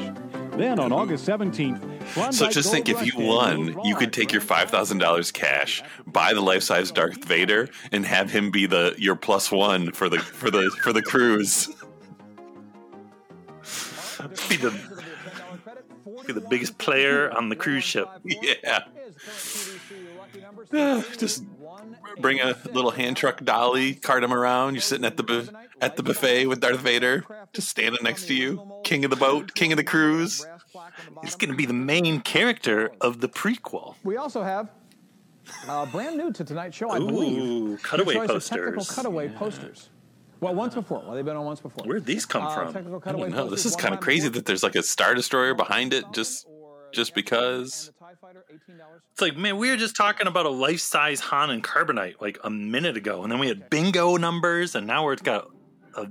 [0.56, 4.40] Then on August 17th, Klondike So just think, if you won, you could take your
[4.40, 8.94] five thousand dollars cash, buy the life size Darth Vader, and have him be the
[8.98, 11.68] your plus one for the for the for the cruise.
[14.48, 14.70] Be the
[16.26, 18.08] be the biggest player on the cruise ship.
[18.24, 18.84] Yeah.
[21.18, 21.44] Just
[22.18, 24.74] bring a little hand truck dolly, cart him around.
[24.74, 25.46] You're sitting at the bu-
[25.80, 29.54] at the buffet with Darth Vader, just standing next to you, king of the boat,
[29.54, 30.44] king of the cruise.
[31.22, 33.94] He's going to be the main character of the prequel.
[34.02, 34.70] We also have
[35.68, 37.82] uh, brand new to tonight's show, I believe.
[37.82, 38.94] Cutaway your choice of technical posters.
[38.96, 39.90] cutaway posters.
[40.44, 40.98] Well, once before.
[41.00, 41.86] Well, they've been on once before.
[41.86, 43.00] Where'd these come Uh, from?
[43.06, 43.48] I don't know.
[43.48, 46.46] This is kind of crazy that there's like a star destroyer behind it, just
[46.92, 47.86] just because.
[47.88, 48.80] and the TIE Fighter, $18.
[49.12, 52.38] It's like, man, we were just talking about a life size Han and Carbonite like
[52.44, 55.48] a minute ago, and then we had bingo numbers, and now we're got
[55.96, 56.06] a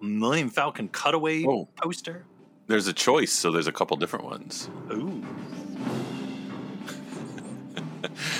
[0.00, 1.68] Millennium Falcon cutaway Oh.
[1.76, 2.24] poster.
[2.68, 4.70] There's a choice, so there's a couple different ones.
[4.92, 5.24] Ooh.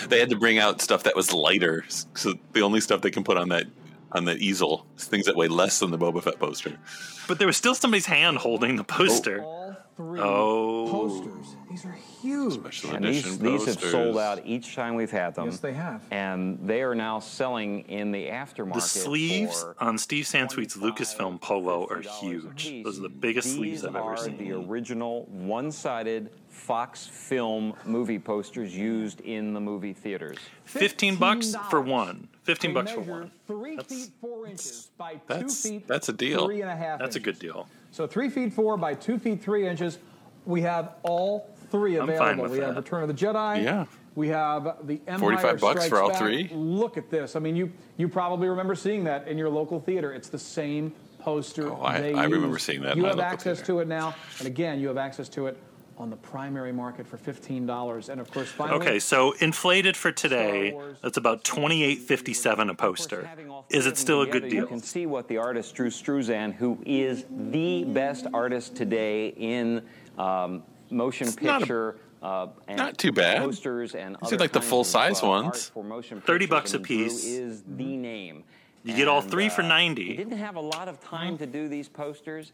[0.08, 1.84] They had to bring out stuff that was lighter,
[2.14, 3.66] so the only stuff they can put on that
[4.12, 6.78] on the easel things that weigh less than the Boba Fett poster.
[7.26, 9.42] But there was still somebody's hand holding the poster.
[9.42, 9.46] Oh.
[9.46, 10.88] All three Oh.
[10.90, 11.56] posters.
[11.68, 12.54] These are huge.
[12.54, 15.46] Special And edition these, these have sold out each time we've had them.
[15.46, 16.02] Yes, they have.
[16.10, 18.74] And they are now selling in the aftermarket.
[18.74, 22.66] The sleeves on Steve Sansweet's 25 Lucasfilm polo are huge.
[22.68, 22.84] piece.
[22.84, 24.38] Those are the biggest sleeves I've ever are seen.
[24.38, 26.30] the original one-sided
[26.62, 30.36] Fox film movie posters used in the movie theaters.
[30.64, 32.28] 15 bucks for one.
[32.42, 33.30] 15 bucks for one.
[33.46, 35.86] Three That's- feet four inches by two That's- feet.
[35.86, 36.46] that's a deal.
[36.46, 36.98] Three and a half.
[36.98, 37.68] That's a good deal.
[37.92, 39.98] So three feet four by two feet three inches.
[40.46, 42.42] We have all three I'm fine available.
[42.44, 42.80] with we have that.
[42.82, 43.62] Return of the Jedi.
[43.62, 43.84] Yeah.
[44.14, 46.18] We have the Empire 45 bucks Strikes for all Back.
[46.18, 46.50] three?
[46.52, 47.36] Look at this.
[47.36, 50.12] I mean, you you probably remember seeing that in your local theater.
[50.12, 51.70] It's the same poster.
[51.70, 53.72] Oh, I- they I remember seeing that in You my have local access theater.
[53.74, 55.56] to it now, and again, you have access to it
[55.98, 58.08] on the primary market for fifteen dollars.
[58.08, 60.96] And of course, finally, Okay, so inflated for today, Star Wars.
[61.02, 63.24] that's about 28.57 a poster.
[63.24, 64.62] Having Is it of still a good deal?
[64.62, 69.82] You can see what the artist Drew Struzan, who is the best artist today in
[70.18, 71.96] um, motion not a- picture.
[72.22, 73.38] uh, and not too bad.
[73.42, 75.70] Posters and These are other like the full-size uh, ones.
[75.70, 77.24] for motion 30 bucks a piece.
[77.24, 78.44] is the name.
[78.84, 80.04] You get all And, three for uh, 90.
[80.04, 82.52] He didn't have a lot of time to do these posters,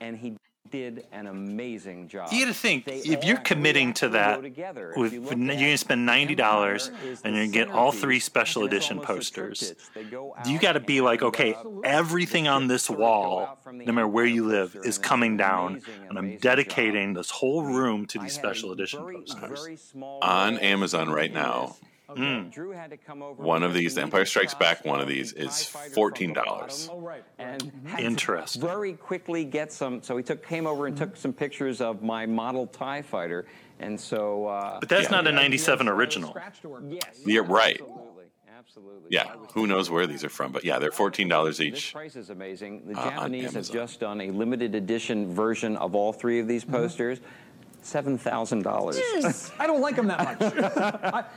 [0.00, 0.34] and he
[0.72, 2.32] did an amazing job.
[2.32, 4.94] You got to think They if you're committing to that, together.
[4.96, 6.90] With, you with- look you're going to spend ninety dollars,
[7.22, 9.58] and you're gonna get all three special edition posters.
[9.60, 9.94] triptych.
[9.94, 11.54] They go You got to be like, okay,
[11.84, 14.76] everything on this sort of go wall, out from the no matter where you live,
[14.82, 19.92] is coming down, and I'm dedicating this whole room to these special edition posters.
[20.22, 21.76] On Amazon right now.
[22.10, 22.52] Mm.
[22.52, 25.32] Drew had to come over one of these, *The Empire Strikes Back, one of these
[25.32, 26.88] is fourteen dollars.
[26.90, 27.20] Oh, mm-hmm.
[27.38, 28.60] And Interesting.
[28.60, 30.02] Very quickly get some.
[30.02, 31.04] So he took came over and mm-hmm.
[31.04, 33.46] took some pictures of my model Tie Fighter,
[33.80, 34.46] and so.
[34.46, 36.36] Uh, but that's yeah, not a '97 original.
[36.88, 37.20] Yes.
[37.24, 37.80] You're right.
[38.58, 39.08] Absolutely.
[39.10, 41.72] Yeah, who knows where these are from, but yeah, they're fourteen dollars each.
[41.72, 42.82] This price is amazing.
[42.86, 46.62] The uh, Japanese have just done a limited edition version of all three of these
[46.62, 46.74] mm-hmm.
[46.74, 47.18] posters.
[47.18, 47.28] Mm-hmm.
[47.82, 49.52] $7,000.
[49.58, 50.54] I don't like them that much.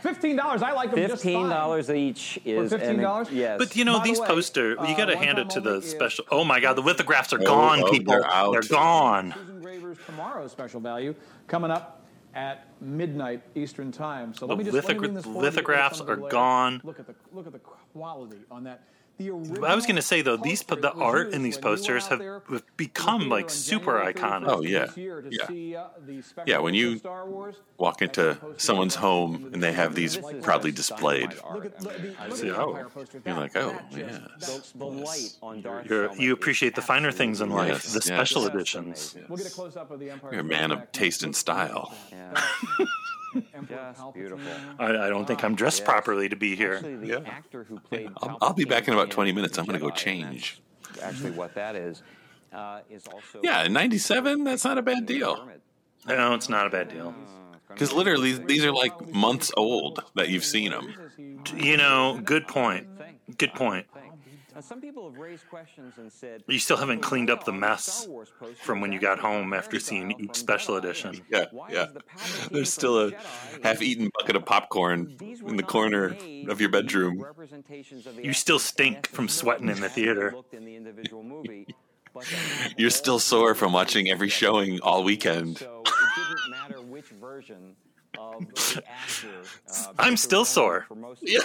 [0.03, 2.71] $15, I like them $15 each is...
[2.71, 3.29] $15?
[3.31, 3.57] Yes.
[3.57, 4.77] But, you know, By these posters.
[4.77, 6.25] way, poster, you uh, got to hand it to the special...
[6.31, 8.13] Oh, my God, the lithographs are oh, oh gone, oh, people.
[8.13, 9.33] They're, they're gone.
[9.33, 11.15] Susan Graver's special value
[11.47, 14.33] coming up at midnight Eastern time.
[14.33, 14.87] So the let me just...
[14.87, 16.81] Lithogra- let lithographs are gone.
[16.83, 18.83] Look at, the, look at the quality on that...
[19.17, 19.29] The
[19.65, 22.07] I was going to say though, these the art in these when you were posters
[22.07, 22.19] have
[22.49, 24.45] have become like super iconic.
[24.47, 24.87] Oh, yeah.
[24.87, 25.47] this year to Yeah.
[25.47, 27.55] see, uh, the special Yeah, when you of Star Wars.
[27.77, 31.29] Walk into someone's home and they have these proudly displayed.
[31.31, 31.55] dynamite art.
[31.55, 32.51] Look at, look, the, look at see.
[32.51, 32.87] Oh.
[33.25, 34.21] You're like, oh, that just- yes.
[34.39, 37.93] that's- The, the light on Darth You're, you appreciate the finer things in life, Yes,
[37.93, 39.15] the special That's editions.
[39.29, 40.31] We'll get a close up of the Empire.
[40.31, 41.39] You're a man of taste and next.
[41.39, 41.93] style.
[43.35, 43.41] Yeah.
[43.53, 44.51] Emperor Just beautiful.
[44.79, 45.87] I, I don't think I'm dressed Yes.
[45.87, 46.75] properly to be here.
[46.75, 47.19] Actually, the Yeah.
[47.29, 49.57] actor who played I'll- I'll be back in about 20 minutes.
[49.57, 50.59] I'm gonna go change.
[51.01, 52.01] Actually, what that is
[52.53, 55.49] uh, is also Yeah, '97, that's not a bad deal.
[56.07, 57.13] No, it's not a bad deal.
[57.67, 60.93] Because literally, these are like months old that you've seen them.
[61.57, 62.87] You know, good point.
[63.37, 63.87] Good point.
[64.55, 67.83] Now, some people have raised questions and said You still haven't cleaned up the mess
[67.83, 71.21] Star Wars posters from when you got home after seeing each special edition.
[71.29, 71.87] Yeah, yeah.
[71.87, 73.11] is the Palpatine There's still a
[73.63, 76.15] half-eaten bucket of popcorn in the corner
[76.47, 77.19] of your bedroom.
[77.21, 80.31] representations of the You still stink from sweating in the theater.
[80.33, 81.67] looked in the individual movie,
[82.13, 82.31] but that
[82.63, 85.57] was You're still sore from watching every showing all weekend.
[85.57, 87.75] So it didn't matter which version
[88.17, 89.41] of the actor.
[89.69, 90.85] Uh, I'm still only, sore.
[91.21, 91.39] Yeah.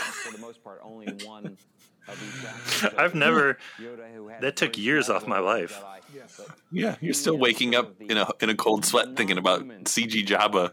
[2.13, 2.97] For the most part, only one of each actor.
[2.97, 3.59] So I've never.
[3.79, 5.83] Yoda, who had That took years off my life.
[6.73, 10.73] Yeah, you're still waking up in a in a cold sweat thinking about CG Jabba,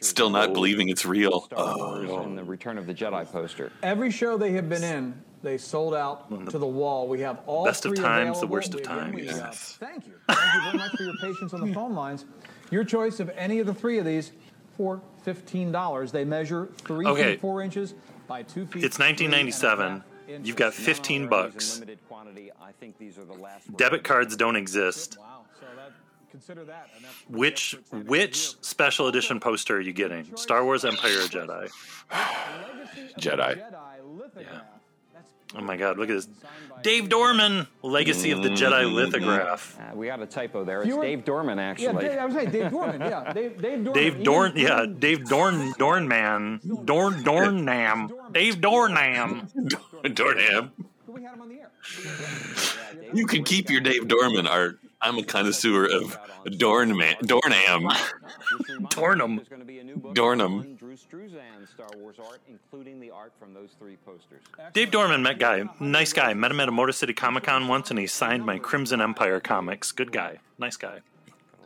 [0.00, 1.42] still not believing it's real.
[1.42, 3.70] Star Oh, and the Return of the Jedi poster.
[3.82, 6.46] Every show they have been in, they sold out mm-hmm.
[6.48, 7.06] to the wall.
[7.08, 9.38] We have all Best of three times, the worst of We- again, we, times.
[9.38, 9.76] Yes.
[9.78, 10.14] thank you.
[10.28, 12.24] Thank you very much for your patience on the phone lines.
[12.70, 14.32] Your choice of any of the three of these
[14.76, 16.12] for fifteen dollars.
[16.12, 17.32] They measure three Okay.
[17.32, 17.94] feet four inches
[18.26, 18.84] by two feet.
[18.84, 20.38] It's three and a 1997.
[20.38, 20.48] half inches.
[20.48, 21.74] You've got 15 are always in bucks.
[21.74, 22.50] limited quantity.
[22.60, 25.18] I think these are the last Debit cards don't exist.
[25.18, 25.44] Wow.
[25.60, 25.92] So that
[26.30, 26.90] consider that.
[26.96, 30.36] And that's Which which special edition poster are you getting?
[30.36, 31.48] Star Wars, Empire, or Jedi?
[31.48, 33.58] Legacy of the Jedi.
[33.58, 34.46] Jedi lithograph.
[34.46, 34.77] That's
[35.56, 35.96] Oh my God!
[35.98, 36.28] Look at this,
[36.82, 39.78] Dave Dorman, Legacy of the Jedi lithograph.
[39.80, 40.82] Uh, we got a typo there.
[40.82, 42.04] It's Fewer- Dave Dorman, Yeah, actually.
[42.06, 43.00] Dave, I was saying Dave Dorman.
[43.00, 43.92] Yeah, Dave, Dave Dorman.
[43.94, 49.50] Dave Even- Dorn, yeah, even- Dave Dorn, Dornman, Dorn, Dornam, Dave Dornam.
[50.14, 50.70] Dornham.
[51.06, 51.70] We had him on the air.
[53.14, 54.78] You can keep your Dave Dorman art.
[55.00, 57.84] I'm a connoisseur of Dornman, Dornham.
[57.84, 59.36] Which reminds me Dornum.
[59.36, 60.77] There's going to be a new book Dornum.
[61.04, 61.28] On Drew
[61.66, 64.40] Star Wars art, including the art from those three posters.
[64.72, 66.34] Dave Dorman, met guy, nice guy.
[66.34, 69.38] Met him at a Motor City Comic Con once, and he signed my Crimson Empire
[69.38, 69.92] comics.
[69.92, 71.00] Good guy, nice guy.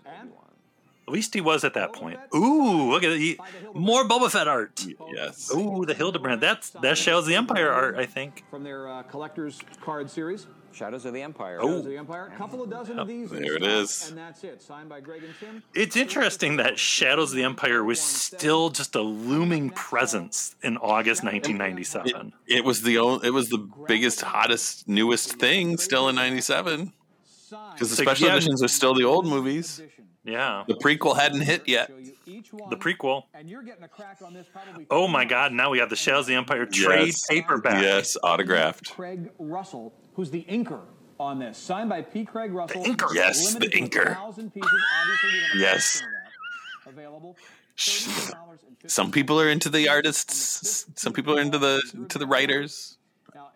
[0.05, 2.19] At least he was at that point.
[2.35, 3.19] Ooh, look at it.
[3.19, 3.39] He,
[3.75, 4.85] more Boba Fett art.
[5.13, 5.51] Yes.
[5.55, 6.41] Ooh, the Hildebrandt.
[6.41, 8.45] That's that shows the Empire art, I think.
[8.51, 10.47] From their uh, collector's card series.
[10.75, 11.59] Shadows of the Empire.
[11.61, 11.67] Oh.
[11.67, 12.33] Shadows of the Empire.
[12.35, 13.31] A couple of dozen of these.
[13.31, 14.09] There it is.
[14.09, 14.63] And that's it.
[14.63, 15.63] Signed by Greg and Tim.
[15.75, 21.23] It's interesting that Shadows of the Empire was still just a looming presence in August
[21.25, 22.33] 1997.
[22.47, 26.93] It was the only, it was the biggest, hottest, newest thing still in '97
[27.75, 28.33] because the special yeah.
[28.33, 29.81] editions are still the old movies.
[30.25, 31.89] Yeah, The prequel hadn't hit yet.
[31.89, 32.71] Show you each one.
[32.71, 33.25] the prequel.
[33.35, 34.47] And you're getting a crack on this.
[34.89, 35.53] Oh my God!
[35.53, 37.27] Now we have the Shadows of the Empire trade Yes.
[37.29, 37.83] paperback.
[37.83, 38.93] Yes, autographed.
[38.93, 40.81] Craig Russell, who's the inker
[41.19, 42.25] on this, signed by P.
[42.25, 42.83] Craig Russell.
[42.85, 43.15] inker.
[43.15, 44.07] Yes, the to inker.
[44.17, 44.71] 1,000 pieces.
[45.01, 46.01] Obviously, we have a Yes.
[46.01, 46.13] collection of
[46.85, 47.37] that Available.
[48.87, 50.87] Some people are into the artists.
[50.97, 52.99] Some people are into the to the writers.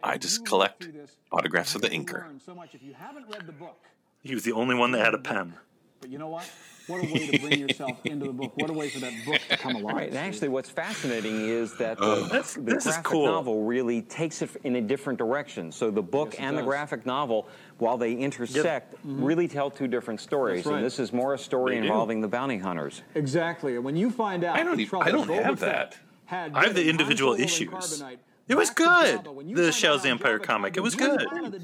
[0.03, 2.23] I just collect look through this, autographs of the you'll inker.
[2.27, 2.75] learn So much.
[2.75, 3.79] If you haven't read the book,
[4.23, 5.55] He was the only one that had a pen.
[6.01, 6.49] but you know what?
[6.87, 8.57] What a way to bring yourself into the book.
[8.57, 9.95] What a way for that book to come alive.
[9.97, 12.23] Right, and actually, what's fascinating is that Oh.
[12.23, 13.27] the, That's- the graphic cool.
[13.27, 15.73] novel really takes it in a different direction.
[15.73, 17.49] So the book Yes, it and the graphic novel,
[17.79, 19.25] while they intersect, mm-hmm.
[19.25, 20.65] really tell two different stories.
[20.65, 20.77] Right.
[20.77, 21.87] And this is more a story They do.
[21.89, 23.03] involving the bounty hunters.
[23.17, 23.75] Exactly.
[23.77, 25.97] And when you find out, I don't the even- trouble I don't have that.
[26.27, 28.03] Had I have the individual Han Solo and issues.
[28.49, 29.21] It was good.
[29.25, 31.17] Jabba, when you The find Shadows out of the Empire comic, it was to use
[31.17, 31.63] good.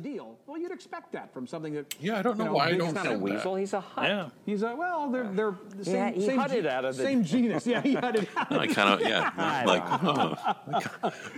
[0.63, 0.71] Part of the deal.
[0.71, 1.95] Well, you'd expect that from something that.
[2.01, 3.25] Yeah, I don't you know why I don't He's not a have that.
[3.25, 4.05] weasel, he's a Hutt.
[4.05, 4.29] Yeah.
[4.47, 7.03] He's a well, they're they're the Yeah, same he same, hunted ge- out of the-
[7.03, 7.67] same genus.
[7.67, 8.53] Yeah, he hunted out.
[8.53, 10.35] I kind of yeah, like oh,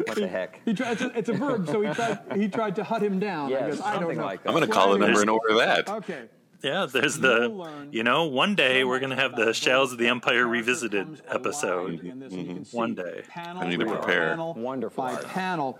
[0.07, 0.61] What the heck?
[0.65, 3.19] He tried, it's, a, it's a verb, so he tried he tried to hut him
[3.19, 3.49] down.
[3.49, 4.25] I Yes, guess I don't know.
[4.25, 4.49] like that.
[4.51, 5.89] I'm gonna Well, call a number and order that.
[5.89, 6.25] Okay.
[6.63, 9.99] Yeah, there's the, you know, one day we're going to have the both Shadows of
[9.99, 11.91] the Empire Revisited episode.
[12.01, 12.65] alive in this, and you can mm-hmm.
[12.65, 13.23] see One day.
[13.29, 14.31] panel I need to prepare.
[14.31, 15.27] Panel Wonderful by art.
[15.27, 15.79] panel.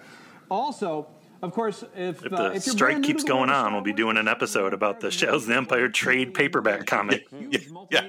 [0.51, 1.07] Also,
[1.45, 3.75] Of course, if, If uh, the if you're strike keeps to the world going on,
[3.75, 7.27] we'll be doing an episode about the Shadows of the Empire trade paperback comic.
[7.31, 7.59] Yeah,
[7.91, 8.09] yeah.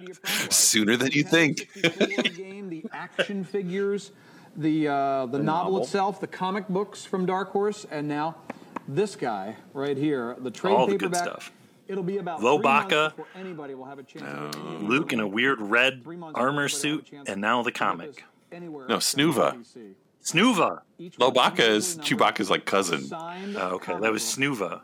[0.49, 1.69] Sooner than you think.
[1.73, 4.11] 64 game, the action figures,
[4.55, 5.83] the uh, the, novel, novel.
[5.83, 8.37] itself, the comic books from Dark Horse, and now
[8.87, 11.51] this guy right here, the trade All the good stuff.
[11.89, 13.15] It'll be about Lowbacca.
[13.15, 16.07] three anybody will have a chance to get any Luke in a weird red armor
[16.07, 18.23] before everybody will have suit, and now the comic.
[18.51, 19.57] No, else Snoova.
[20.25, 20.31] DC.
[20.33, 20.81] Snoova.
[21.19, 23.07] Lowbacca is individually Chewbacca's like cousin.
[23.13, 24.81] Oh, okay, that was book, Snoova.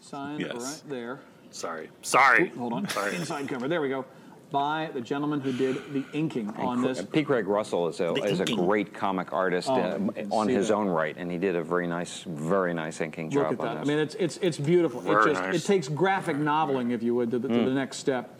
[0.00, 0.54] Signed Yes.
[0.54, 1.20] right there.
[1.50, 1.90] Sorry.
[2.02, 2.48] Sorry.
[2.50, 2.88] Hold on.
[2.88, 3.14] Sorry.
[3.16, 3.68] Inside cover.
[3.68, 4.04] There we go.
[4.50, 7.02] By the gentleman who did the inking on this.
[7.02, 7.22] P.
[7.22, 9.98] Craig Russell is a, is a great comic artist Oh, uh,
[10.32, 10.74] on his that.
[10.74, 13.74] own right, and he did a very nice, very nice inking Look job at on
[13.76, 13.80] that.
[13.82, 15.00] I mean, it's it's it's beautiful.
[15.02, 15.54] Very it just nice.
[15.54, 18.39] it takes graphic noveling, if you would, to the, to the next step.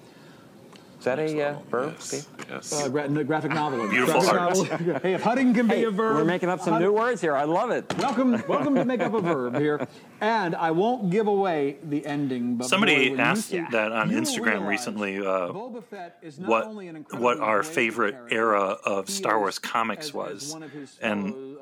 [1.01, 2.05] Is that a uh, verb, Yes.
[2.05, 2.27] Steve?
[2.51, 2.73] yes.
[2.85, 3.89] Uh, gra- no, graphic novel.
[3.91, 4.39] Beautiful graphic
[4.71, 4.71] art.
[4.81, 7.21] novel- hey, if Hudding can be a verb, we're making up some Hud- new words
[7.23, 7.35] here.
[7.35, 7.93] I love it.
[7.99, 9.87] Welcome, welcome to make up a verb here,
[10.21, 12.57] and I won't give away the ending.
[12.57, 15.19] But Somebody when you asked see- that on you Instagram recently.
[15.19, 19.39] Uh, Boba Fett is not what only an incredibly what our favorite era of Star
[19.39, 21.57] Wars comics as- as was, one of his and fellow,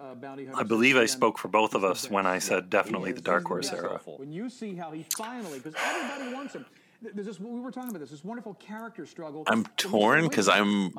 [0.53, 3.45] uh, I believe I spoke for both of us when I said definitely the Dark
[3.47, 4.01] Horse era.
[4.05, 6.67] When you see how he finally, because everybody wants him.
[7.03, 9.45] Th- There's this, we were talking about this, this wonderful character struggle.
[9.47, 10.93] I'm torn because I'm,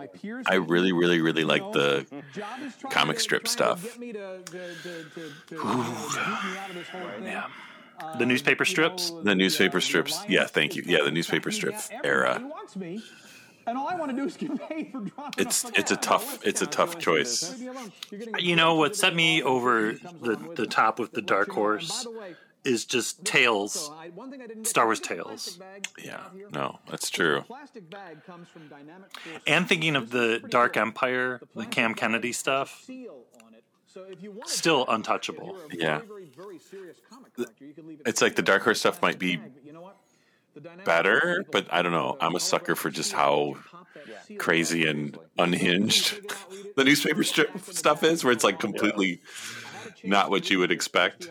[0.47, 3.81] I really, really, really like know, the Job is trying comic strip stuff.
[4.83, 5.55] to- to- to-.
[7.23, 7.47] Yeah.
[8.01, 9.11] Uh, The newspaper strips?
[9.23, 10.13] The newspaper uh, strips.
[10.13, 10.83] Alliance Yeah, thank you.
[10.85, 12.41] Yeah, the newspaper yeah, strip era.
[12.49, 13.03] wants me,
[13.67, 16.39] and all I want to do is get paid for dropping It's it's a tough
[16.45, 17.51] it's a tough choice.
[17.51, 17.91] Leave me alone.
[18.09, 21.49] You're getting a You know what set me over the the top with the Dark
[21.49, 22.35] lets you know, and by Horse the way,
[22.65, 23.73] is just Tales.
[23.87, 25.59] so I- one thing I didn't get- Star Wars Look at the Tales.
[26.03, 27.41] Yeah, no, that's true.
[27.41, 29.41] plastic bag comes from Dynamic Force.
[29.47, 30.77] And thinking of the Dark.
[30.77, 33.63] Empire, the Cam Kennedy stuff, seal on it.
[33.87, 35.57] So if you wanted still untouchable.
[35.71, 36.01] Yeah.
[38.05, 39.97] It's like the Dark Horse stuff might be bag, but you know what?
[40.53, 42.17] The Dynamic better, but I don't know.
[42.19, 43.55] I'm a sucker for just how
[44.37, 46.19] crazy and unhinged
[46.75, 49.21] the newspaper strip stuff is, where it's like completely
[50.03, 51.29] not what you would expect.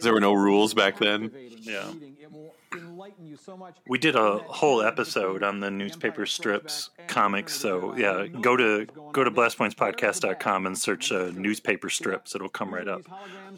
[0.00, 1.30] There were no rules back then.
[1.60, 1.90] Yeah.
[2.20, 3.76] It will enlighten you so much.
[3.88, 7.54] We did a whole episode on the newspaper strips comics.
[7.54, 12.34] So yeah, go to go to blastpointspodcast.com and search uh, newspaper strips.
[12.34, 13.02] It'll come right up.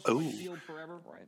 [0.05, 0.19] Oh.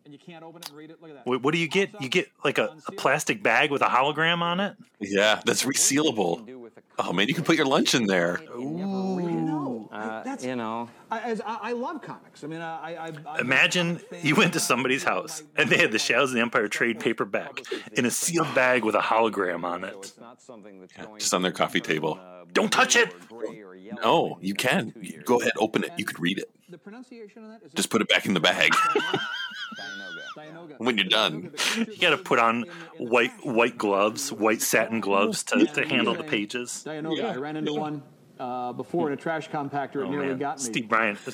[0.04, 1.02] And you can't open it and read it.
[1.02, 1.28] Look at that.
[1.28, 1.92] What, what do you get?
[2.02, 4.76] You get like a, a plastic bag with a hologram on it.
[5.00, 6.72] Yeah, that's resealable.
[6.98, 8.40] Oh man, you can put your lunch in there.
[8.58, 9.61] No,
[9.92, 12.46] Uh, that's you know, I, as, I, I love comics.
[12.46, 16.00] I mean, I, I, I Imagine you went to somebody's house and they had the
[16.00, 17.62] Shadows of the Empire trade paperback
[17.92, 19.94] in a sealed bag with a hologram on it.
[19.98, 22.18] it's not something that's going Just on their coffee table.
[22.54, 23.14] Don't touch it.
[23.28, 24.02] gray or yellow.
[24.02, 24.94] No, you can.
[25.26, 25.92] Go ahead, open it.
[25.98, 26.50] You could read it.
[26.70, 28.74] the pronunciation of that is Just put it back in the bag
[30.78, 31.52] when you're done.
[31.76, 32.64] You got to put on
[32.98, 36.84] white white gloves, white satin gloves to, to handle the pages.
[36.88, 37.34] Dianoga.
[37.34, 38.04] I ran into one
[38.42, 39.98] uh, before in a trash compactor.
[39.98, 40.64] It Oh nearly man, got me.
[40.64, 41.20] Steve Bryant.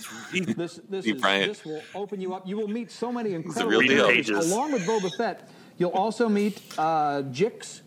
[0.58, 1.48] This, this, Steve is, Bryant.
[1.54, 2.46] this will open you up.
[2.48, 4.52] You will meet so many incredible characters.
[4.52, 7.82] Along with Boba Fett, you'll also meet uh, Jix.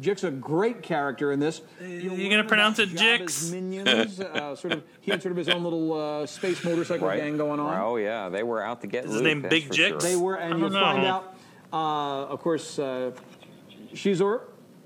[0.00, 1.60] Jix a great character in this.
[1.80, 3.52] You'll you gonna learn pronounce about it Jabba's Jix?
[3.52, 4.20] Minions.
[4.20, 7.18] uh, sort of, he had sort of his own little uh, space motorcycle Right.
[7.18, 7.76] gang going on.
[7.80, 9.88] Oh yeah, they were out to get Is his name that's Big Jix?
[9.88, 9.98] sure.
[9.98, 11.34] They were, and you'll find out,
[11.72, 13.10] uh, of course, uh,
[13.92, 14.42] Xizor.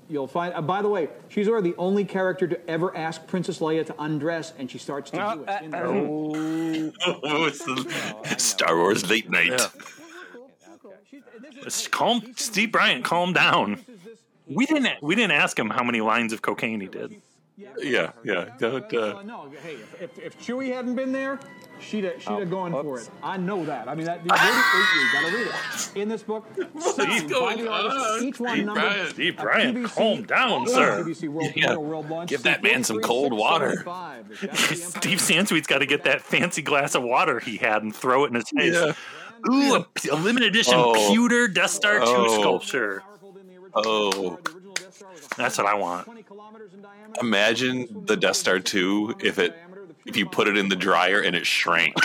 [0.09, 0.53] You'll find.
[0.53, 4.53] Uh, by the way, Xizor, the only character to ever ask Princess Leia to undress,
[4.57, 5.63] and she starts to do it.
[5.63, 6.93] in the movie.
[7.05, 9.47] Oh, it's the Star Wars late night.
[9.51, 9.67] Yeah.
[11.65, 13.79] It's calm, Steve Bryant, calm down.
[14.47, 17.21] We didn't we didn't ask him how many lines of cocaine he did.
[17.55, 18.45] Yeah, yeah.
[18.57, 18.91] Don't.
[18.93, 21.39] Uh, no, hey, if, if, if Chewie hadn't been there,
[21.79, 23.09] she'd have, she'd have gone for it.
[23.21, 23.87] I know that.
[23.87, 24.19] I mean, that.
[24.19, 25.95] You, you gotta read it.
[26.01, 26.47] In this book,
[26.79, 28.23] signed by going the artist, on?
[28.23, 28.83] each one Steve numbered.
[28.83, 29.09] Bryant.
[29.11, 31.29] Steve Bryant, PBC calm down, yeah, sir.
[31.29, 31.69] World, Yeah.
[31.75, 32.29] World, World Launch.
[32.31, 33.75] Give that man some cold water.
[34.73, 38.29] Steve Sansweet's got to get that fancy glass of water he had and throw it
[38.29, 38.73] in his face.
[38.73, 38.93] Yeah.
[39.51, 40.93] Ooh, a, a limited edition Oh.
[41.11, 42.39] pewter Death Star 2 Oh.
[42.39, 43.03] sculpture.
[43.75, 44.39] Oh.
[45.37, 46.07] That's what I want.
[47.21, 49.57] Imagine the Death Star 2 if it
[50.05, 51.95] if you put it in the dryer and it shrank.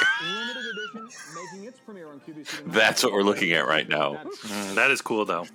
[2.67, 4.15] That's what we're looking at right now.
[4.15, 5.47] Mm, that is cool, though.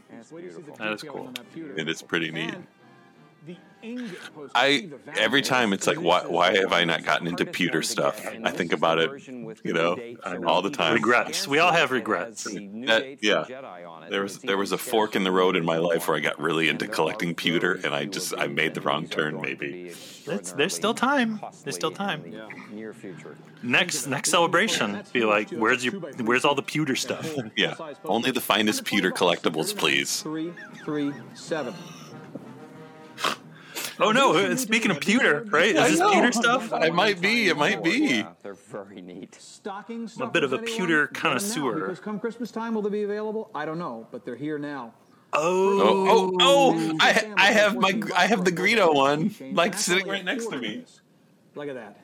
[0.78, 1.32] That is cool.
[1.78, 2.56] And it's pretty neat.
[3.84, 4.52] The ingot post.
[4.56, 8.26] I every time it's like why why have I not gotten into pewter stuff?
[8.44, 9.98] I think about it, you know,
[10.48, 10.94] all the time.
[10.94, 11.48] Regrets.
[11.48, 12.46] We all have regrets.
[12.46, 13.46] That, yeah,
[14.10, 16.40] there was there was a fork in the road in my life where I got
[16.40, 19.42] really into collecting pewter, and I just I made the wrong turn.
[19.42, 19.92] Maybe
[20.26, 21.40] It's, there's still time.
[21.64, 22.34] There's still time.
[22.72, 23.36] Near future.
[23.62, 27.34] Next next celebration, be like, where's your where's all the pewter stuff?
[27.56, 27.76] yeah.
[28.06, 30.22] Only the finest pewter collectibles, please.
[30.22, 30.54] Three,
[30.84, 31.74] three, seven.
[34.00, 34.34] Oh no!
[34.36, 35.76] uh, Speaking of pewter, right?
[35.76, 36.72] Is this pewter stuff?
[36.74, 37.48] It might be.
[37.50, 38.26] It might be.
[38.42, 39.36] They're very neat.
[39.36, 40.86] Stocking I'm a bit of a pewter anyone?
[40.88, 41.80] Get 'em now, connoisseur.
[41.82, 43.52] Because come Christmas time, will they be available?
[43.54, 44.94] I don't know, but they're here now.
[45.34, 46.98] Oh, Oh, oh, oh!
[47.00, 50.86] I I have my I have the Greedo one like sitting right next to me.
[51.56, 52.00] Look at that.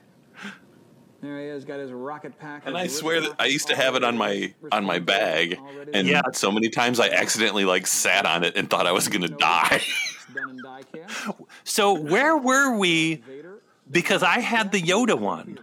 [1.22, 2.64] There he is, got his rocket pack.
[2.66, 5.60] And I swear that I used to have it on my on my bag,
[5.94, 6.22] and Yeah.
[6.34, 9.82] so many times I accidentally like sat on it and thought I was gonna die.
[10.34, 10.82] Done in die
[11.64, 13.22] so where were we?
[13.92, 15.60] Because I had the Yoda one.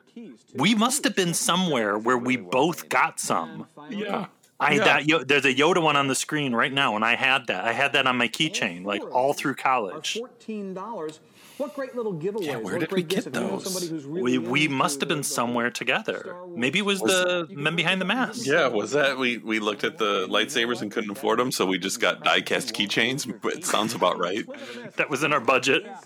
[0.55, 3.67] We must have been somewhere where we both got some.
[3.91, 4.27] yeah.
[4.59, 4.85] I Yeah.
[4.85, 7.65] that Yo- there's a Yoda one on the screen right now, and I had that.
[7.67, 10.15] I had that on my keychain like all through college.
[10.15, 11.21] Fourteen dollars.
[11.59, 12.45] What great little giveaways!
[12.45, 13.27] Yeah, where did we get gifts.
[13.29, 13.65] If you know those?
[13.65, 16.37] somebody who's We we must have been somewhere together.
[16.55, 18.47] Maybe it was the Men Behind the Mask.
[18.47, 21.79] Yeah, was that we we looked at the lightsabers and couldn't afford them, so we
[21.79, 23.27] just got die-cast keychains.
[23.47, 24.45] It sounds about right.
[24.97, 25.87] That was in our budget.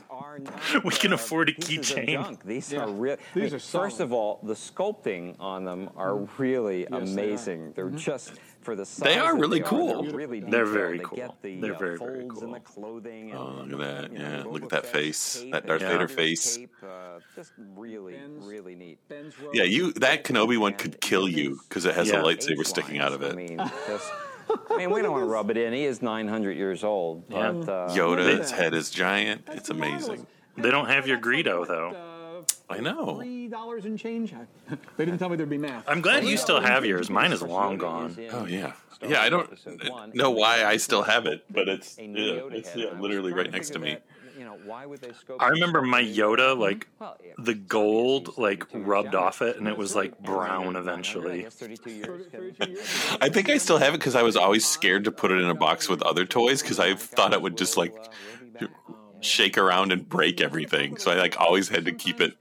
[0.84, 2.12] We can afford a pieces of keychain.
[2.12, 2.44] junk.
[2.44, 3.16] These are real.
[3.34, 6.42] These are first of all, the sculpting on them are mm-hmm.
[6.42, 7.00] really they are.
[7.00, 7.72] amazing.
[7.74, 7.96] They're mm-hmm.
[7.96, 10.02] just for the size They are really they cool.
[10.02, 10.68] they're, really They're detailed.
[10.72, 11.16] very They cool.
[11.16, 12.82] Get the, They're uh, very, very folds in the cool.
[12.82, 13.30] clothing.
[13.30, 14.12] And, Oh, look at that!
[14.12, 16.16] you know, Yeah, Boba look at that Fett's face, cape that Darth and Vader Vader's
[16.16, 16.56] face.
[16.58, 16.86] cape, uh,
[17.34, 18.98] just really, Ben's- really neat.
[19.08, 19.34] Ben's.
[19.52, 22.20] Yeah, you that Kenobi one could kill you because it has Yeah.
[22.20, 23.36] a lightsaber sticking out of I it.
[23.36, 24.10] mean, just,
[24.70, 25.72] I mean, we don't want to rub it in.
[25.72, 27.72] He is 900 years old, but Yeah.
[27.72, 29.42] uh, Yoda's head is giant.
[29.52, 30.26] It's amazing.
[30.56, 31.96] They don't have your Greedo though.
[32.70, 33.16] I know.
[33.16, 34.32] Three dollars and change.
[34.96, 35.84] they didn't tell me there'd be math.
[35.88, 37.10] I'm glad you still have yours.
[37.10, 38.16] Mine is long gone.
[38.32, 38.72] Oh yeah,
[39.06, 39.20] yeah.
[39.22, 42.92] I don't know why I still have it, but it's yeah, it's yeah, And I
[42.94, 43.94] was literally right next to me.
[43.94, 44.02] that,
[44.38, 46.02] you know, why would they scope I remember my?
[46.02, 50.76] Yoda like Well, yeah, the gold like rubbed off it, and it was like brown
[50.76, 51.42] eventually.
[51.42, 52.26] guess 32 years.
[53.20, 55.48] I think I still have it because I was always scared to put it in
[55.48, 57.94] a box with other toys because I thought it would just like
[59.20, 60.96] shake around and break everything.
[60.96, 62.34] So I like always had to keep it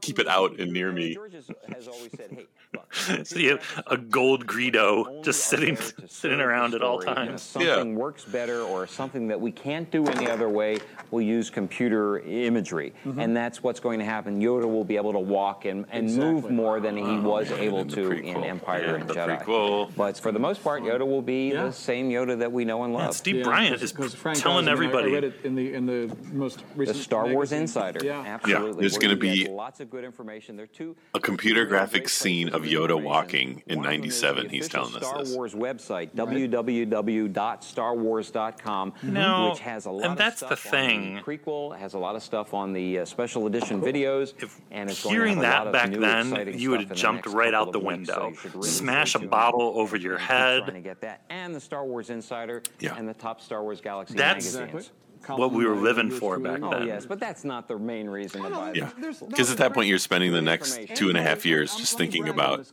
[0.00, 1.14] keep it out and near me.
[1.22, 5.76] George has, has always said, hey, look, So you have a gold Greedo just sitting
[6.06, 7.42] sitting around at all times.
[7.42, 10.78] something works better or something that we can't do any other way,
[11.10, 12.92] we'll use computer imagery.
[13.04, 13.18] Mm-hmm.
[13.20, 14.40] And that's what's going to happen.
[14.40, 17.80] Yoda will be able to walk and, and move more than he was yeah, able
[17.80, 18.36] in to prequel.
[18.36, 19.42] in Empire Yeah, and the Jedi.
[19.44, 19.90] prequel.
[19.96, 21.64] But for the most part, Yoda will be Yeah.
[21.66, 23.14] the same Yoda that we know and Yeah, love.
[23.16, 25.10] Steve Yeah, Bryant is because Frank telling Oz, I everybody.
[25.10, 26.01] I read it in the in the
[26.32, 27.52] most the recent Star Wars.
[27.52, 28.04] Insider.
[28.04, 28.22] Yeah.
[28.26, 28.80] Absolutely.
[28.80, 30.56] there's gonna gonna be lots of good information.
[30.56, 34.22] There are two A computer graphic scene of Yoda walking in One of them is
[34.22, 34.48] '97.
[34.48, 35.34] He's telling us Star this.
[35.34, 41.14] Wars website, www.starwars.com, No, which has a lot and of that's the stuff on thing.
[41.16, 44.90] the prequel, has a lot of stuff on the uh, special edition videos, If and
[44.90, 47.26] it's going hearing have a lot that of back new, then, you would have jumped
[47.26, 48.38] right out the of weeks, so window.
[48.44, 51.84] you really Smash a bottle over your Keep Trying to get that, and the Star
[51.84, 52.96] Wars Insider, Yeah.
[52.96, 54.90] and the top Star Wars Galaxy That's- magazines.
[55.28, 56.64] What we were living for back then.
[56.64, 56.86] Oh then.
[56.86, 59.14] yes, but that's not the main reason to buy Yeah, them.
[59.28, 62.28] because at that point you're spending the next two and a half years just thinking
[62.28, 62.66] about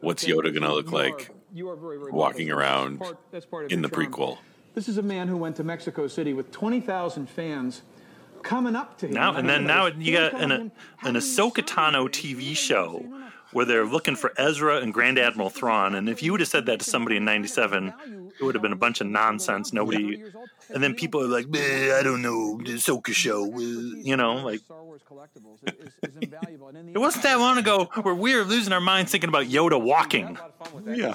[0.00, 3.02] what's Yoda gonna look like walking around
[3.70, 4.38] in the prequel.
[4.74, 7.82] This is a man who went to Mexico City with 20,000 fans
[8.42, 9.12] coming up to him.
[9.14, 10.72] Now and then now you got telling an him,
[11.02, 13.04] an Ahsoka Tano TV show
[13.54, 16.66] where they're looking for Ezra and Grand Admiral Thrawn, and if you would have said
[16.66, 17.94] that to somebody in '97,
[18.38, 19.72] it would have been a bunch of nonsense.
[19.72, 20.22] Nobody,
[20.70, 24.60] and then people are like, "I don't know, the Ahsoka show," uh," you know, like
[24.60, 26.68] Star Wars collectibles is is invaluable.
[26.74, 30.36] it wasn't that long ago where we were losing our minds thinking about Yoda walking.
[30.86, 31.14] Yeah.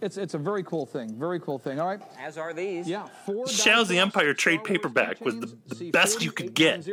[0.00, 1.18] It's it's a very cool thing.
[1.18, 1.80] Very cool thing.
[1.80, 2.00] All right.
[2.20, 2.88] As are these.
[2.88, 3.06] Yeah.
[3.26, 6.86] Four Shadows of the Empire trade paperback was the- the best you could get.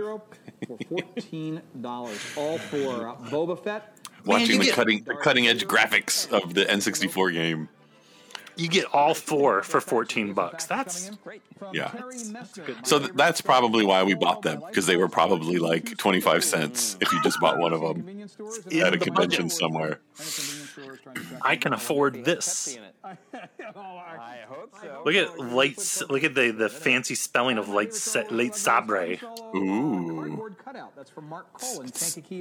[0.67, 3.95] 4810 For fourteen dollars, all for uh, Boba Fett.
[4.25, 7.69] Watching you the cutting the cutting edge graphics of the N64 game.
[8.57, 10.65] You get all four for 14 bucks.
[10.65, 11.11] That's
[11.57, 11.91] From Yeah.
[12.83, 16.97] So th- that's probably why we bought them because they were probably like 25 cents
[16.99, 20.01] if you just bought one of them Convenience stores and In at a convention somewhere.
[20.79, 22.77] Convenience stores trying to track I can afford this.
[23.03, 25.01] I hope so.
[25.05, 26.01] Look at light.
[26.09, 27.93] Look at the, the fancy spelling of light
[28.31, 29.17] late sabre.
[29.55, 30.15] Ooh.
[30.15, 30.95] Cardboard cutout.
[30.95, 31.85] That's from Mark Cole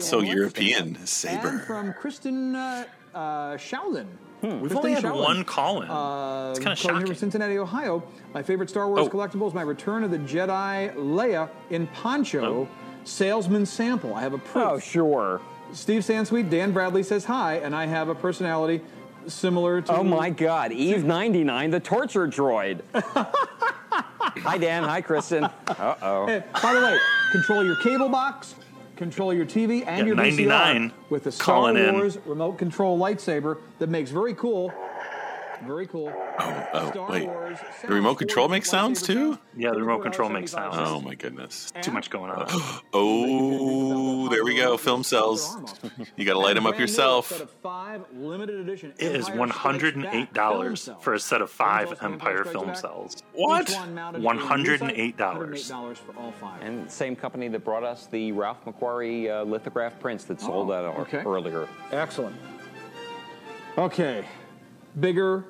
[0.01, 1.59] So European saber.
[1.61, 2.85] from Kristen uh,
[3.15, 4.07] uh, Sheldon.
[4.41, 5.21] We've only had Shellen.
[5.25, 5.91] one call in.
[5.91, 7.07] Uh, it's kind of calling here shocking.
[7.07, 8.05] from Cincinnati, Ohio.
[8.33, 9.09] My favorite Star Wars Oh.
[9.09, 12.69] collectible is my Return of the Jedi Leia in poncho Oh.
[13.03, 14.15] salesman sample.
[14.15, 14.65] I have a proof.
[14.65, 15.41] Oh, sure.
[15.73, 18.81] Steve Sansweet, Dan Bradley says hi, and I have a personality
[19.27, 19.97] similar to.
[19.99, 22.81] Oh my God, Eve 99, the torture droid.
[22.95, 24.85] hi, Dan.
[24.85, 25.45] Hi, Kristen.
[25.45, 26.27] Uh oh.
[26.27, 26.99] Hey, by the way,
[27.33, 28.55] control your cable box,
[28.97, 31.95] control your TV, and Yeah, your 99 VCR with the Star calling in.
[31.95, 34.73] Wars remote control lightsaber that makes very cool.
[35.67, 36.13] Very cool.
[36.39, 37.27] Oh, Star wait.
[37.27, 39.39] Wars The remote control sounds, makes sounds too?
[39.57, 40.77] Yeah, the remote control makes sounds.
[40.79, 41.73] Oh my goodness.
[41.83, 42.47] Too much going on.
[42.93, 44.77] Oh, there we go.
[44.77, 45.57] Film cells.
[46.17, 47.41] You got to light them up Brand new set yourself.
[47.41, 50.89] of five limited edition It is Empire one Strikes hundred and Back eight film dollars
[51.01, 53.23] for a set of five Empire film cells.
[53.35, 53.69] What?
[53.71, 55.71] Each one mounted One in your hundred and site, eight dollars.
[55.71, 56.63] $108 for all five.
[56.63, 60.75] And same company that brought us the Ralph McQuarrie uh, lithograph prints that sold Oh,
[60.75, 61.19] out or- okay.
[61.25, 61.69] earlier.
[61.93, 62.37] Excellent.
[63.77, 64.25] Okay,
[64.99, 65.45] bigger.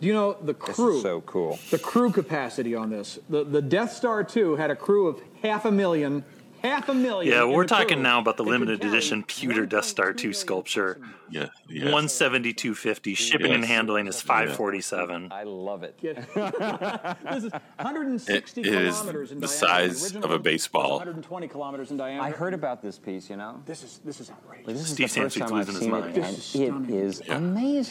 [0.00, 0.96] Do you know the This crew?
[0.96, 1.58] is so cool.
[1.70, 3.18] the crew capacity on this.
[3.28, 6.24] The the Death Star 2 had a crew of half a million.
[6.62, 7.32] Half a million.
[7.32, 7.78] Yeah, we're the crew.
[7.78, 11.00] talking now about the limited edition pewter Death Star 2 sculpture.
[11.30, 11.46] Yeah.
[11.68, 11.92] yeah.
[11.92, 13.14] One seventy two fifty.
[13.14, 15.30] Shipping and handling is five forty seven.
[15.30, 15.96] I love it.
[16.02, 19.66] This is 160 It is kilometers in the diameter.
[19.66, 20.96] size Original of a baseball.
[20.98, 22.24] 120 kilometers in diameter.
[22.26, 23.62] I heard about this piece, you know?
[23.64, 24.66] This is this is outrageous.
[24.66, 26.06] This is Steve the first Sansweet's time I've losing his seen mind.
[26.06, 27.38] it, This and is it stunning.
[27.38, 27.40] is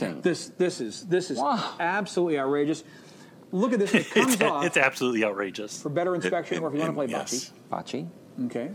[0.09, 0.21] amazing.
[0.21, 1.75] This this is this is Wow.
[1.79, 2.83] absolutely outrageous.
[3.51, 3.93] Look at this.
[3.95, 5.81] It comes It's, off it's absolutely outrageous.
[5.81, 7.51] for better inspection, or if you want to play yes.
[7.71, 8.05] Bocce.
[8.05, 8.07] bocce.
[8.45, 8.71] Okay.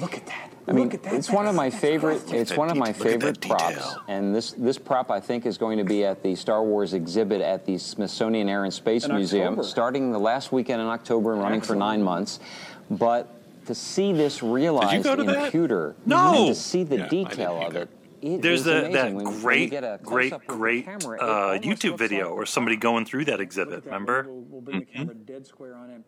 [0.00, 0.50] Look at that.
[0.68, 1.14] I mean, Look at that.
[1.14, 2.10] it's one of my That's favorite.
[2.18, 2.40] breathtaking.
[2.40, 3.56] It's one of my favorite detail.
[3.56, 6.94] props, and this this prop I think is going to be at the Star Wars
[6.94, 9.66] exhibit at the Smithsonian Air and Space In Museum, October.
[9.66, 12.38] starting the last weekend in October and running for nine months.
[12.88, 13.34] But
[13.66, 15.50] to see this realized in that?
[15.50, 16.34] pewter, No!
[16.46, 17.88] and to see the Yeah, detail of it.
[18.22, 22.38] it There's that When- great, great, close-up with the great camera, uh, YouTube video like-
[22.38, 23.84] or somebody going through that exhibit.
[23.86, 24.26] Remember?
[24.28, 26.04] We'll, we'll bring the camera dead square on in.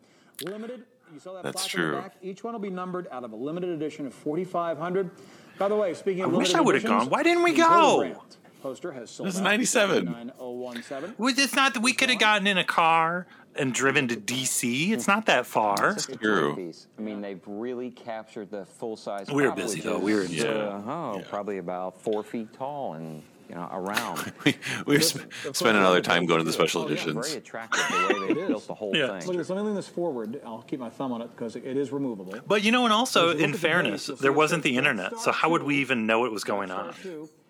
[0.49, 0.83] Limited.
[1.13, 2.01] You saw that That's plaque on the true.
[2.01, 2.15] back?
[2.23, 5.11] Each one will be numbered out of a limited edition of 4,500.
[5.59, 7.09] By the way, speaking of I wish limited I would've editions, gone.
[7.09, 7.63] Why didn't we go?
[7.63, 10.05] Gillibrand Poster has sold This is 97.
[10.05, 11.15] 9017.
[11.17, 14.91] Was it's not that we could have gotten in a car and driven to DC?
[14.91, 15.91] It's not that far.
[15.91, 16.71] It's a True.
[16.97, 19.27] I mean, they've really captured the full size.
[19.27, 19.99] We were prop, busy, which though.
[19.99, 23.21] We were in uh, oh, probably about four feet tall and
[23.53, 24.33] you know around.
[24.45, 24.55] We,
[24.85, 27.27] we were sp- spending all our time going to the special Oh, yeah, editions.
[27.27, 28.47] Very attractive the way they is.
[28.51, 29.05] built the whole Yeah.
[29.07, 29.37] Look at thing.
[29.37, 29.49] this.
[29.49, 30.41] Let me lean this forward.
[30.45, 32.35] I'll keep my thumb on it because it is removable.
[32.47, 34.63] But you know, and also, If you look in at the fairness, base, there wasn't
[34.63, 36.93] the internet, so how would we even know what was going on?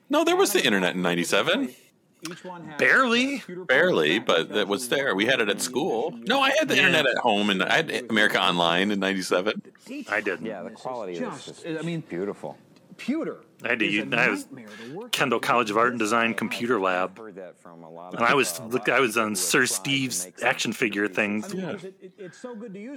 [0.09, 1.73] No, there was the internet in 97.
[2.31, 3.43] Each one Barely.
[3.67, 5.13] Barely, but that was there.
[5.15, 6.11] We had it at school.
[6.25, 9.61] No, I had the internet at home, and I had America Online in 97.
[10.09, 10.45] I didn't.
[10.45, 12.57] Yeah, the quality of this just—I mean, beautiful.
[12.97, 13.39] pewter.
[13.65, 15.39] I had to use- a I was nightmare to work Kendall.
[15.39, 17.17] College of Art and Design computer lab.
[17.17, 19.69] Heard that from a lot of, And I was look, I was on Sir have
[19.69, 21.43] tried to Steve's action figure thing.
[21.53, 21.77] Yeah.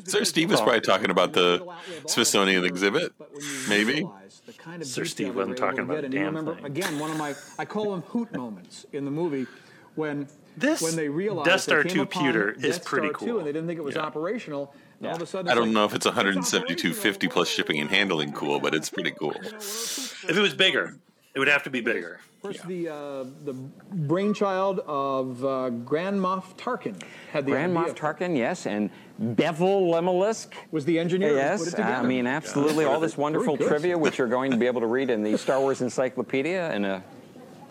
[0.04, 3.50] Sir Steve was probably talking about the It'll outlive all Smithsonian exhibit, But when you
[3.68, 3.92] maybe.
[3.94, 6.64] realize the kind of Sir Steve wasn't talking about get, a damn remember, thing.
[6.64, 9.46] Again, one of my I call them hoot moments in the movie
[9.94, 13.12] when This when they realized Death Star they 2 came upon pewter is pretty 2
[13.14, 13.38] cool.
[13.38, 14.02] and they didn't think it was Yeah.
[14.02, 14.74] operational.
[14.98, 17.80] And All of a sudden, I don't like, know if it's "It's 172.50 plus shipping
[17.80, 19.34] and handling cool, but it's pretty cool.
[19.42, 20.96] If it was bigger,
[21.34, 22.20] it would have to be bigger.
[22.36, 27.00] Of course, the uh, the brainchild of uh, Grand Moff Tarkin
[27.32, 27.92] had the Grand idea.
[27.92, 30.48] Moff Tarkin, yes, and Bevel Lemelisk.
[30.70, 31.30] was the engineer.
[31.30, 31.80] who put Yes, it.
[31.80, 32.84] I mean, absolutely.
[32.84, 35.58] All this wonderful trivia, which you're going to be able to read in the Star
[35.60, 37.02] Wars Encyclopedia in a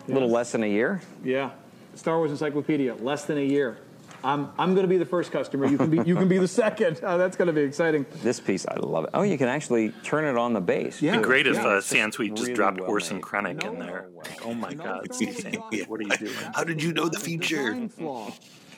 [0.08, 1.00] little less than a year.
[1.24, 1.50] Yeah,
[1.94, 3.78] Star Wars Encyclopedia, less than a year.
[4.26, 5.66] I'm I'm going to be the first customer.
[5.66, 7.00] You can be you can be the second.
[7.02, 8.04] Uh, that's going to be exciting.
[8.22, 9.10] This piece, I love it.
[9.14, 11.00] Oh, you can actually turn it on the base.
[11.00, 11.12] Yeah.
[11.12, 13.24] It'd be great if uh, It's Sansweet just really dropped well Orson made.
[13.24, 14.08] Krennic in there.
[14.12, 14.24] way.
[14.30, 15.28] Like, oh my No God, problem.
[15.34, 16.32] Sansweet, what are you doing?
[16.54, 17.56] How did you know the future?
[17.72, 18.32] Design flaw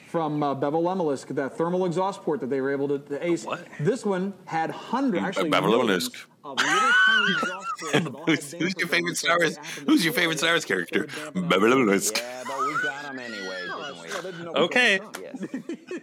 [0.09, 3.45] from uh, Bevel Lemelisk, that thermal exhaust port that they were able to, to ace.
[3.45, 3.67] What?
[3.81, 6.25] This one had hundred, actually Bevel millions Lemelisk.
[6.45, 9.57] of little tiny exhaust ports that all had Who's, who's your favorite Star Wars?
[9.57, 11.01] that happened to Who's your favorite Star Wars character?
[11.03, 11.89] with damper on Beverly it.
[11.89, 12.13] Hills.
[12.17, 14.09] Yeah, but we got them anyway, didn't we?
[14.09, 14.99] Yeah, they didn't know what Okay.
[14.99, 15.13] was.
[15.21, 15.45] Yes,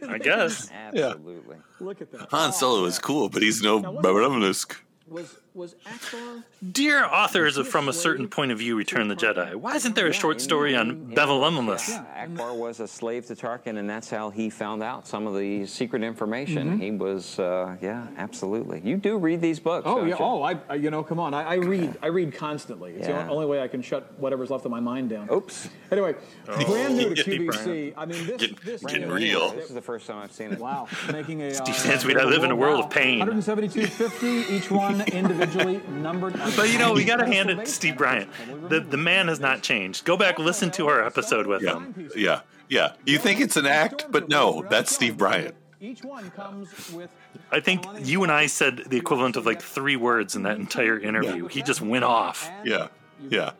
[0.09, 0.71] I guess.
[0.71, 1.57] absolutely.
[1.79, 2.29] Look at that.
[2.31, 4.65] Han Solo is cool, but he's no Beverly Hills.
[5.07, 9.55] Was was Ackbar Dear authors of From a Certain Point of View Return the Jedi,
[9.55, 11.89] why isn't there a short story on Bevel Lemelisk?
[11.89, 15.35] Yeah, Ackbar was a slave to Tarkin, and that's how he found out some of
[15.37, 16.71] the secret information.
[16.71, 16.81] Mm-hmm.
[16.81, 18.81] He was, uh, yeah, absolutely.
[18.83, 19.85] You do read these books.
[19.87, 20.15] Oh don't yeah.
[20.17, 20.23] you?
[20.25, 21.33] Oh, I, I you know, come on.
[21.33, 21.97] I, I read.
[22.01, 22.93] I read constantly.
[22.93, 23.23] It's Yeah.
[23.23, 25.29] the only way I can shut whatever's left of my mind down.
[25.31, 25.69] Oops.
[25.91, 26.15] Anyway,
[26.45, 27.93] brand new to QVC.
[27.95, 29.51] I mean, this Get- this getting is- real.
[29.51, 30.59] This is the first time I've seen it.
[30.59, 31.49] Wow, making a.
[31.49, 33.19] Uh, Steve Sansweet, I live in a world of pain.
[33.21, 35.01] 172.50 each one
[35.45, 35.81] individually.
[36.01, 36.33] numbered.
[36.55, 38.29] But you know, we got to hand it to Steve Bryant.
[38.69, 40.05] The the man has not changed.
[40.05, 42.09] Go back, listen to our episode with Yeah, him.
[42.15, 42.93] yeah, yeah.
[43.05, 45.55] You think it's an act, but no, that's Steve Bryant.
[45.81, 47.09] Each one comes with
[47.51, 50.99] I think you and I said the equivalent of like three words in that entire
[50.99, 51.47] interview.
[51.47, 52.49] He just went off.
[52.63, 52.87] Yeah,
[53.29, 53.51] yeah.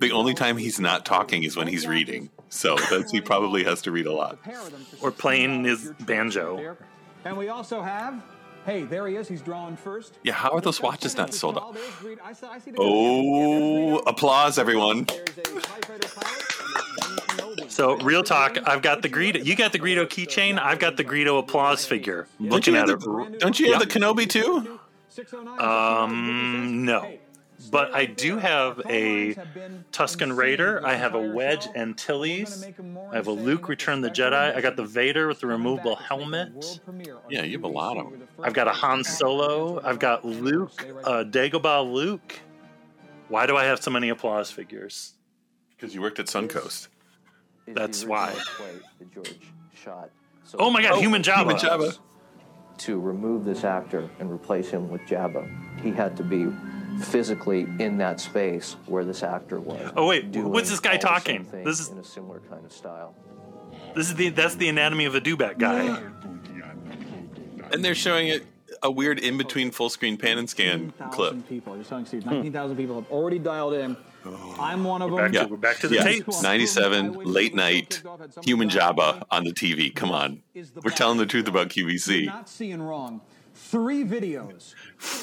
[0.00, 2.30] The only time he's not talking is when he's reading.
[2.48, 4.38] So that's he probably has to read a lot.
[5.00, 6.76] Or playing his banjo.
[7.24, 8.20] And we also have.
[8.66, 9.26] Hey, there he is.
[9.26, 10.18] He's drawing first.
[10.22, 11.74] Yeah, how are those watches not sold out?
[11.74, 15.04] There's Greed- I see- I see the- Oh, applause, everyone.
[15.04, 17.70] There's a firefighter pilot, and then Kenobi.
[17.70, 19.44] So, real talk, I've got the Greedo.
[19.44, 20.58] You got the Greedo keychain.
[20.60, 22.26] I've got the Greedo applause figure.
[22.38, 23.04] Don't Looking you at have it.
[23.32, 24.78] the, don't you have the Kenobi too?
[25.58, 27.08] Um, no.
[27.70, 29.34] But I do have a
[29.92, 30.84] Tusken Raider.
[30.84, 32.64] I have a Wedge Antilles.
[33.12, 34.54] I have a Luke Return the Jedi.
[34.56, 36.80] I got the Vader with the removable helmet.
[37.28, 38.28] Yeah, you have a lot of them.
[38.42, 39.80] I've got a Han Solo.
[39.84, 42.38] I've got Luke, uh, Dagobah Luke.
[43.28, 45.14] Why do I have so many applause figures?
[45.76, 46.88] Because you worked at Suncoast.
[47.68, 48.34] That's why.
[48.98, 49.38] that George
[49.74, 50.10] shot.
[50.44, 51.38] So Oh my God, Human Jabba.
[51.38, 51.98] Human Jabba.
[52.78, 55.48] to remove this actor and replace him with Jabba,
[55.82, 56.48] he had to be
[57.00, 59.92] physically in that space where this actor was.
[59.96, 61.64] Oh, wait, what's this guy all the same talking?
[61.64, 63.14] This is- in a similar kind of style.
[63.94, 65.98] This is the that's the anatomy of a Dewback guy.
[67.72, 68.44] And they're showing it
[68.82, 71.48] a weird in between full screen pan and scan clip.
[71.48, 71.74] people.
[71.76, 72.30] You're telling Steve, hmm.
[72.30, 73.96] 19,000 people have already dialed in.
[74.24, 74.56] Oh.
[74.60, 75.18] I'm one of them.
[75.18, 75.44] Back to, Yeah.
[75.46, 76.42] we're back to the Yeah, tapes.
[76.42, 78.02] 97, late night,
[78.42, 79.94] human Jabba on the TV.
[79.94, 80.42] Come on.
[80.54, 82.26] We're telling the truth about You're QVC.
[82.26, 83.20] not seeing wrong.
[83.70, 84.74] Three videos.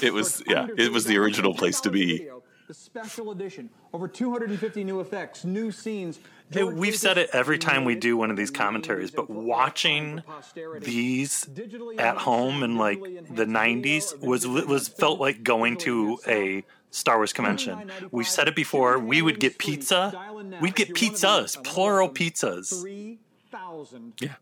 [0.02, 2.30] It was, yeah, it was the original place to be.
[2.68, 3.70] The special edition.
[3.94, 6.20] Over 250 new effects, new scenes.
[6.50, 10.22] Hey, we've said it every time we do one of these commentaries, but watching
[10.80, 11.48] these
[11.98, 17.34] at home in like the 90s was was felt like going to a Star Wars
[17.34, 17.92] convention.
[18.12, 18.98] We've said it before.
[18.98, 20.14] We would get pizza.
[20.62, 22.82] We'd get pizzas, plural pizzas.
[22.82, 24.14] 3,000.
[24.22, 24.36] Yeah.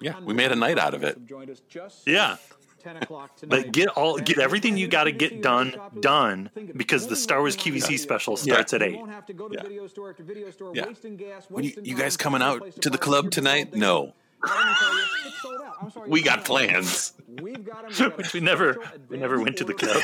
[0.00, 1.24] Yeah, we made a night out of it.
[1.26, 2.36] Joined us just Yeah.
[2.82, 3.64] 10 o'clock tonight.
[3.64, 7.56] But get all get everything you got to get done done because the Star Wars
[7.56, 8.96] QVC special starts at eight.
[8.96, 9.62] won't have to go to Yeah.
[9.62, 10.86] video store after video store, Yeah.
[10.86, 13.30] wasting gas, When you, wasting you guys coming finding a place out to the club
[13.30, 13.74] tonight?
[13.74, 14.14] No.
[14.44, 15.74] Let me tell you, it's sold out.
[15.80, 17.12] I'm sorry, We got plans.
[17.40, 17.90] We've got 'em.
[17.90, 18.76] We've got a Which we never
[19.08, 20.02] we never went to the club.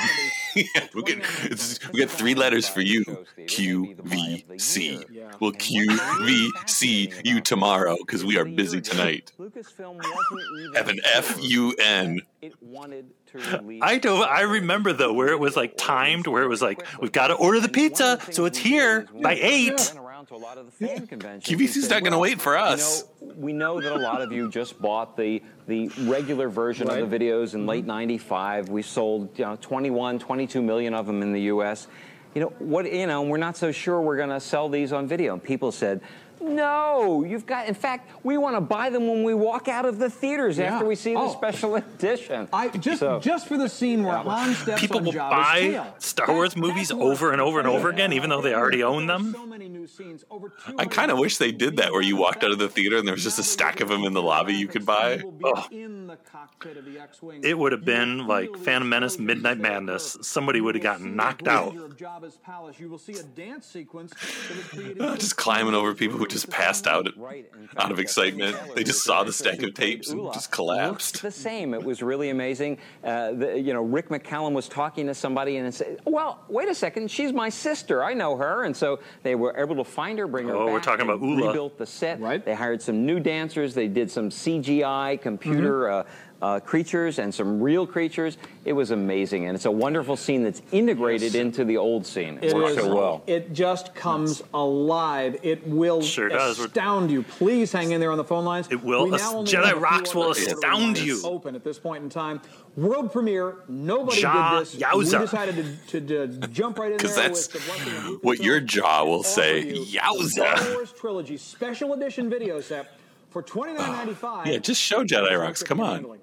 [0.55, 3.05] Order Yeah, we get it's, we got three letters for you.
[3.39, 5.05] QVC.
[5.41, 9.33] We'll QVC you tomorrow because we are busy tonight.
[9.39, 12.21] Lucasfilm wasn't Have an F U N.
[12.43, 13.83] it wanted to release.
[13.83, 14.23] I do.
[14.23, 17.35] I remember though where it was like timed, where it was like we've got to
[17.35, 19.93] order the pizza, so it's here by eight.
[20.29, 23.29] To a lot of the fan conventions and QVC's not gonna wait for us." You
[23.29, 27.11] know, we know that a lot of you just bought the the regular version of
[27.11, 27.69] the videos in mm-hmm.
[27.71, 28.69] late '95.
[28.69, 31.87] We sold you know 21, 22 million of them in the U.S.
[32.35, 32.93] You know what?
[32.93, 35.33] You know we're not so sure we're going to sell these on video.
[35.33, 36.03] And people said.
[36.41, 37.67] No, you've got.
[37.69, 40.75] In fact, we want to buy them when we walk out of the theaters Yeah.
[40.75, 41.33] after we see the Oh.
[41.33, 42.49] special edition.
[42.53, 45.61] I just So- just for the scene where Han steps People on will Jabba's buy
[45.61, 45.95] tail.
[45.99, 49.33] Star Wars movies over and over and over again, even though they already own them.
[49.37, 50.25] So many new scenes.
[50.31, 52.97] Over I kind of wish they did that where you walked out of the theater
[52.99, 55.21] and there was just a stack of them in the lobby you could buy.
[55.45, 55.67] Oh.
[56.09, 57.43] In the cockpit of the X-wing.
[57.45, 60.17] It would have been like Phantom Menace, Midnight Madness.
[60.23, 61.77] Somebody would have gotten knocked out.
[61.77, 65.95] Of Jabba's palace, you will see a dance sequence that was created Just climbing over
[65.95, 67.09] people who just passed out
[67.77, 68.57] out of excitement.
[68.75, 71.21] They just saw the stack of tapes and just collapsed.
[71.21, 71.75] the same.
[71.75, 72.79] It was really amazing.
[73.05, 76.75] Uh, the, you know, Rick McCallum was talking to somebody and said, "Well, wait a
[76.75, 78.03] second, she's my sister.
[78.03, 80.73] I know her." And so they were able to find her, bring her Oh, back.
[80.73, 81.49] we're talking about Oola.
[81.49, 82.19] Rebuilt the set.
[82.19, 82.43] Right.
[82.43, 83.75] They hired some new dancers.
[83.75, 85.83] They did some CGI computer.
[85.83, 85.95] Mm-hmm.
[85.97, 85.98] Uh,
[86.41, 88.39] uh, creatures and some real creatures.
[88.65, 92.39] It was amazing, and it's a wonderful scene that's integrated into the old scene.
[92.43, 92.85] It It works is.
[92.85, 93.23] so well.
[93.27, 95.37] It just comes alive.
[95.43, 96.59] It will Sure does.
[96.61, 97.23] astound you.
[97.25, 98.69] Please hang in there on the phone lines.
[98.71, 99.13] It will.
[99.15, 101.21] As- Jedi have a few Rocks will astound you.
[101.25, 102.41] Open at this point in time.
[102.77, 103.57] World premiere.
[103.69, 104.77] Nobody Ja- did this.
[104.77, 105.15] yowza.
[105.15, 105.57] We decided
[105.89, 108.25] to, to, to jump right in there Because that's with the blessing of Lucasfilm.
[108.25, 109.59] what your jaw will say.
[109.61, 110.75] Offer you Star Yowza.
[110.75, 112.93] Wars trilogy special edition video set
[113.31, 114.47] for twenty nine ninety five.
[114.47, 115.63] Yeah, just show Jedi Rocks.
[115.65, 116.19] Come on.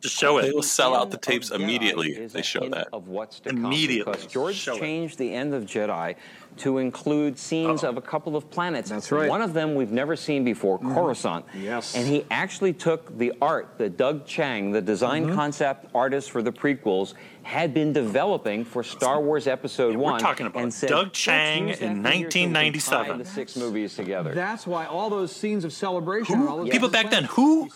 [0.00, 0.42] Just show it.
[0.42, 2.26] They will sell out the tapes immediately.
[2.26, 2.88] They show that.
[2.92, 4.12] Of what's to come Immediately.
[4.12, 4.80] Because George Show it.
[4.80, 6.16] changed the end of Jedi
[6.58, 8.90] to include scenes of a couple of planets.
[8.90, 9.28] That's right.
[9.28, 11.44] One of them we've never seen before, Coruscant.
[11.58, 11.94] Yes.
[11.94, 15.34] And he actually took the art that Doug Chiang, the design Mm-hmm.
[15.34, 19.98] concept artist for the prequels, had been developing for Star Wars Episode 1.
[19.98, 20.20] we're 1.
[20.20, 23.18] talking about and said, Doug Chiang in figure so we can tie 1997.
[23.18, 24.34] the six movies together.
[24.34, 26.36] That's why all those scenes of celebration.
[26.36, 26.68] Who?
[26.68, 27.68] People back then, who?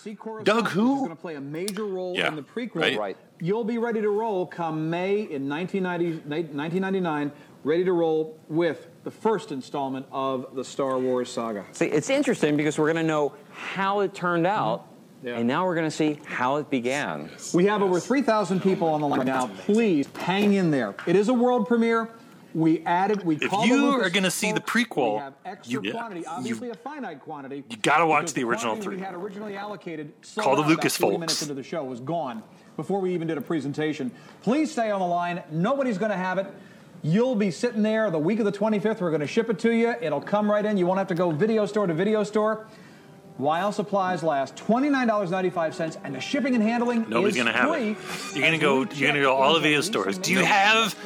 [0.44, 0.96] Doug who?
[0.98, 2.76] going to play a major role Yeah, in the prequel.
[2.76, 2.98] right.
[2.98, 3.16] Right.
[3.40, 7.32] You'll be ready to roll come May in 1990, 1999,
[7.64, 11.64] ready to roll with the first installment of the Star Wars saga.
[11.72, 15.28] See, it's interesting because we're going to know how it turned out, mm-hmm.
[15.28, 15.38] Yeah.
[15.38, 17.30] and now we're going to see how it began.
[17.54, 19.46] We have over 3,000 people on the line now.
[19.60, 20.94] Please hang in there.
[21.06, 22.10] It is a world premiere.
[22.54, 23.24] We added.
[23.24, 24.72] We If called you the are Lucas gonna see the folks.
[24.72, 27.64] prequel, we have extra you- quantity, you- obviously a finite quantity.
[27.68, 28.96] you gotta watch because the original quantity three.
[28.98, 30.12] We had originally allocated.
[30.22, 31.20] sold Call the out about Lucas 40 folks.
[31.20, 32.44] minutes into the show was gone
[32.76, 34.12] before we even did a presentation.
[34.42, 35.42] Please stay on the line.
[35.50, 36.46] Nobody's going to have it.
[37.06, 39.02] You'll be sitting there the week of the 25th.
[39.02, 39.94] We're going to ship it to you.
[40.00, 40.78] It'll come right in.
[40.78, 42.66] You won't have to go video store to video store.
[43.36, 47.90] While supplies last, $29.95, and the shipping and handling Nobody's is gonna have free.
[47.90, 48.36] it.
[48.36, 48.86] You're gonna go.
[48.94, 50.18] You're gonna go all the video stores.
[50.18, 50.96] Do you have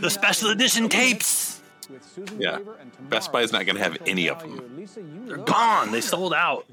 [0.00, 1.49] the special edition tapes?
[1.92, 2.58] With Susan Yeah.
[2.58, 4.76] Weaver and Best Buy is not gonna have any of them.
[4.76, 5.90] Lisa, They're gone.
[5.90, 6.66] They sold out.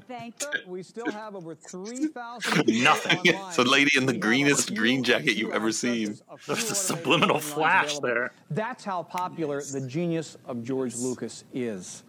[0.66, 3.18] We still have over 3,000 Nothing.
[3.24, 6.18] It's a lady in the greenest green jacket you've ever seen.
[6.46, 8.32] There's a subliminal flash there.
[8.50, 12.04] That's how popular the genius of George Lucas is.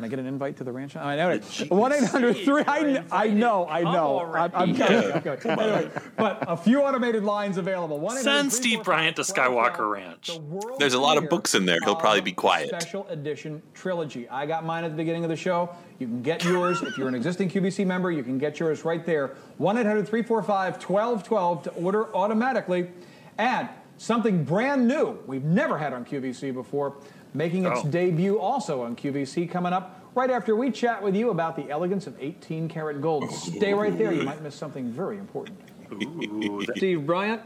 [0.00, 0.96] Can I get an invite to the ranch?
[0.96, 1.70] I know it.
[1.70, 2.64] 1 800 3.
[2.66, 4.20] I kn- I know, I know.
[4.34, 5.12] I'm, I'm kidding.
[5.12, 5.50] I'm kidding.
[5.50, 8.00] Anyway, but a few automated lines available.
[8.00, 10.40] 1 Send Steve Bryant to Skywalker Ranch.
[10.78, 11.76] There's a lot of books in there.
[11.84, 12.68] He'll probably be quiet.
[12.70, 14.26] Special edition trilogy.
[14.30, 15.68] I got mine at the beginning of the show.
[15.98, 16.80] You can get yours.
[16.80, 19.36] if you're an existing QVC member, you can get yours right there.
[19.58, 22.90] 1 800 345 1212 to order automatically.
[23.36, 23.68] And
[23.98, 26.96] something brand new we've never had on QVC before,
[27.34, 27.88] making its Oh.
[27.88, 32.06] debut also on QVC coming up right after we chat with you about the elegance
[32.06, 33.30] of 18 karat gold.
[33.30, 34.12] Stay right there.
[34.12, 35.58] You might miss something very important.
[35.92, 37.42] Ooh, Steve Bryant,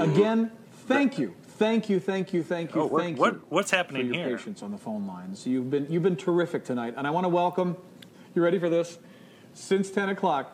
[0.00, 0.50] again,
[0.86, 1.34] thank you.
[1.56, 3.42] Thank you, thank you, thank you, Oh, thank what- you.
[3.48, 4.36] what's for happening your here?
[4.36, 5.46] patience on the phone lines.
[5.46, 7.76] You've been you've been terrific tonight, and I want to welcome.
[8.34, 8.98] You ready for this?
[9.52, 10.50] Since 10 o'clock.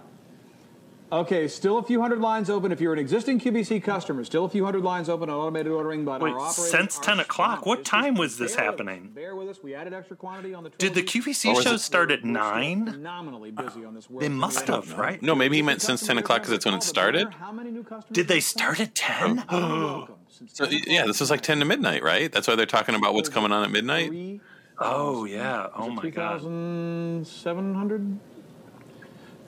[1.12, 2.70] Okay, still a few hundred lines open.
[2.70, 6.04] If you're an existing QVC customer, still a few hundred lines open on automated ordering.
[6.04, 7.66] But Wait, our operators since 10 o'clock?
[7.66, 9.10] What time was this bear with happening?
[9.12, 9.60] Bear with us.
[9.62, 10.70] We added extra quantity on the.
[10.70, 11.32] Did the trilogy.
[11.32, 12.86] QVC Or oh, show start at 9?
[12.86, 14.08] Phenomenally busy on this.
[14.08, 14.82] world They must premiere.
[14.82, 15.20] have, right?
[15.20, 17.32] No, maybe he meant since 10 o'clock because that's when it started.
[17.34, 19.44] How many new customers Did they start at 10?
[19.50, 20.14] Welcome.
[20.28, 22.30] Since So, yeah, this is like 10 to midnight, right?
[22.30, 24.40] That's why they're talking about what's coming on at midnight.
[24.78, 25.66] Oh, yeah.
[25.74, 26.40] Oh, my God.
[26.40, 28.18] 3,700?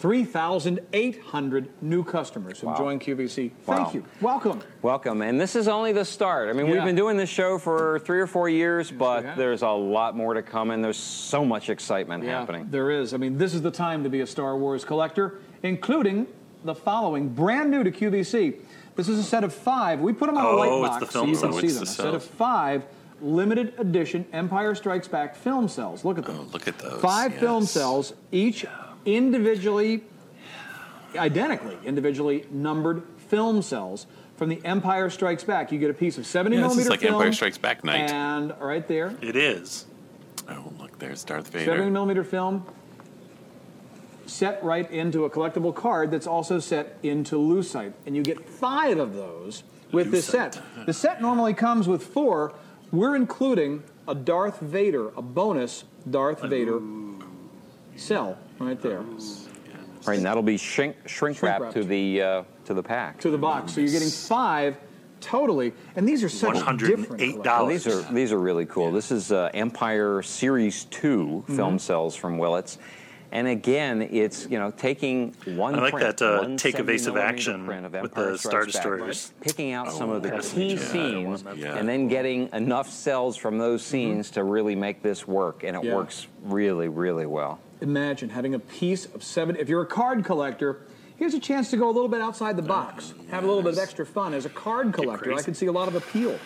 [0.02, 2.76] 3,800 new customers who Wow.
[2.76, 3.52] joined QVC.
[3.64, 3.90] Thank Wow.
[3.94, 4.04] you.
[4.20, 4.60] Welcome.
[4.82, 6.48] Welcome, and this is only the start.
[6.48, 9.68] I mean, we've been doing this show for three or four years, but there's a
[9.68, 12.66] lot more to come, and there's so much excitement happening.
[12.70, 13.14] There is.
[13.14, 16.26] I mean, this is the time to be a Star Wars collector, including
[16.64, 18.56] the following, brand new to QVC.
[18.96, 20.00] This is a set of five.
[20.00, 21.74] We put them on a Oh, white it's box the so you can see It's
[21.76, 21.84] them.
[21.84, 22.82] the A set of five
[23.20, 26.04] limited edition Empire Strikes Back film cells.
[26.04, 26.38] Look at them.
[26.40, 27.00] Oh, look at those.
[27.00, 28.66] Five film cells, each
[29.04, 30.02] individually,
[31.16, 34.06] identically, individually numbered film cells
[34.36, 35.72] from the Empire Strikes Back.
[35.72, 37.14] You get a piece of 70 Yeah, this is millimeter like film.
[37.14, 38.10] Empire Strikes Back night.
[38.10, 39.86] And right there, It is.
[40.48, 41.64] Oh, look, there's Darth Vader.
[41.66, 41.90] 70 Vader.
[41.90, 42.66] millimeter film
[44.26, 47.92] set right into a collectible card that's also set into lucite.
[48.06, 49.62] And you get five of those
[49.92, 50.60] with this set.
[50.86, 52.54] The set normally comes with four.
[52.90, 56.78] We're including a Darth Vader, a bonus Darth Vader
[57.96, 59.02] cell right there
[60.04, 61.74] Right, and that'll be shrink, shrink, Shrink wrapped wrapped.
[61.76, 63.20] to the uh, to the pack.
[63.20, 63.74] to the box.
[63.74, 64.76] So you're getting five
[65.20, 65.72] totally.
[65.94, 67.20] And these are such different.
[67.22, 67.44] $108.
[67.44, 68.90] Well, these are these are really cool.
[68.90, 71.56] This is uh, Empire Series 2 Mm-hmm.
[71.56, 72.78] film cells from Willitts.
[73.30, 75.76] And again, it's you know taking one.
[75.76, 78.72] I like print, that, uh, take evasive action print of with Empire the Star Strikes
[78.74, 79.32] Back, Destroyers.
[79.40, 80.72] picking out some of the key.
[80.74, 81.78] Yeah, scenes, want that.
[81.78, 85.62] and then getting enough cells from those scenes to really make this work.
[85.62, 85.94] And it Yeah.
[85.94, 87.60] works really, really well.
[87.86, 89.56] Imagine having a piece of seven.
[89.56, 90.82] If you're a card collector,
[91.16, 93.72] here's a chance to go a little bit outside the box, have a little bit
[93.72, 94.34] of extra fun.
[94.34, 95.44] As a card collector, I crazy.
[95.46, 96.38] can see a lot of appeal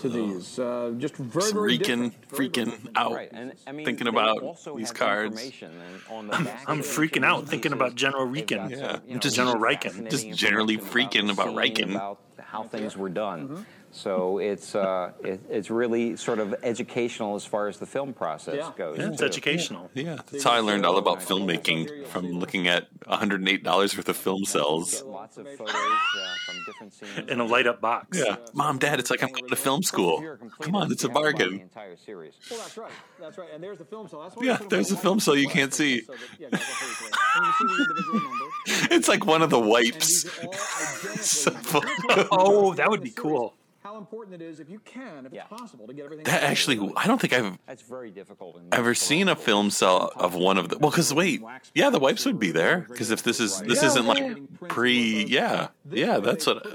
[0.00, 0.58] to these.
[0.58, 2.14] Uh, just very, very Freaking, different.
[2.30, 3.12] Very, very freaking out.
[3.14, 5.32] Right, and I mean, Thinking about also these cards.
[5.32, 8.70] information and on the back I'm freaking out these thinking about General they've Rieekan.
[8.70, 8.98] some, Yeah.
[9.08, 10.10] you know, Just General Rieekan.
[10.10, 11.90] Just generally freaking about the scene, Rieekan.
[11.94, 13.64] about how things were done.
[13.90, 18.56] So it's uh, it, it's really sort of educational as far as the film process
[18.56, 18.70] Yeah.
[18.76, 18.98] goes.
[18.98, 19.24] Yeah, it's too.
[19.24, 19.90] educational.
[19.94, 23.64] Yeah, that's how I learned all about filmmaking from looking at $108
[23.96, 25.02] worth of film cells.
[25.02, 27.30] Lots of photos uh, from different scenes.
[27.30, 28.18] In a light up box.
[28.18, 30.22] Yeah, mom, dad, it's like I'm going to film school.
[30.60, 31.60] Come on, it's a bargain.
[31.60, 32.34] entire series.
[32.50, 32.92] Well, that's right.
[33.18, 33.48] That's right.
[33.54, 34.32] And there's the film cell.
[34.42, 36.02] Yeah, there's a film cell you can't see.
[36.02, 37.14] So that, yeah, guys, I'll put it together.
[37.36, 38.44] And you see the individual number.
[38.94, 40.24] It's like one of the wipes.
[42.30, 43.54] Oh, that would be cool.
[43.88, 46.26] How important it is, if you can, if it's possible, to get everything.
[46.26, 48.60] That actually, I don't think I've That's very difficult.
[48.70, 50.76] ever seen a film cell of one of the.
[50.76, 51.40] Well, because wait,
[51.74, 52.84] yeah, the wipes would be there.
[52.86, 56.66] Because if this is this isn't like pre, yeah, yeah, that's what.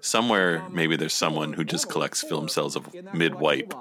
[0.00, 3.72] Somewhere maybe there's someone who just collects film cells of mid wipe.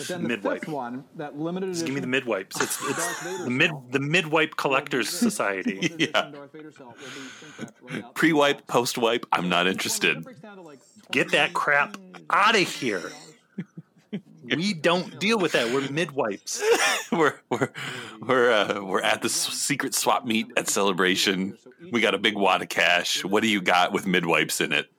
[0.00, 0.66] But then the Mid-wipe.
[0.66, 2.58] one, that limited Just give me the mid wipes.
[2.58, 5.94] It's, it's the mid the mid wipe collectors society.
[6.00, 6.30] Yeah.
[8.14, 10.24] Pre wipe, post wipe, I'm not interested.
[11.10, 11.96] Get that crap
[12.30, 13.10] out of here.
[14.44, 15.72] We don't deal with that.
[15.72, 16.62] We're mid wipes.
[17.12, 17.70] we're we're
[18.20, 21.56] we're uh, we're at the s- secret swap meet at Celebration.
[21.92, 23.24] We got a big wad of cash.
[23.24, 24.90] What do you got with mid wipes in it?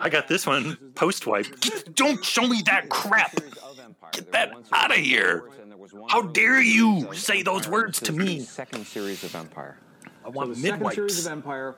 [0.00, 1.46] I got this one post wipe.
[1.94, 3.34] Don't show me that crap.
[4.12, 5.48] Get that out of here.
[6.08, 8.40] How dare you say those words to me?
[8.40, 9.78] Second series of Empire.
[10.24, 11.76] I So want the mid second series of Empire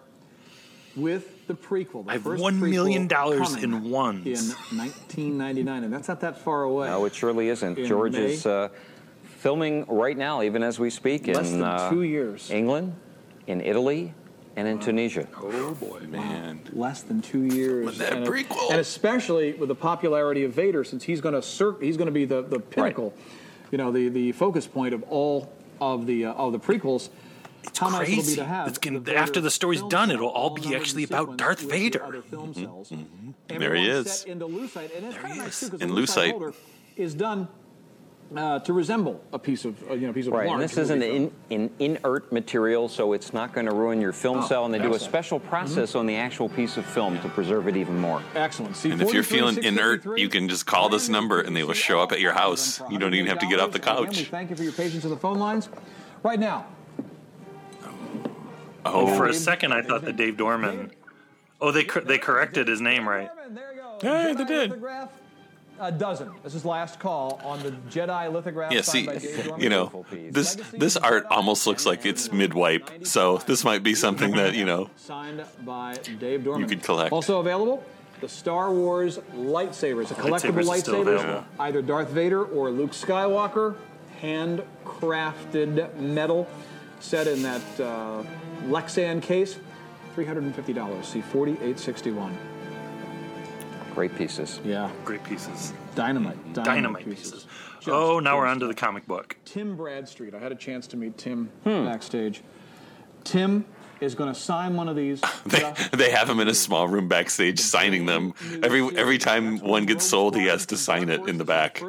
[0.98, 2.04] with the prequel.
[2.04, 4.26] The I have first $1 million prequel dollars coming in ones.
[4.26, 6.88] In 1999, and that's not that far away.
[6.88, 7.78] No, it surely isn't.
[7.78, 8.32] In George May?
[8.32, 8.68] is uh,
[9.24, 12.50] filming right now, even as we speak, Less in than uh, two years.
[12.50, 12.94] England,
[13.46, 14.12] in Italy,
[14.56, 15.28] and in Tunisia.
[15.36, 16.60] Oh boy, man!
[16.72, 17.96] Less than two years.
[17.98, 18.70] that and, prequel.
[18.70, 22.12] and especially with the popularity of Vader, since he's going to cir- he's going to
[22.12, 23.14] be the, the pinnacle,
[23.70, 27.10] you know, the, the focus point of all of the uh, of the prequels.
[27.68, 28.36] It's How nice it'll be crazy.
[28.36, 31.36] to have It's gonna, the after the story's done, it'll all all be actually about
[31.36, 32.02] Darth with the Vader.
[32.04, 32.92] other film cells.
[33.48, 34.10] There he is.
[34.20, 36.32] Set into lucite, and it's kind of nice too because In lucite.
[36.38, 36.54] lucite
[36.96, 37.48] is done
[38.36, 40.90] uh, to resemble a piece of uh, you know piece of Right, and this is
[40.90, 44.64] an, in, an inert material, so it's not going to ruin your film Oh, cell,
[44.66, 47.76] and they do a special process on the actual piece of film to preserve it
[47.76, 48.22] even more.
[48.34, 48.76] Excellent.
[48.76, 51.56] See, And if you're 43, feeling inert, 653, you can just call this number and
[51.56, 52.82] they will show up at your house.
[52.90, 54.24] You don't even have to get off the couch.
[54.24, 55.70] thank you for your patience on the phone lines.
[56.22, 56.66] Right now,
[58.94, 60.92] Oh, for a second, I thought that Dave Dorman.
[61.60, 63.28] Oh, they cor- they corrected his name right.
[64.00, 64.80] Hey, they did.
[65.80, 66.30] A dozen.
[66.42, 68.72] This is last call on the Jedi lithograph.
[68.72, 73.06] Yeah, see, by Dave you know, this this art almost looks like it's mid wipe.
[73.06, 76.62] So this might be something that you know Signed by Dave Dorman.
[76.62, 77.12] you could collect.
[77.12, 77.84] Also available,
[78.20, 83.76] the Star Wars lightsabers, a collectible Lightsabers lightsabers, either Darth Vader or Luke Skywalker,
[84.20, 86.48] handcrafted metal,
[86.98, 88.22] set in that uh,
[88.66, 89.58] Lexan case,
[90.14, 91.06] three hundred and fifty dollars.
[91.06, 92.36] See forty eight sixty one.
[93.94, 94.60] Great pieces.
[94.64, 95.72] Yeah, Great pieces.
[95.94, 97.30] dynamite, dynamite, Dynamite pieces.
[97.32, 97.46] pieces.
[97.88, 99.36] Oh, now we're on to the comic book.
[99.44, 100.34] Tim Bradstreet.
[100.34, 101.84] I had a chance to meet Tim Hmm.
[101.84, 102.42] backstage.
[103.24, 103.64] Tim
[104.00, 105.20] is going to sign one of these.
[105.46, 108.34] They, they have him in a small room backstage signing them.
[108.62, 111.82] Every every time one gets sold, he has to sign it in the back.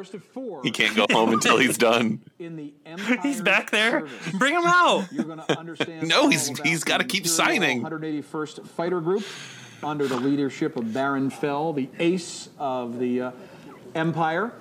[0.62, 2.20] He can't go home until he's done.
[3.22, 4.06] He's back there.
[4.38, 5.06] Bring him out.
[5.12, 6.08] You're going to understand.
[6.08, 7.82] No, he's- he's gotta keep signing.
[7.82, 9.24] 181st Fighter Group,
[9.82, 13.30] under the leadership of Baron Fel, the ace of the uh,
[13.94, 14.52] Empire,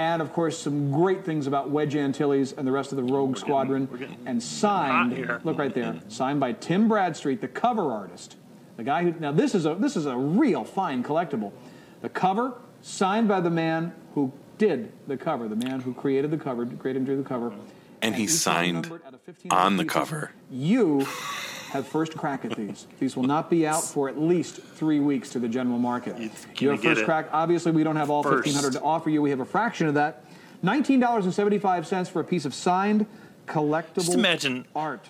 [0.00, 3.36] and of course some great things about Wedge Antilles and the rest of the Rogue
[3.36, 3.86] Squadron,
[4.24, 5.12] and signed.
[5.12, 5.40] hot here.
[5.44, 8.36] Look right there, signed by Tim Bradstreet, the cover artist,
[8.78, 9.14] the guy who.
[9.20, 11.52] Now this is a this is a real fine collectible.
[12.00, 16.38] The cover signed by the man who did the cover, the man who created the
[16.38, 17.52] cover, created and drew the cover.
[18.00, 20.32] And he signed numbered out of 15 on the cover.
[20.50, 21.06] You
[21.70, 22.86] have first crack at these.
[22.98, 26.16] These will not be out for at least three weeks to the general market.
[26.58, 27.28] Your first crack.
[27.32, 28.46] Obviously, we don't have all first.
[28.46, 29.22] 1,500 to offer you.
[29.22, 30.24] We have a fraction of that.
[30.64, 33.06] $19.75 for a piece of signed
[33.46, 35.08] collectible Just imagine art.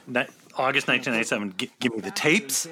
[0.54, 1.54] August 1997.
[1.56, 2.68] Gi- give me the tapes.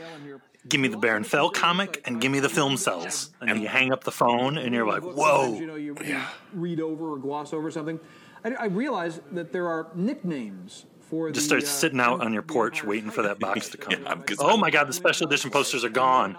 [0.68, 3.30] Give me the Baron Fel comic and give me the film cells.
[3.40, 5.58] And then you hang up the phone and you're like, whoa.
[5.58, 6.20] You know, you, you
[6.52, 7.98] read over or gloss over something.
[8.44, 11.60] I, I realize that there are nicknames for Just the.
[11.60, 14.02] start uh, sitting out on your porch waiting for that box to come.
[14.02, 16.36] Yeah, 'cause- Oh my God, the special edition posters are gone.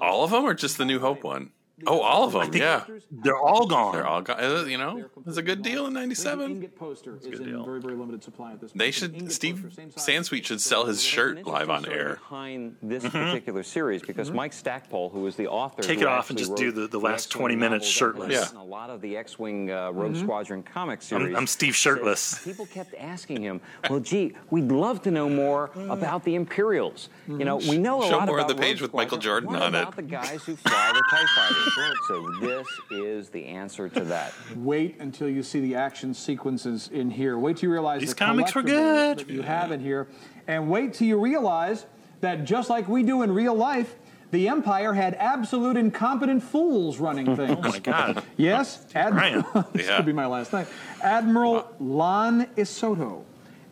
[0.00, 1.50] All of them, or just the New Hope one?
[1.86, 2.50] Oh, all of them.
[2.50, 3.92] think Yeah, They're all gone.
[3.92, 4.42] they're all gone.
[4.42, 6.50] Uh, You know, it's a good deal in '97.
[6.50, 7.64] ingot poster is good in deal.
[7.64, 8.78] very, very limited supply at this point.
[8.78, 9.32] They should.
[9.32, 10.06] Steve poster, same size.
[10.06, 12.14] Sansweet should sell his shirt live on air.
[12.14, 13.16] behind this mm-hmm.
[13.16, 14.36] particular series because mm-hmm.
[14.36, 17.26] Mike Stackpole, who is the author, Take it off and just do the- the last
[17.26, 18.50] X-Wing 20 minutes shirtless.
[18.50, 20.22] and a lot of the X-wing uh, Rogue mm-hmm.
[20.22, 21.36] Squadron comic I'm, series.
[21.36, 22.44] I'm Steve shirtless.
[22.44, 25.92] People kept asking him, "Well, gee, we'd love to know more mm.
[25.92, 27.08] about the Imperials.
[27.26, 29.18] You know, we know a Show lot more of about the page Rogue with Michael
[29.18, 31.67] Jordan on it." about the guys who fly the Tie Fighters?"
[32.06, 34.32] So this is the answer to that.
[34.56, 37.38] Wait until you see the action sequences in here.
[37.38, 39.18] Wait till you realize These the comics were good.
[39.18, 40.08] that you have in here,
[40.46, 41.86] and wait till you realize
[42.20, 43.94] that just like we do in real life,
[44.30, 47.58] the Empire had absolute incompetent fools running oh, things.
[47.62, 48.22] Oh my God.
[48.36, 49.66] Yes, Admiral.
[49.72, 49.96] This Yeah.
[49.96, 50.66] could be my last name.
[51.02, 53.22] Admiral Lon Isoto.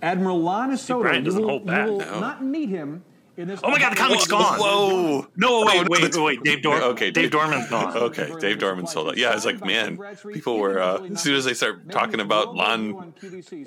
[0.02, 1.02] Admiral Lon Isoto.
[1.02, 1.86] Brian doesn't you will, hold back.
[1.86, 2.20] You will No.
[2.20, 3.02] not meet him
[3.37, 3.61] in this.
[3.63, 4.59] Oh my God, the comic's gone.
[4.59, 5.27] Whoa!
[5.37, 6.43] No, wait, Oh, no, wait, wait, wait.
[6.43, 6.83] Dave Dorman.
[6.91, 7.97] Okay, Dave Dorman's gone.
[8.07, 9.19] Okay, Dave Dorman sold it.
[9.19, 9.99] Yeah, I was like, man,
[10.33, 13.13] people were uh, as soon as they start talking about Lon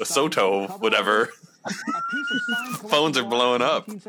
[0.03, 1.29] Soto, whatever,
[2.89, 3.87] phones are blowing up.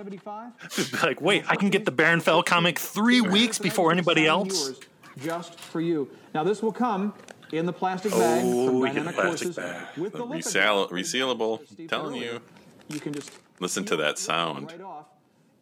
[1.02, 4.72] Like, wait, I can get the Baron Fel comic three weeks before anybody else.
[5.18, 6.08] Just for you.
[6.34, 7.12] Now this will come
[7.52, 9.98] in the plastic bag Oh, we get a Dynamic plastic Courses bag.
[9.98, 10.90] with the Resell, lithograph.
[11.04, 11.88] resealable.
[11.88, 12.40] Telling you,
[12.88, 14.70] You can just listen to that sound.
[14.70, 15.06] right off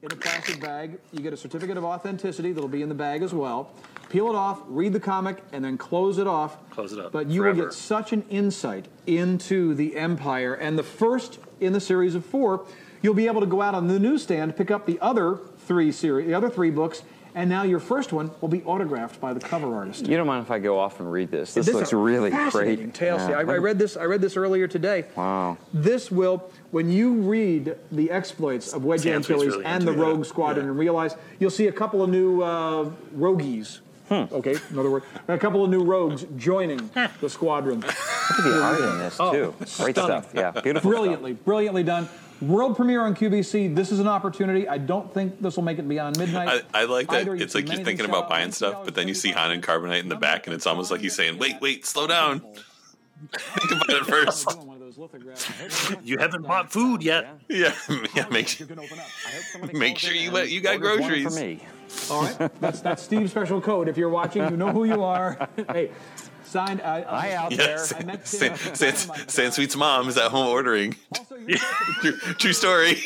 [0.02, 0.98] in a plastic bag.
[1.12, 3.72] You get a certificate of authenticity that'll be in the bag as well.
[4.08, 6.56] Peel it off, read the comic, and then close it off.
[6.70, 7.64] Close it up But you will forever.
[7.68, 10.54] get such an insight into the Empire.
[10.54, 12.64] And the first in the series of four,
[13.02, 16.26] you'll be able to go out on the newsstand, pick up the other three series,
[16.28, 17.02] the other three books,
[17.38, 20.08] and now your first one will be autographed by the cover artist.
[20.08, 21.54] You don't mind if I go off and read this?
[21.54, 22.92] This, This looks is really great.
[22.92, 23.16] Tale.
[23.20, 23.36] See, Yeah.
[23.38, 23.96] I, I read this.
[23.96, 25.04] I read this earlier today.
[25.14, 25.56] Wow.
[25.72, 30.18] This will, when you read the exploits of Wedge Sansweet's Antilles really and the Rogue
[30.18, 30.24] that.
[30.24, 30.70] Squadron, Yeah.
[30.70, 33.82] and realize you'll see a couple of new uh, rogues.
[34.08, 34.24] Hmm.
[34.32, 35.04] Okay, another word.
[35.28, 36.90] A couple of new rogues joining
[37.20, 37.80] the squadron.
[37.82, 39.54] Look at the art in this Oh, too.
[39.58, 39.94] Great stunning.
[40.22, 40.30] stuff.
[40.34, 40.90] Yeah, beautiful.
[40.90, 42.08] Brilliantly, brilliantly done.
[42.40, 43.74] World premiere on QVC.
[43.74, 44.68] This is an opportunity.
[44.68, 46.64] I don't think this will make it beyond midnight.
[46.72, 47.22] I, I like that.
[47.22, 50.00] Either It's like you're thinking about buying stuff, but then you see Han and Carbonite
[50.00, 52.40] in the back, and it's almost like he's saying, "Wait, wait, slow down.
[53.32, 54.56] Think about it first.
[54.58, 55.50] One of those lithographs.
[56.04, 57.40] You haven't bought food yet.
[57.48, 57.74] Yeah,
[58.14, 58.26] yeah.
[58.30, 59.72] Make You can open up.
[59.74, 61.36] make sure you you got groceries.
[62.10, 63.88] All right, that's that's Steve's special code.
[63.88, 65.48] If you're watching, you know who you are.
[65.72, 65.90] hey,
[66.48, 66.80] signed.
[66.80, 70.48] Uh, Hi out Yes, I meant to- San, San, San Sweet's mom is at home
[70.48, 70.96] ordering.
[71.18, 71.58] Also, you're
[72.00, 73.02] True, true story.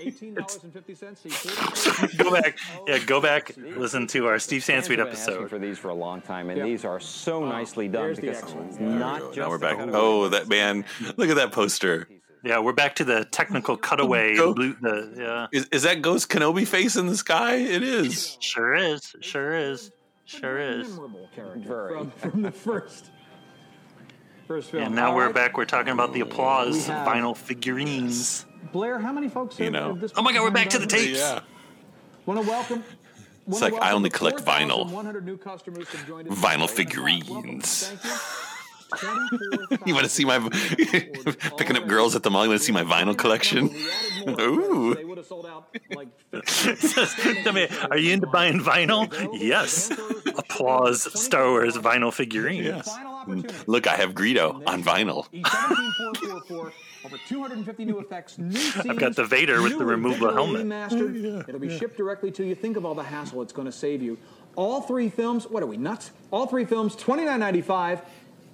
[0.00, 1.22] eighteen dollars and fifty cents.
[2.16, 2.58] Go back.
[2.86, 3.52] Yeah, go back.
[3.56, 5.50] Listen to our Steve Sansweet have been asking episode.
[5.50, 6.64] for these for a long time, and Yeah.
[6.64, 8.72] these are so nicely done there's the because excellence.
[8.74, 9.78] it's not just now we're the back.
[9.78, 10.30] cutaway Oh, ones.
[10.32, 10.84] that man!
[11.16, 12.08] Look at that poster.
[12.44, 14.34] Yeah, we're back to the technical cutaway.
[14.36, 17.54] Go- blue- the, yeah, Is, is that Ghost Kenobi face in the sky?
[17.54, 18.36] It is.
[18.40, 19.14] sure is.
[19.20, 19.90] Sure is.
[20.40, 20.88] Sure is.
[20.88, 21.92] Memorable character Very.
[21.98, 23.10] from, from the first
[24.46, 24.82] first film.
[24.84, 25.34] And now All we're right.
[25.34, 25.56] back.
[25.56, 28.44] We're talking about the applause We have- vinyl figurines.
[28.72, 29.88] Blair, how many folks You know.
[29.88, 31.18] have this Oh my God, we're back to the tapes.
[31.18, 31.40] Yeah.
[32.26, 32.84] Want to welcome.
[33.48, 34.88] It's wanna like, I only the collect vinyl.
[34.88, 36.84] 4,100 new customers who've joined us Vinyl today.
[36.84, 37.92] figurines.
[39.02, 39.38] Welcome.
[39.38, 39.86] Thank you.
[39.86, 40.38] You want to see my
[41.56, 42.44] picking up girls at the mall?
[42.44, 43.70] You want to see my vinyl collection?
[44.40, 44.94] Ooh.
[45.02, 49.10] They would have sold out like I mean, are you into buying vinyl?
[49.32, 49.90] Yes.
[50.36, 52.66] Applause Star Wars vinyl figurines.
[52.66, 52.88] Yes.
[53.26, 53.64] Mm.
[53.66, 55.26] Look, I have Greedo on vinyl.
[55.32, 56.72] E17444,
[57.04, 58.98] over 250 new effects, new scenes.
[58.98, 60.62] got the Vader with the removable helmet.
[60.62, 61.36] Oh, Remastered.
[61.36, 62.54] Oh, It'll be shipped directly to you.
[62.54, 64.18] Think of all the hassle it's going to save you.
[64.56, 66.10] All three films, what are we, nuts?
[66.30, 68.02] All three films, $29.95.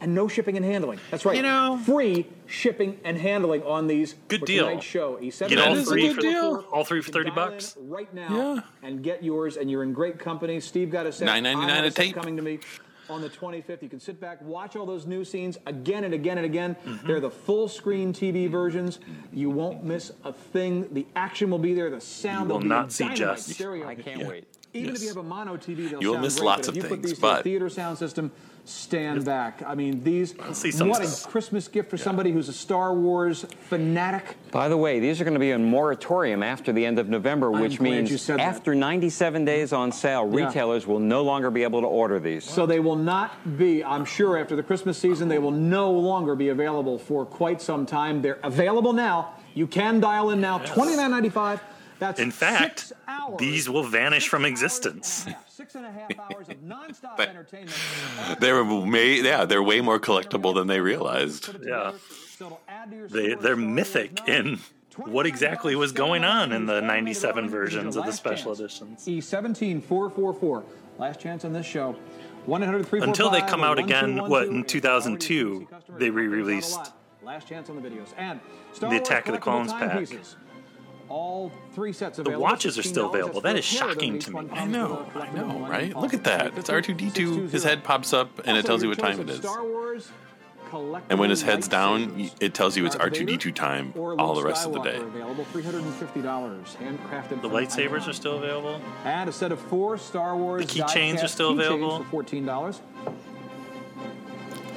[0.00, 1.00] And no shipping and handling.
[1.10, 1.36] That's right.
[1.36, 4.14] You know- free shipping and handling on these.
[4.28, 4.66] Good for deal.
[4.68, 5.18] Tonight's show.
[5.20, 6.64] E Get all That is a three good for deal.
[6.72, 7.76] all three for thirty bucks.
[7.80, 8.60] right now Yeah.
[8.88, 10.60] and get yours, and you're in great company.
[10.60, 11.26] Steve got a set.
[11.26, 12.14] $9.99 I have a set tape.
[12.14, 12.60] coming to me
[13.10, 13.82] on the 25th.
[13.82, 16.76] You can sit back, watch all those new scenes again and again and again.
[16.86, 17.06] Mm-hmm.
[17.06, 19.00] They're the full screen TV versions.
[19.32, 20.86] You won't miss a thing.
[20.92, 21.90] The action will be there.
[21.90, 23.48] The sound You will will be not see just.
[23.50, 23.88] stereo.
[23.88, 24.44] I can't wait.
[24.74, 26.68] Even if you have a mono TV, they'll You'll sound miss great, lots but if
[26.68, 28.30] of you put things, these to a but- theater sound system,
[28.68, 29.62] stand back.
[29.66, 30.34] I mean, these.
[30.52, 31.26] see what stuff.
[31.26, 34.36] a Christmas gift for somebody who's a Star Wars fanatic.
[34.50, 37.52] By the way, these are going to be in moratorium after the end of November,
[37.52, 38.42] I'm which means said that.
[38.42, 40.46] after 97 days on sale, Yeah.
[40.46, 42.44] retailers will no longer be able to order these.
[42.44, 46.34] So they will not be, I'm sure, after the Christmas season, they will no longer
[46.34, 48.22] be available for quite some time.
[48.22, 49.34] They're available now.
[49.54, 51.60] You can dial in now, $29.95.
[51.98, 52.92] That's In fact,
[53.38, 55.24] these will vanish from existence.
[55.26, 55.50] and a half.
[55.50, 57.76] Six and a half hours of nonstop But- entertainment.
[58.40, 61.50] They're way, yeah, they're way more collectible than they realized.
[61.64, 61.92] Yeah.
[63.10, 64.60] They they're mythic in
[64.96, 69.04] what exactly was going on in the 97 versions of the special editions.
[69.06, 70.64] E17444.
[70.98, 71.96] Last chance on this show.
[72.46, 75.68] Until they come out again, what, in 2002,
[75.98, 76.92] they re released
[77.22, 78.08] Last chance on the videos.
[78.16, 78.40] And
[78.80, 80.08] the Attack of the Clones pack.
[81.08, 83.40] All three sets The watches are still available.
[83.40, 84.48] That's That for is a pair of shocking to me.
[84.52, 85.96] I know, with a I collectible know, right?
[85.96, 86.58] Look at that.
[86.58, 87.50] It's R2D2.
[87.50, 89.38] His head pops up and it tells you what time choice it of is.
[89.38, 90.10] Star Wars,
[91.08, 94.74] And when his head's down, it tells you it's R2D2 time all the rest of
[94.74, 94.96] the day.
[94.96, 96.22] Available $350,
[96.76, 97.40] handcrafted.
[97.40, 98.80] The lightsabers are still available.
[99.04, 100.66] And a set of four Star Wars.
[100.66, 101.98] The keychains are still available.
[102.04, 102.82] for fourteen dollars.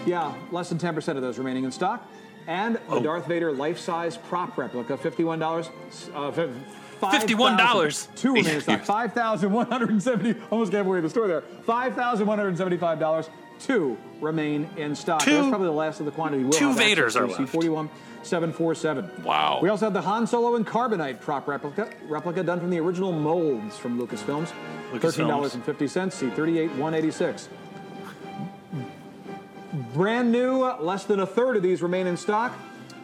[0.06, 2.08] Yeah, less than ten percent of those remaining in stock
[2.52, 3.02] and a oh.
[3.02, 5.70] Darth Vader life-size prop replica, fifty-one dollars.
[6.14, 6.32] Uh,
[7.12, 8.10] Fifty-one dollars.
[8.16, 8.84] Two remaining stock.
[8.84, 10.40] Five thousand one hundred seventy.
[10.52, 11.42] Almost gave away the store there.
[11.64, 13.30] Five thousand one hundred seventy-five dollars.
[13.60, 15.22] Two remain in stock.
[15.22, 16.44] Two, That's probably the last of the quantity.
[16.44, 17.50] We'll two Vaders are left.
[17.50, 17.90] Forty-one
[18.22, 19.10] seven four seven.
[19.24, 19.60] Wow.
[19.64, 23.12] We also have the Han Solo and Carbonite prop replica, replica done from the original
[23.12, 24.52] molds from Lucasfilms.
[24.92, 25.56] Lucasfilms.
[25.58, 27.50] $13.50, C38, 186
[29.94, 32.54] Brand new, less than a third of these remain in stock.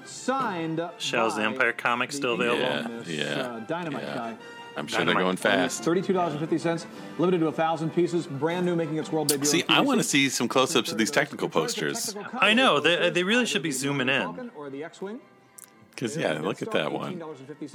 [0.05, 0.81] Signed.
[0.97, 2.77] Shell's the Empire comic still the available?
[2.77, 4.15] infamous, Yeah, yeah, uh, Dynamite yeah.
[4.15, 4.37] guy.
[4.77, 5.83] I'm sure they're going fast.
[5.83, 6.85] Thirty-two dollars and fifty cents.
[7.17, 8.27] Limited to a thousand pieces.
[8.27, 9.45] Brand new, making its world debut.
[9.45, 12.15] See, I want to see some close-ups of these technical posters.
[12.33, 12.79] I know.
[12.79, 14.21] They, they really should be zooming in.
[14.21, 15.19] Falcon or the X-wing.
[15.89, 17.21] Because yeah, look at that one.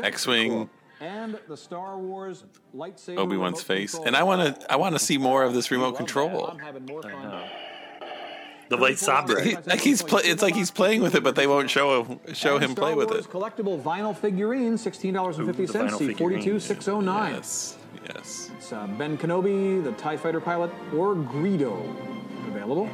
[0.00, 0.70] X-wing,
[1.00, 2.44] And the Star Wars
[2.74, 3.18] lightsaber.
[3.18, 5.96] Obi Wan's face, and I want to I want to see more of this remote
[5.96, 6.56] control.
[8.74, 8.96] I'm having.
[8.96, 9.44] The lightsaber.
[9.44, 12.20] He, like he's play, it's like he's playing with it, but they won't show him
[12.34, 13.24] show And him Star play with it.
[13.24, 15.94] collectible vinyl figurine, sixteen dollars fifty Ooh, the cents.
[15.94, 17.34] vinyl C forty-two six oh nine.
[17.34, 17.76] Yes,
[18.14, 18.50] yes.
[18.56, 21.74] It's uh, Ben Kenobi, the Tie Fighter pilot, or Greedo
[22.48, 22.88] available.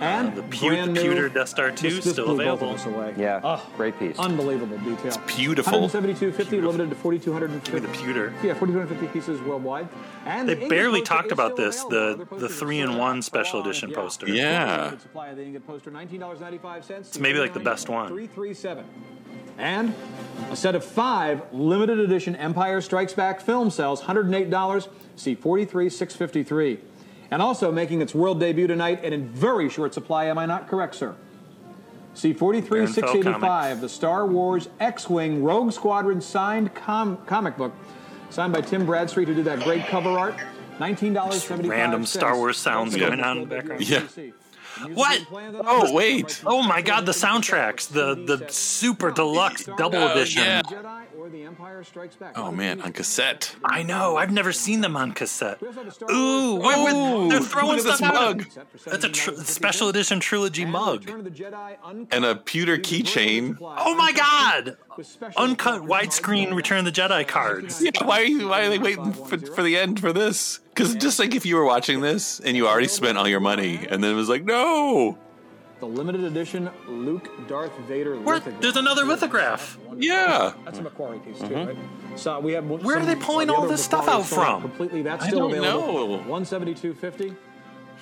[0.00, 2.62] And the pu- brand new, pewter Death Star 2 this, this still blew both of
[2.62, 2.74] available.
[2.74, 3.14] us away.
[3.16, 4.18] Yeah, Oh, great piece.
[4.18, 5.20] Unbelievable detail.
[5.26, 5.72] beautiful.
[5.88, 7.78] 172.50 limited to 4,250.
[7.80, 8.34] The pewter.
[8.42, 9.88] Yeah, 4,250 pieces worldwide.
[10.26, 11.90] And They the ingot barely poster talked is about still this, available.
[11.90, 13.24] the- Other the posters are three-in-one sold out.
[13.24, 14.28] special Full on, edition poster.
[14.28, 14.76] Yeah.
[14.76, 16.90] Limited supply of the ingot poster, $19.95.
[17.00, 18.08] It's maybe like the best one.
[18.08, 18.84] 337.
[19.58, 19.94] And
[20.50, 24.88] a set of five limited edition Empire Strikes Back film cells, $108.
[25.16, 26.78] See 43 653.
[27.30, 30.68] And also making its world debut tonight and in very short supply, am I not
[30.68, 31.14] correct, sir?
[32.14, 37.74] see 43-685 the Star Wars X Wing Rogue Squadron signed com- comic book,
[38.30, 40.34] signed by Tim Bradstreet, who did that great cover art.
[40.78, 41.68] $19.75.
[41.68, 43.88] random Star Wars sounds That's going on in the background.
[43.88, 44.02] Yeah.
[44.92, 45.12] What?
[45.12, 46.42] being planned on Oh, wait.
[46.44, 50.42] Oh my god, the soundtracks, the the super deluxe double edition.
[50.42, 50.62] yeah.
[51.26, 52.36] Jedi The Empire Strikes Back.
[52.38, 53.54] Oh man, on cassette.
[53.64, 55.60] I know, I've never seen them on cassette.
[55.60, 58.14] We also have the Star Ooh, Wars- wait, wait, they're throwing look at this out.
[58.14, 58.44] mug.
[58.86, 61.00] That's a tr- special edition trilogy And mug.
[61.00, 62.14] Return of the Jedi uncut.
[62.14, 63.56] And a pewter keychain.
[63.60, 64.76] Oh my god!
[65.36, 67.82] Uncut widescreen Return of the Jedi cards.
[67.82, 68.48] Yeah, why are you?
[68.48, 70.60] Why are they waiting for, for the end for this?
[70.74, 73.86] Because just like if you were watching this and you already spent all your money,
[73.88, 75.16] and then it was like, no,
[75.78, 78.62] The limited edition Luke Darth Vader Where, lithograph.
[78.62, 79.78] there's another lithograph.
[79.96, 81.68] yeah, That's a McQuarrie piece too, mm-hmm.
[81.68, 82.18] right?
[82.18, 82.66] So we have.
[82.66, 84.62] Where are they pulling of the all this stuff out from?
[84.62, 85.02] Completely.
[85.02, 86.18] That's still I still don't available.
[86.18, 86.22] know.
[86.30, 87.34] One seventy two fifty.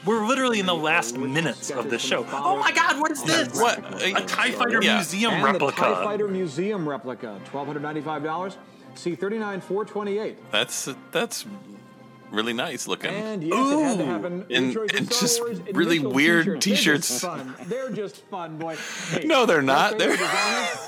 [0.04, 2.26] We're literally in the last minutes of the show.
[2.30, 3.58] Oh my god, what is this?
[3.58, 3.78] What?
[4.02, 4.96] A TIE Fighter Yeah.
[4.96, 6.04] Museum and The TIE replica.
[6.04, 8.56] Fighter Museum replica, twelve hundred ninety five dollars.
[8.94, 10.38] C thirty nine four twenty eight.
[10.52, 11.46] that's that's
[12.34, 13.10] really nice looking.
[13.14, 14.06] And yes, it had to Ooh.
[14.06, 14.46] happen.
[14.50, 17.08] And- Your choice of and just Wars really weird They're t-shirts.
[17.08, 17.54] just fun.
[17.66, 18.76] They're just fun, boy.
[19.10, 19.98] Hey, No, they're not.
[19.98, 20.16] They're-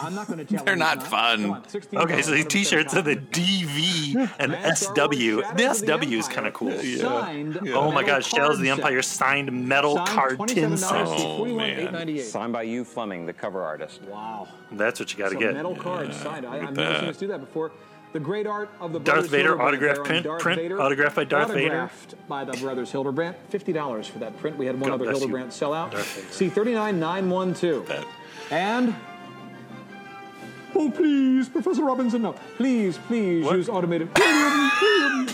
[0.00, 1.44] I'm not going to tell They're not fun.
[1.50, 1.62] On,
[1.94, 3.16] Okay, so these t-shirts are the.
[3.16, 5.56] DV and And Star Wars SW.
[5.56, 6.70] The SW is kind of cool.
[6.78, 11.06] Signed Oh my metal god, Shells of the Empire signed metal Signed card tin set.
[11.08, 12.18] Oh, man.
[12.22, 14.02] Signed by Hugh Fleming, the cover artist.
[14.02, 14.48] Wow.
[14.72, 15.54] That's what you got to So get.
[15.54, 16.46] metal cards signed.
[16.46, 17.08] I, I've never seen that.
[17.10, 17.72] us do that before.
[18.16, 21.24] The great art of the Darth Vader Hildebrandt autograph print- Darth print, Vader, autographed by
[21.24, 21.66] Darth Vader.
[21.66, 23.36] autographed by the Brothers Hildebrandt.
[23.50, 24.56] Fifty dollars for that print.
[24.56, 25.90] We had one God other bless you, Hildebrandt sell out.
[25.90, 26.32] Darth Vader.
[26.32, 27.84] C thirty nine nine one two.
[28.50, 28.94] And
[30.74, 33.56] oh please, Professor Robinson, no, please, please What?
[33.56, 34.08] use automated.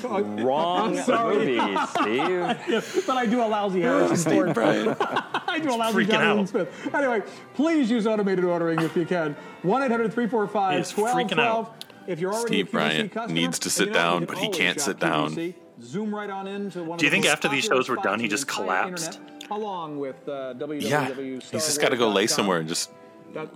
[0.02, 1.36] Wrong sorry.
[1.36, 3.04] movie, Steve.
[3.06, 4.58] but I do a lousy Harrison Ford.
[4.58, 6.48] I do a lousy freaking Jonathan out.
[6.48, 6.94] Smith.
[6.96, 7.22] Anyway,
[7.54, 9.36] please use automated ordering if you can.
[9.62, 11.70] 1 800 345 He is freaking 1212.
[12.02, 12.08] Out.
[12.08, 14.98] If you're already Steve Bryant customer, needs to sit down, but he can't shop sit
[15.00, 15.34] down.
[15.34, 15.54] QVC.
[15.82, 18.46] Zoom right on into one Do you think after these shows were done, he just
[18.46, 19.18] collapsed?
[19.20, 20.80] internet, along with uh, www.
[20.82, 22.90] yeah, he's just got to go lay somewhere and just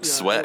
[0.03, 0.45] sweat,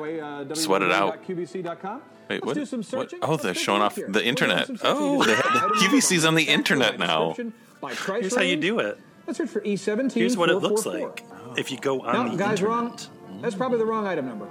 [0.54, 1.28] sweat it out.
[1.28, 2.54] Wait, Let's what?
[2.56, 3.14] do some what?
[3.22, 4.08] Oh, they're take a showing off here.
[4.08, 4.70] the We're gonna do internet.
[4.84, 7.30] Oh, Just they item have, number QVC's on the internet now.
[7.30, 9.00] description, by price Here's how you do it.
[9.28, 10.12] Let's search for E17.
[10.14, 11.26] Here's what it looks like
[11.58, 12.70] if you go on No, the guys, internet.
[12.70, 13.42] wrong.
[13.42, 14.48] That's probably the wrong item number.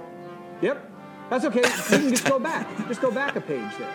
[0.61, 0.90] Yep.
[1.31, 1.61] That's okay.
[1.61, 2.67] You can just go back.
[2.89, 3.89] Just go back a page there.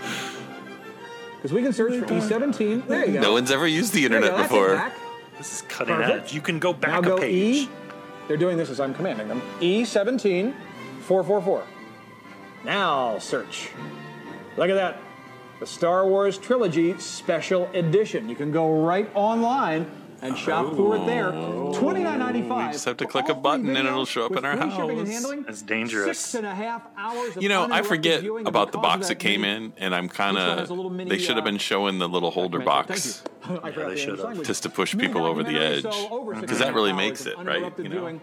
[1.37, 2.87] Because we can search for E17.
[2.87, 3.21] There you go.
[3.21, 4.37] No one's ever used the There you internet go.
[4.39, 4.75] That's it, before.
[4.75, 4.93] back.
[5.37, 6.25] This is cutting Perfect.
[6.29, 6.33] edge.
[6.35, 7.65] You can go back now a go page.
[7.65, 7.69] E.
[8.27, 9.43] They're doing this as I'm commanding them.
[9.61, 10.55] E17
[11.03, 11.63] 444.
[12.65, 13.69] Now search.
[14.57, 14.99] Look at that.
[15.61, 18.31] The Star Wars Trilogy Special Edition.
[18.31, 19.91] You can go right online
[20.27, 21.31] and shop for it there.
[21.75, 22.73] Twenty nine ninety We five.
[22.73, 24.77] just have to click a button and it'll show up in our house.
[25.47, 26.19] That's dangerous.
[26.19, 29.43] Six and a half hours of You know, I forget about the box that came
[29.43, 31.09] mini- in, and I'm kind Each one has a little of.
[31.11, 34.47] They should have uh, been showing the little holder box I forgot the English language.
[34.47, 37.37] just to push people over the edge, so over six because that really makes it
[37.39, 37.73] right.
[37.79, 38.21] You know.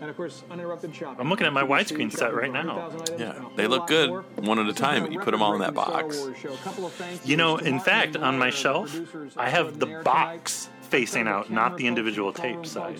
[0.00, 1.20] And of course, uninterrupted shopping.
[1.20, 2.90] I'm looking at my widescreen set right now.
[3.16, 4.10] Yeah, they look good
[4.44, 6.16] one at a time, been but you put 'em all in that box.
[6.16, 6.52] Star Wars show.
[6.52, 8.92] A couple of thank You know, in fact, on my shelf,
[9.36, 10.81] I have the box tonight.
[10.92, 12.98] Facing out, not the individual tape side.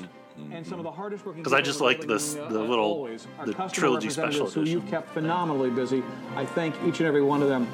[0.51, 3.07] And some of the hardest working 'Cause I just in like this- the little-
[3.45, 4.81] the trilogy special representatives who edition.
[4.81, 6.03] you've kept phenomenally busy.
[6.35, 7.69] I thank each and every one of them.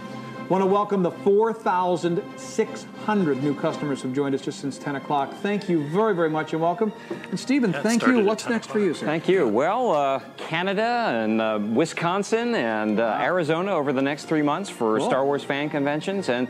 [0.49, 5.33] Want to welcome the 4,600 new customers who've joined us just since 10 o'clock.
[5.35, 6.93] Thank you very, very much and welcome.
[7.31, 8.25] And Stephen, Yeah, thank you.
[8.25, 9.07] What's 10 next for you, sir?
[9.07, 9.47] Thank you.
[9.47, 10.83] Well, uh, Canada
[11.23, 15.07] and uh, Wisconsin and uh, Arizona over the next three months for Cool.
[15.09, 16.29] Star Wars fan conventions.
[16.29, 16.49] And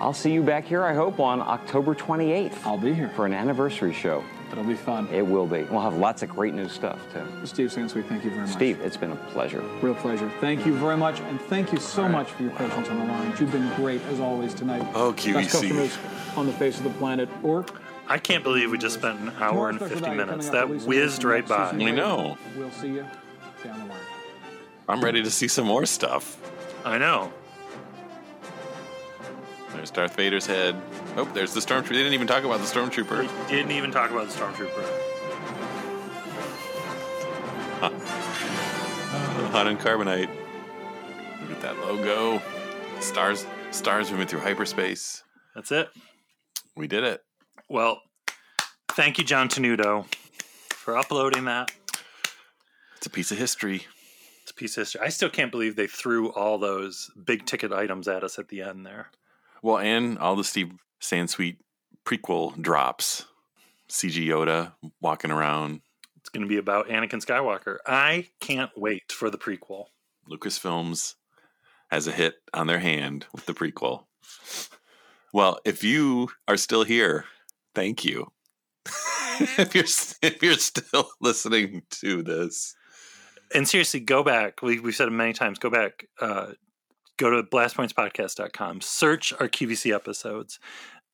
[0.00, 2.64] I'll see you back here, I hope, on October 28th.
[2.64, 3.10] I'll be here.
[3.10, 4.24] For an anniversary show.
[4.50, 5.06] It'll be fun.
[5.12, 5.62] It will be.
[5.64, 7.24] We'll have lots of great new stuff, too.
[7.46, 8.50] Steve Sansweet, thank you very much.
[8.50, 9.60] Steve, it's been a pleasure.
[9.82, 10.30] Real pleasure.
[10.40, 13.32] Thank you very much, and thank you so much for your patience on the line.
[13.38, 14.84] You've been great as always tonight.
[14.94, 15.50] Oh, Best QVC.
[15.52, 15.98] customers
[16.36, 17.28] on the face of the planet.
[17.42, 17.66] Or
[18.08, 20.48] I can't believe we just spent an hour and 50 minutes.
[20.48, 21.72] That whizzed right by.
[21.72, 21.86] season.
[21.86, 22.38] I know.
[22.56, 23.06] We'll see you
[23.62, 23.98] down the line.
[24.88, 26.38] I'm ready to see some more stuff.
[26.84, 27.32] I know.
[29.74, 30.74] There's Darth Vader's head.
[31.16, 31.88] Oh, there's the stormtrooper.
[31.88, 33.48] They didn't even talk about the stormtrooper.
[33.48, 35.10] They Didn't even talk about the Stormtrooper.
[39.52, 40.28] Hot and carbonite.
[41.40, 42.42] Look at that logo.
[43.00, 45.22] Stars, stars moving through hyperspace.
[45.54, 45.88] That's it.
[46.76, 47.22] We did it.
[47.68, 48.00] Well,
[48.92, 50.06] thank you, John Tenuto,
[50.70, 51.72] for uploading that.
[52.96, 53.86] It's a piece of history.
[54.42, 55.00] It's a piece of history.
[55.02, 58.62] I still can't believe they threw all those big ticket items at us at the
[58.62, 59.10] end there.
[59.62, 61.58] Well, and all the Steve Sansweet
[62.04, 63.26] prequel drops.
[63.90, 65.80] CG Yoda walking around.
[66.16, 67.78] It's going to be about Anakin Skywalker.
[67.86, 69.86] I can't wait for the prequel.
[70.30, 71.14] Lucasfilms
[71.90, 74.04] has a hit on their hand with the prequel.
[75.32, 77.24] Well, if you are still here,
[77.74, 78.28] thank you.
[79.58, 79.84] if you're
[80.22, 82.74] if you're still listening to this,
[83.54, 84.62] And seriously, go back.
[84.62, 85.58] We, we've said it many times.
[85.58, 86.06] Go back.
[86.20, 86.52] Uh,
[87.20, 90.58] go to blastpointspodcast.com, search our QVC episodes,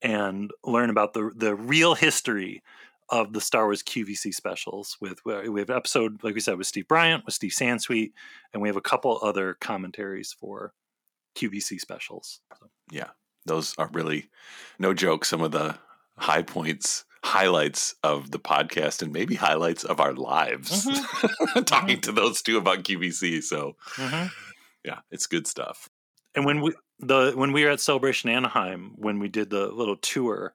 [0.01, 2.63] and learn about the the real history
[3.09, 4.97] of the Star Wars QVC specials.
[5.01, 8.13] With we have an episode, like we said, with Steve Bryant, with Steve Sansweet,
[8.53, 10.73] and we have a couple other commentaries for
[11.37, 12.41] QVC specials.
[12.59, 13.11] So, yeah,
[13.45, 14.29] those are really
[14.79, 15.25] no joke.
[15.25, 15.77] Some of the
[16.19, 20.89] high points, highlights of the podcast, and maybe highlights of our lives.
[21.67, 23.43] Talking to those two about QVC.
[23.43, 24.31] So, Mhm.
[24.85, 25.89] yeah, it's good stuff.
[26.37, 29.97] And when we the when we were at Celebration Anaheim, when we did the little
[29.97, 30.53] tour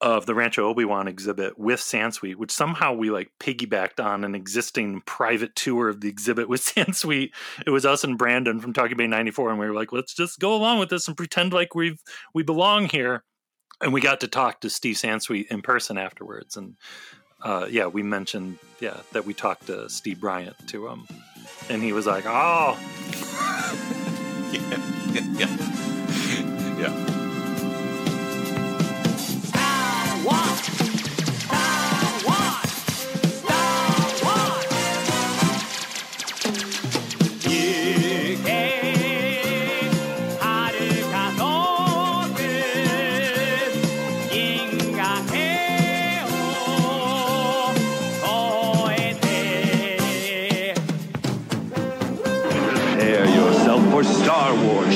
[0.00, 4.34] of the Rancho Obi Wan exhibit with Sansweet, which somehow we like piggybacked on an
[4.34, 7.30] existing private tour of the exhibit with Sansweet.
[7.66, 10.38] It was us and Brandon from Talking Bay '94, and we were like, let's just
[10.38, 12.00] go along with this and pretend like we've
[12.34, 13.24] we belong here.
[13.82, 16.76] And we got to talk to Steve Sansweet in person afterwards, and
[17.42, 21.06] uh, yeah, we mentioned yeah that we talked to Steve Bryant to him,
[21.70, 22.78] and he was like, oh.
[24.52, 24.78] Yeah,
[25.38, 25.48] yeah,
[26.78, 27.16] yeah.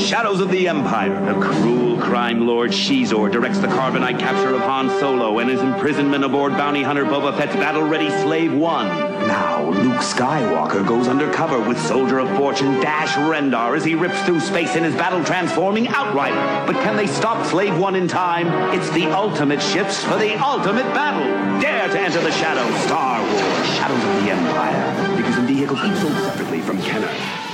[0.05, 1.19] Shadows of the Empire.
[1.25, 6.23] The cruel crime lord Xizor directs the carbonite capture of Han Solo and his imprisonment
[6.23, 8.87] aboard bounty hunter Boba Fett's battle ready Slave One.
[9.27, 14.41] Now, Luke Skywalker goes undercover with Soldier of Fortune Dash Rendar as he rips through
[14.41, 16.71] space in his battle transforming Outrider.
[16.71, 18.49] But can they stop Slave One in time?
[18.79, 21.25] It's the ultimate ships for the ultimate battle.
[21.63, 22.79] Dare to enter the shadows.
[22.85, 25.17] Star Wars Shadows of the Empire.
[25.17, 27.54] Because in vehicles each sold separately from Kenner.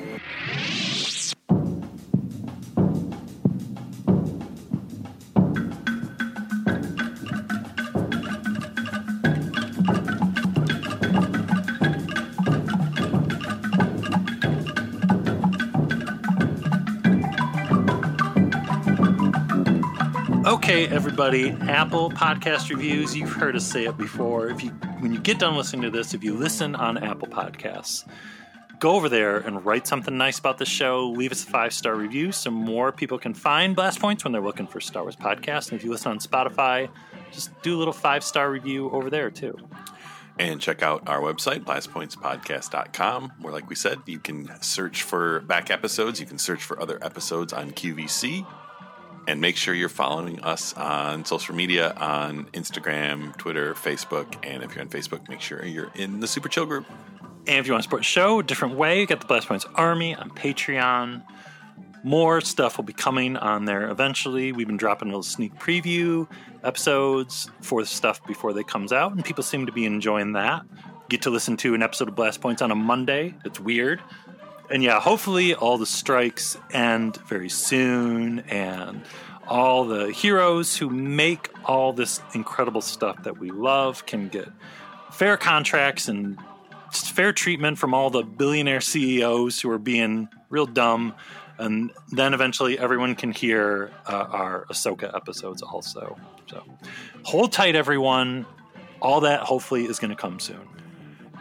[20.81, 24.47] Okay, everybody, Apple Podcast reviews, you've heard us say it before.
[24.47, 28.07] If you when you get done listening to this, if you listen on Apple Podcasts,
[28.79, 31.07] go over there and write something nice about the show.
[31.11, 34.41] Leave us a five star review so more people can find Blast Points when they're
[34.41, 35.69] looking for Star Wars podcasts.
[35.69, 36.89] And if you listen on Spotify,
[37.31, 39.55] just do a little five star review over there too.
[40.39, 45.69] And check out our website, blastpointspodcast.com, where, like we said, you can search for back
[45.69, 46.19] episodes.
[46.19, 48.47] You can search for other episodes on QVC.
[49.27, 54.35] And make sure you're following us on social media on Instagram, Twitter, Facebook.
[54.43, 56.85] And if you're on Facebook, make sure you're in the Super Chill group.
[57.47, 59.65] And if you want to support the show a different way, get the Blast Points
[59.75, 61.23] Army on Patreon.
[62.03, 64.51] More stuff will be coming on there eventually.
[64.51, 66.27] We've been dropping little sneak preview
[66.63, 70.63] episodes for stuff before they comes out, and people seem to be enjoying that.
[71.09, 73.35] Get to listen to an episode of Blast Points on a Monday.
[73.45, 74.01] It's weird.
[74.71, 79.01] And yeah, hopefully all the strikes end very soon and
[79.47, 84.47] all the heroes who make all this incredible stuff that we love can get
[85.11, 86.37] fair contracts and
[86.93, 91.15] fair treatment from all the billionaire CEOs who are being real dumb.
[91.57, 96.17] And then eventually everyone can hear uh, our Ahsoka episodes also.
[96.49, 96.63] So
[97.23, 98.45] hold tight, everyone.
[99.01, 100.65] All that hopefully is going to come soon.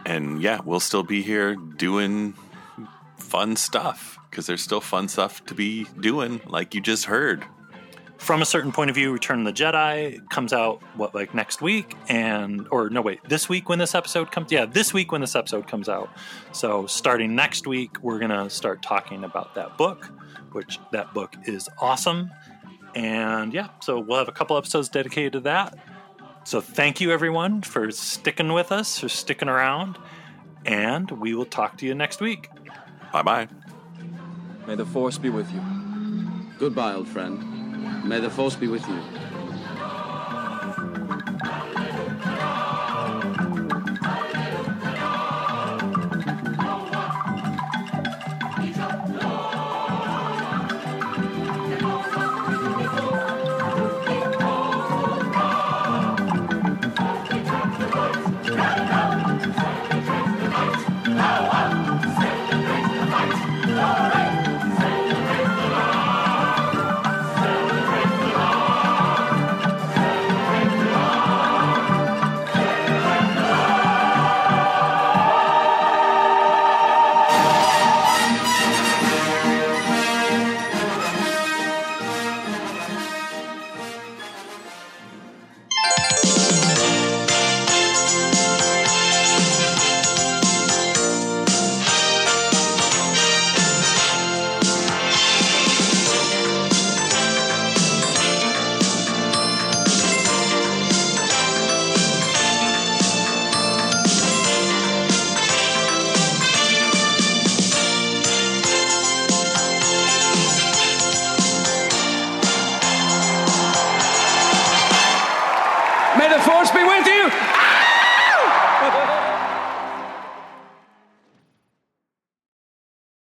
[0.04, 2.34] And yeah, we'll still be here doing
[3.20, 7.44] fun stuff because there's still fun stuff to be doing, like you just heard.
[8.18, 11.62] From a certain point of view, Return of the Jedi comes out what like next
[11.62, 14.52] week, and or no wait, this week when this episode comes.
[14.52, 16.10] Yeah, this week when this episode comes out.
[16.52, 20.10] So starting next week, we're gonna start talking about that book,
[20.52, 22.30] which that book is awesome.
[22.94, 25.78] And yeah, so we'll have a couple episodes dedicated to that.
[26.44, 29.98] So thank you everyone for sticking with us, for sticking around,
[30.66, 32.50] and we will talk to you next week.
[33.12, 33.48] Bye bye.
[34.66, 35.60] May the force be with you.
[36.58, 38.04] Goodbye, old friend.
[38.04, 39.00] May the force be with you.